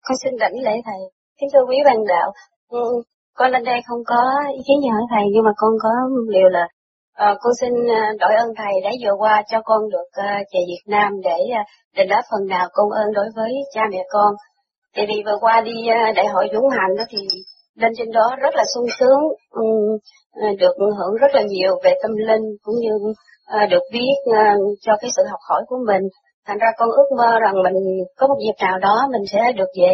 Con 0.06 0.18
xin 0.24 0.34
đảnh 0.40 0.54
lễ 0.66 0.82
thầy. 0.86 1.02
Kính 1.40 1.50
thưa 1.54 1.66
quý 1.70 1.78
bạn 1.86 1.98
đạo, 2.08 2.32
ừ, 2.70 3.04
con 3.38 3.52
lên 3.52 3.64
đây 3.64 3.80
không 3.88 4.00
có 4.06 4.22
ý 4.58 4.62
kiến 4.68 4.78
gì 4.82 4.90
hỏi 4.90 5.02
thầy 5.10 5.24
nhưng 5.34 5.44
mà 5.44 5.52
con 5.56 5.72
có 5.84 5.90
điều 6.30 6.50
là 6.50 6.68
uh, 7.24 7.38
con 7.42 7.54
xin 7.62 7.74
ờ, 7.88 8.02
đổi 8.20 8.34
ơn 8.44 8.50
thầy 8.58 8.74
đã 8.84 8.92
vừa 9.04 9.16
qua 9.18 9.44
cho 9.52 9.58
con 9.64 9.90
được 9.90 10.10
ờ, 10.12 10.24
uh, 10.24 10.48
về 10.54 10.62
Việt 10.68 10.84
Nam 10.88 11.12
để 11.24 11.38
uh, 11.62 11.68
đền 11.96 12.08
đáp 12.10 12.22
phần 12.32 12.48
nào 12.48 12.68
công 12.74 12.90
ơn 12.90 13.14
đối 13.14 13.26
với 13.36 13.52
cha 13.74 13.82
mẹ 13.92 14.04
con 14.10 14.36
Tại 14.96 15.06
vì 15.10 15.24
vừa 15.26 15.38
qua 15.42 15.62
đi 15.62 15.88
ờ, 15.88 16.12
đại 16.16 16.28
hội 16.28 16.48
Dũng 16.54 16.70
Hành 16.70 16.96
đó 16.98 17.04
thì 17.10 17.18
lên 17.76 17.92
trên 17.98 18.12
đó 18.12 18.36
rất 18.42 18.56
là 18.56 18.64
sung 18.76 18.86
sướng, 19.00 19.22
ừ, 19.52 19.64
ờ, 20.42 20.48
được 20.60 20.76
hưởng 20.78 21.16
rất 21.22 21.32
là 21.34 21.42
nhiều 21.42 21.74
về 21.84 21.94
tâm 22.02 22.12
linh 22.16 22.44
cũng 22.64 22.76
như 22.80 23.14
ờ, 23.46 23.60
được 23.72 23.84
biết 23.94 24.16
cho 24.82 24.94
cái 25.02 25.10
sự 25.16 25.24
học 25.32 25.40
hỏi 25.50 25.62
của 25.68 25.78
mình. 25.88 26.04
Thành 26.48 26.58
ra 26.58 26.68
con 26.78 26.90
ước 26.90 27.08
mơ 27.18 27.40
rằng 27.42 27.64
mình 27.64 27.74
có 28.18 28.28
một 28.28 28.36
dịp 28.40 28.66
nào 28.66 28.80
đó 28.80 29.08
mình 29.12 29.22
sẽ 29.32 29.40
được 29.58 29.70
về 29.82 29.94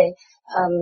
um, 0.60 0.74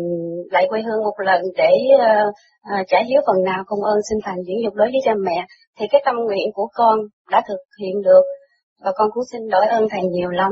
lại 0.51 0.65
quê 0.69 0.81
hương 0.81 1.03
một 1.03 1.19
lần 1.25 1.41
để 1.57 1.71
uh, 1.95 2.27
uh, 2.73 2.87
trả 2.87 2.97
hiếu 3.07 3.21
phần 3.27 3.43
nào 3.43 3.63
công 3.67 3.83
ơn 3.83 3.97
sinh 4.09 4.19
thành 4.23 4.43
dưỡng 4.43 4.63
dục 4.63 4.73
đối 4.73 4.87
với 4.87 5.01
cha 5.05 5.13
mẹ. 5.17 5.45
Thì 5.79 5.85
cái 5.91 6.01
tâm 6.05 6.15
nguyện 6.15 6.47
của 6.53 6.67
con 6.73 6.99
đã 7.31 7.41
thực 7.47 7.59
hiện 7.81 8.01
được 8.01 8.23
và 8.83 8.91
con 8.95 9.07
cũng 9.13 9.23
xin 9.31 9.41
đổi 9.49 9.65
ơn 9.65 9.87
thầy 9.91 10.01
nhiều 10.03 10.29
lắm. 10.29 10.51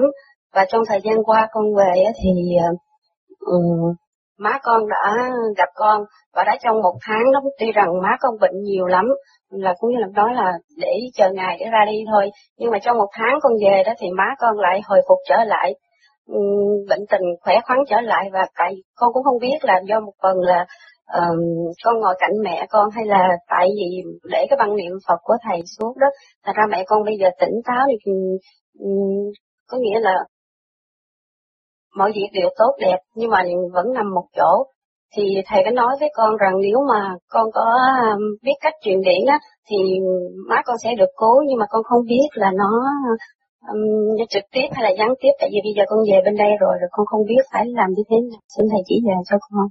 Và 0.54 0.66
trong 0.70 0.82
thời 0.88 1.00
gian 1.04 1.24
qua 1.24 1.48
con 1.52 1.76
về 1.76 2.04
thì 2.24 2.32
uh, 2.72 2.80
ừ, 3.46 3.58
má 4.40 4.60
con 4.64 4.82
đã 4.90 5.30
gặp 5.58 5.70
con 5.76 6.02
và 6.34 6.44
đã 6.44 6.58
trong 6.64 6.82
một 6.82 6.96
tháng 7.02 7.32
đó 7.34 7.40
tuy 7.60 7.72
rằng 7.72 7.90
má 8.04 8.10
con 8.20 8.34
bệnh 8.42 8.62
nhiều 8.64 8.86
lắm 8.86 9.06
là 9.52 9.74
cũng 9.80 9.92
như 9.92 9.98
là 10.00 10.08
nói 10.14 10.34
là 10.36 10.54
để 10.78 10.94
chờ 11.14 11.32
ngày 11.34 11.58
để 11.60 11.66
ra 11.72 11.86
đi 11.88 11.98
thôi. 12.12 12.30
Nhưng 12.60 12.72
mà 12.72 12.80
trong 12.80 12.98
một 12.98 13.10
tháng 13.14 13.40
con 13.42 13.54
về 13.62 13.84
đó 13.86 13.94
thì 14.00 14.08
má 14.18 14.36
con 14.40 14.60
lại 14.60 14.82
hồi 14.86 15.02
phục 15.08 15.18
trở 15.30 15.44
lại, 15.44 15.76
ừ, 16.28 16.40
bệnh 16.90 17.06
tình 17.12 17.22
khỏe 17.42 17.56
khoắn 17.68 17.80
trở 17.90 18.02
lại 18.02 18.30
và 18.34 18.46
tại 18.58 18.74
con 18.96 19.14
cũng 19.14 19.24
không 19.24 19.40
biết 19.42 19.58
là 19.62 19.82
do 19.88 20.00
một 20.00 20.14
phần 20.24 20.38
là 20.40 20.66
um, 21.14 21.40
con 21.84 22.00
ngồi 22.00 22.16
cạnh 22.20 22.32
mẹ 22.44 22.66
con 22.70 22.90
hay 22.92 23.06
là 23.06 23.30
tại 23.50 23.68
vì 23.78 24.02
để 24.32 24.46
cái 24.50 24.58
băng 24.60 24.76
niệm 24.76 24.92
Phật 25.08 25.20
của 25.24 25.36
thầy 25.50 25.60
xuống 25.80 26.00
đó, 26.00 26.08
thành 26.46 26.56
ra 26.56 26.64
mẹ 26.70 26.84
con 26.88 27.04
bây 27.04 27.18
giờ 27.20 27.30
tỉnh 27.40 27.62
táo 27.66 27.86
thì 28.06 28.12
um, 28.80 29.32
có 29.70 29.78
nghĩa 29.78 30.00
là 30.00 30.16
mọi 31.96 32.12
việc 32.16 32.30
đều 32.34 32.50
tốt 32.58 32.72
đẹp 32.80 32.98
nhưng 33.16 33.30
mà 33.30 33.44
vẫn 33.74 33.94
nằm 33.94 34.08
một 34.16 34.28
chỗ. 34.38 34.52
Thì 35.16 35.24
thầy 35.46 35.62
có 35.66 35.72
nói 35.72 35.96
với 36.00 36.10
con 36.14 36.38
rằng 36.38 36.54
nếu 36.62 36.78
mà 36.90 37.16
con 37.30 37.52
có 37.54 37.66
um, 38.14 38.22
biết 38.44 38.58
cách 38.62 38.74
truyền 38.84 39.02
điển 39.02 39.22
á 39.28 39.40
thì 39.68 39.78
má 40.50 40.58
con 40.66 40.78
sẽ 40.84 40.90
được 40.98 41.12
cứu 41.18 41.44
nhưng 41.48 41.60
mà 41.60 41.66
con 41.70 41.84
không 41.84 42.04
biết 42.06 42.28
là 42.34 42.52
nó 42.62 42.72
um, 43.72 44.28
trực 44.30 44.44
tiếp 44.52 44.68
hay 44.72 44.84
là 44.84 44.92
gián 45.00 45.10
tiếp. 45.22 45.34
Tại 45.40 45.50
vì 45.52 45.60
bây 45.64 45.74
giờ 45.78 45.84
con 45.88 46.00
về 46.10 46.18
bên 46.26 46.36
đây 46.44 46.52
rồi 46.60 46.76
rồi 46.82 46.90
con 46.92 47.06
không 47.06 47.24
biết 47.30 47.44
phải 47.52 47.64
làm 47.68 47.90
như 47.96 48.04
thế 48.10 48.18
nào. 48.30 48.42
Xin 48.54 48.66
thầy 48.72 48.82
chỉ 48.88 48.96
dạy 49.08 49.22
cho 49.30 49.38
con. 49.50 49.68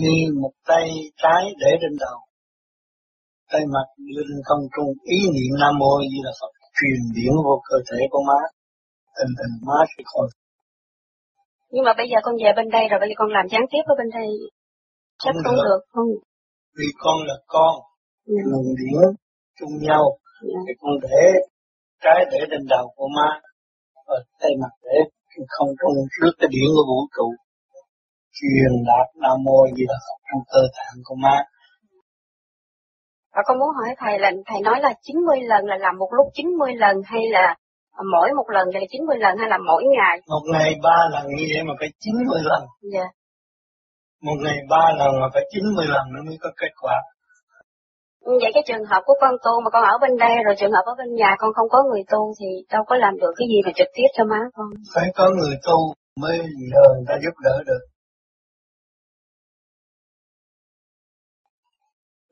Ghi 0.00 0.18
một 0.42 0.52
tay 0.68 0.86
trái 1.22 1.42
để 1.60 1.70
trên 1.80 1.94
đầu 2.00 2.18
tay 3.52 3.62
mặt 3.74 3.86
đưa 4.08 4.22
lên 4.28 4.40
không 4.48 4.62
trung 4.74 4.90
ý 5.16 5.18
niệm 5.34 5.52
nam 5.60 5.74
mô 5.80 5.92
như 6.12 6.20
là 6.26 6.32
phật 6.40 6.52
truyền 6.76 7.00
điển 7.16 7.32
vô 7.44 7.54
cơ 7.68 7.76
thể 7.88 8.00
của 8.12 8.22
má. 8.28 8.40
Tình 9.16 9.32
tình 9.38 9.54
má 9.68 9.78
sẽ 9.92 10.00
khỏi 10.10 10.26
nhưng 11.72 11.84
mà 11.86 11.92
bây 11.98 12.06
giờ 12.10 12.18
con 12.22 12.34
về 12.42 12.50
bên 12.58 12.68
đây 12.76 12.84
rồi 12.90 12.98
bây 13.00 13.08
giờ 13.08 13.16
con 13.18 13.30
làm 13.36 13.46
gián 13.52 13.64
tiếp 13.72 13.84
ở 13.92 13.94
bên 14.00 14.08
đây 14.18 14.28
chắc 15.22 15.34
không, 15.34 15.42
không 15.44 15.58
được. 15.68 15.80
không 15.94 16.08
vì 16.78 16.88
con 17.02 17.16
là 17.28 17.36
con 17.54 17.72
yeah. 18.30 18.44
luồng 18.50 18.70
điển 18.80 19.02
chung 19.58 19.74
nhau 19.88 20.04
yeah. 20.48 20.62
thì 20.66 20.72
con 20.80 20.94
để 21.06 21.22
trái 22.02 22.18
để 22.32 22.40
trên 22.50 22.62
đầu 22.74 22.84
của 22.96 23.08
má 23.16 23.30
và 24.06 24.16
tay 24.40 24.52
mặt 24.62 24.74
để 24.86 24.96
không 25.56 25.70
trung 25.80 25.96
trước 26.14 26.32
cái 26.38 26.48
điển 26.54 26.68
của 26.76 26.84
vũ 26.90 27.00
trụ 27.16 27.28
truyền 28.36 28.72
đạt 28.88 29.06
nam 29.22 29.36
mô 29.46 29.58
gì 29.76 29.84
là 29.92 29.98
trong 30.26 30.42
cơ 30.52 30.62
tạng 30.76 30.98
của 31.06 31.16
má 31.24 31.36
và 33.34 33.42
con 33.46 33.58
muốn 33.58 33.68
hỏi 33.78 33.94
thầy 33.98 34.18
là 34.18 34.30
thầy 34.46 34.60
nói 34.60 34.80
là 34.80 34.92
90 35.02 35.40
lần 35.42 35.64
là 35.64 35.76
làm 35.76 35.98
một 35.98 36.08
lúc 36.16 36.26
90 36.34 36.74
lần 36.74 36.96
hay 37.04 37.22
là 37.30 37.56
mỗi 38.12 38.28
một 38.36 38.48
lần 38.54 38.68
là 38.74 38.80
90 38.90 39.16
lần 39.24 39.34
hay 39.38 39.48
là 39.48 39.58
mỗi 39.68 39.84
ngày? 39.96 40.16
Một 40.28 40.44
ngày 40.52 40.74
ba 40.82 40.98
lần 41.12 41.24
như 41.36 41.44
vậy 41.54 41.62
mà 41.68 41.74
phải 41.80 41.88
90 42.00 42.40
lần. 42.50 42.62
Dạ. 42.94 43.06
Một 44.22 44.38
ngày 44.44 44.58
ba 44.70 44.84
lần 44.98 45.10
mà 45.20 45.26
phải 45.34 45.42
90 45.52 45.86
lần 45.88 46.04
nó 46.14 46.20
mới 46.26 46.36
có 46.40 46.50
kết 46.60 46.72
quả. 46.82 46.96
Vậy 48.24 48.50
cái 48.54 48.62
trường 48.66 48.84
hợp 48.90 49.02
của 49.06 49.14
con 49.20 49.34
tu 49.44 49.60
mà 49.64 49.70
con 49.70 49.82
ở 49.84 49.98
bên 50.00 50.16
đây 50.16 50.34
rồi 50.44 50.54
trường 50.58 50.72
hợp 50.72 50.84
ở 50.86 50.94
bên 50.98 51.14
nhà 51.14 51.36
con 51.38 51.50
không 51.56 51.68
có 51.68 51.82
người 51.90 52.02
tu 52.12 52.32
thì 52.40 52.46
đâu 52.72 52.82
có 52.86 52.96
làm 52.96 53.14
được 53.20 53.32
cái 53.36 53.48
gì 53.48 53.58
mà 53.64 53.72
trực 53.74 53.88
tiếp 53.94 54.08
cho 54.16 54.24
má 54.24 54.40
con. 54.54 54.66
Phải 54.94 55.06
có 55.14 55.30
người 55.38 55.56
tu 55.66 55.78
mới 56.20 56.38
nhờ 56.38 56.84
người 56.94 57.06
ta 57.08 57.14
giúp 57.22 57.34
đỡ 57.44 57.62
được. 57.66 57.82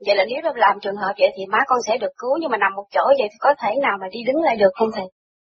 Vậy 0.07 0.17
là 0.17 0.25
nếu 0.29 0.53
làm 0.55 0.81
trường 0.83 0.97
hợp 0.97 1.13
vậy 1.19 1.31
thì 1.37 1.47
má 1.47 1.59
con 1.67 1.79
sẽ 1.87 1.99
được 1.99 2.13
cứu 2.19 2.39
nhưng 2.41 2.51
mà 2.51 2.59
nằm 2.59 2.73
một 2.77 2.87
chỗ 2.91 3.05
vậy 3.07 3.29
thì 3.31 3.37
có 3.41 3.55
thể 3.63 3.71
nào 3.83 3.97
mà 4.01 4.07
đi 4.13 4.21
đứng 4.27 4.43
lại 4.43 4.57
được 4.57 4.71
không 4.75 4.89
thầy? 4.95 5.05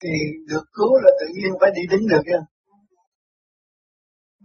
Thì 0.03 0.13
được 0.51 0.65
cứu 0.77 0.93
là 1.03 1.11
tự 1.21 1.27
nhiên 1.35 1.53
phải 1.61 1.71
đi 1.77 1.83
đứng 1.91 2.09
được 2.11 2.23
chứ 2.27 2.39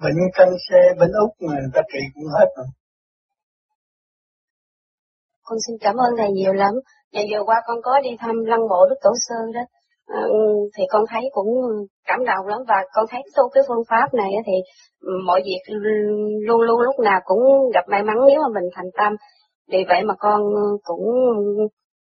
Bệnh 0.03 0.19
căn 0.33 0.49
xe, 0.69 0.81
bệnh 0.99 1.11
úc 1.23 1.31
mà 1.47 1.53
người 1.53 1.71
ta 1.73 1.81
trị 1.93 1.99
cũng 2.13 2.23
hết 2.39 2.47
rồi. 2.57 2.65
Con 5.43 5.57
xin 5.67 5.75
cảm 5.81 5.95
ơn 5.95 6.11
thầy 6.17 6.31
nhiều 6.31 6.53
lắm. 6.53 6.73
Ngày 7.11 7.25
vừa 7.31 7.43
qua 7.45 7.55
con 7.67 7.77
có 7.83 7.99
đi 8.03 8.09
thăm 8.19 8.35
lăng 8.45 8.67
mộ 8.69 8.85
Đức 8.89 8.95
Tổ 9.01 9.09
Sư 9.29 9.35
đó. 9.53 9.61
À, 10.07 10.21
ừ, 10.27 10.39
thì 10.77 10.83
con 10.89 11.03
thấy 11.09 11.21
cũng 11.31 11.47
cảm 12.07 12.19
động 12.25 12.47
lắm 12.47 12.59
và 12.67 12.75
con 12.93 13.05
thấy 13.09 13.21
tu 13.35 13.49
cái 13.49 13.63
phương 13.67 13.83
pháp 13.89 14.13
này 14.13 14.31
thì 14.45 14.53
ừ, 15.01 15.11
mọi 15.25 15.41
việc 15.45 15.75
luôn 16.47 16.61
luôn 16.61 16.79
lúc 16.81 16.99
nào 16.99 17.19
cũng 17.25 17.39
gặp 17.73 17.85
may 17.87 18.03
mắn 18.03 18.17
nếu 18.27 18.41
mà 18.41 18.49
mình 18.59 18.69
thành 18.75 18.89
tâm. 18.97 19.15
Vì 19.71 19.77
vậy 19.87 20.03
mà 20.03 20.13
con 20.19 20.41
ừ, 20.41 20.77
cũng 20.83 21.05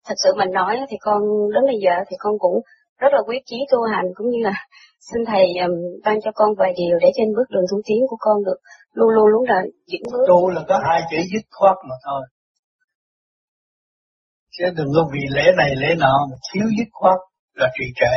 thật 0.08 0.16
sự 0.24 0.30
mình 0.38 0.52
nói 0.52 0.78
thì 0.90 0.98
con 1.02 1.22
đến 1.54 1.64
bây 1.66 1.80
giờ 1.84 1.92
thì 2.10 2.16
con 2.20 2.34
cũng 2.40 2.62
rất 3.02 3.12
là 3.16 3.22
quyết 3.28 3.42
chí 3.46 3.58
tu 3.72 3.80
hành 3.94 4.08
cũng 4.16 4.30
như 4.30 4.40
là 4.48 4.56
xin 5.08 5.22
thầy 5.30 5.46
um, 5.66 5.74
ban 6.06 6.22
cho 6.24 6.32
con 6.36 6.50
vài 6.60 6.74
điều 6.80 6.96
để 7.02 7.10
trên 7.18 7.28
bước 7.36 7.48
đường 7.50 7.68
tu 7.72 7.78
tiến 7.86 8.02
của 8.10 8.18
con 8.20 8.38
được 8.48 8.60
luôn 8.94 9.10
luôn 9.16 9.28
luôn 9.34 9.44
là 9.52 9.60
vững 9.92 10.12
bước. 10.12 10.26
Tu 10.28 10.50
là 10.50 10.62
có 10.70 10.76
hai 10.88 11.02
chữ 11.12 11.18
dứt 11.32 11.46
khoát 11.52 11.78
mà 11.90 11.96
thôi. 12.06 12.22
Chứ 14.56 14.66
đừng 14.78 14.88
có 14.96 15.10
vì 15.14 15.20
lễ 15.36 15.46
này 15.58 15.72
lễ 15.82 15.96
nọ 16.04 16.16
mà 16.30 16.38
thiếu 16.48 16.66
dứt 16.78 16.90
khoát 16.92 17.20
là 17.54 17.68
trì 17.80 17.86
trệ. 17.96 18.16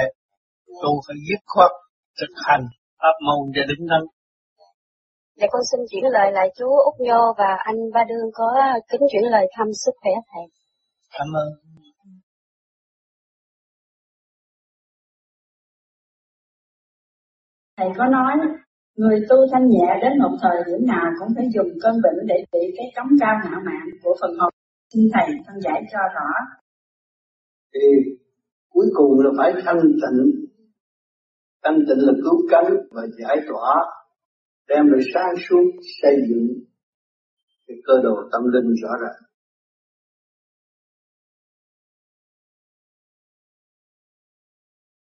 Tu 0.83 0.91
phải 1.07 1.17
dứt 1.29 1.43
khoát 1.47 1.71
thực 2.21 2.33
hành 2.47 2.65
pháp 3.01 3.17
môn 3.27 3.53
cho 3.55 3.63
đứng 3.69 3.87
đắn. 3.91 4.03
Dạ 5.37 5.47
con 5.51 5.63
xin 5.71 5.81
chuyển 5.91 6.05
lời 6.13 6.33
lại 6.33 6.49
chú 6.59 6.67
Úc 6.91 6.95
Nhô 6.99 7.35
và 7.39 7.57
anh 7.65 7.77
Ba 7.95 8.05
Đương 8.09 8.31
có 8.35 8.47
kính 8.91 9.01
chuyển 9.13 9.23
lời 9.31 9.47
thăm 9.57 9.67
sức 9.85 9.95
khỏe 10.03 10.13
thầy. 10.33 10.45
Cảm 11.19 11.27
ơn. 11.43 11.64
Thầy 17.77 17.89
có 17.99 18.07
nói, 18.07 18.33
người 18.97 19.27
tu 19.29 19.37
thanh 19.53 19.69
nhẹ 19.69 19.89
đến 20.03 20.13
một 20.23 20.37
thời 20.43 20.57
điểm 20.67 20.87
nào 20.87 21.07
cũng 21.19 21.29
phải 21.37 21.47
dùng 21.55 21.69
cơn 21.83 21.95
bệnh 22.03 22.27
để 22.27 22.45
trị 22.53 22.75
cái 22.77 22.87
cống 22.97 23.19
cao 23.21 23.35
ngạo 23.45 23.61
mạn 23.67 23.87
của 24.03 24.17
phần 24.21 24.31
hồn. 24.39 24.53
Xin 24.95 25.09
Thầy 25.15 25.27
phân 25.47 25.61
giải 25.61 25.83
cho 25.93 25.99
rõ. 26.15 26.29
Thì 27.75 27.81
cuối 28.69 28.87
cùng 28.95 29.21
là 29.21 29.31
phải 29.39 29.63
thanh 29.65 29.81
tịnh. 29.83 30.47
Thanh 31.65 31.79
tịnh 31.89 31.99
là 32.07 32.13
cứu 32.25 32.47
cánh 32.51 32.77
và 32.91 33.03
giải 33.19 33.37
tỏa, 33.49 33.75
đem 34.69 34.87
lại 34.87 35.01
sáng 35.15 35.35
suốt 35.49 35.65
xây 36.03 36.17
dựng 36.29 36.49
cái 37.67 37.77
cơ 37.87 37.95
đồ 38.03 38.15
tâm 38.33 38.43
linh 38.53 38.75
rõ 38.83 38.91
ràng. 39.03 39.24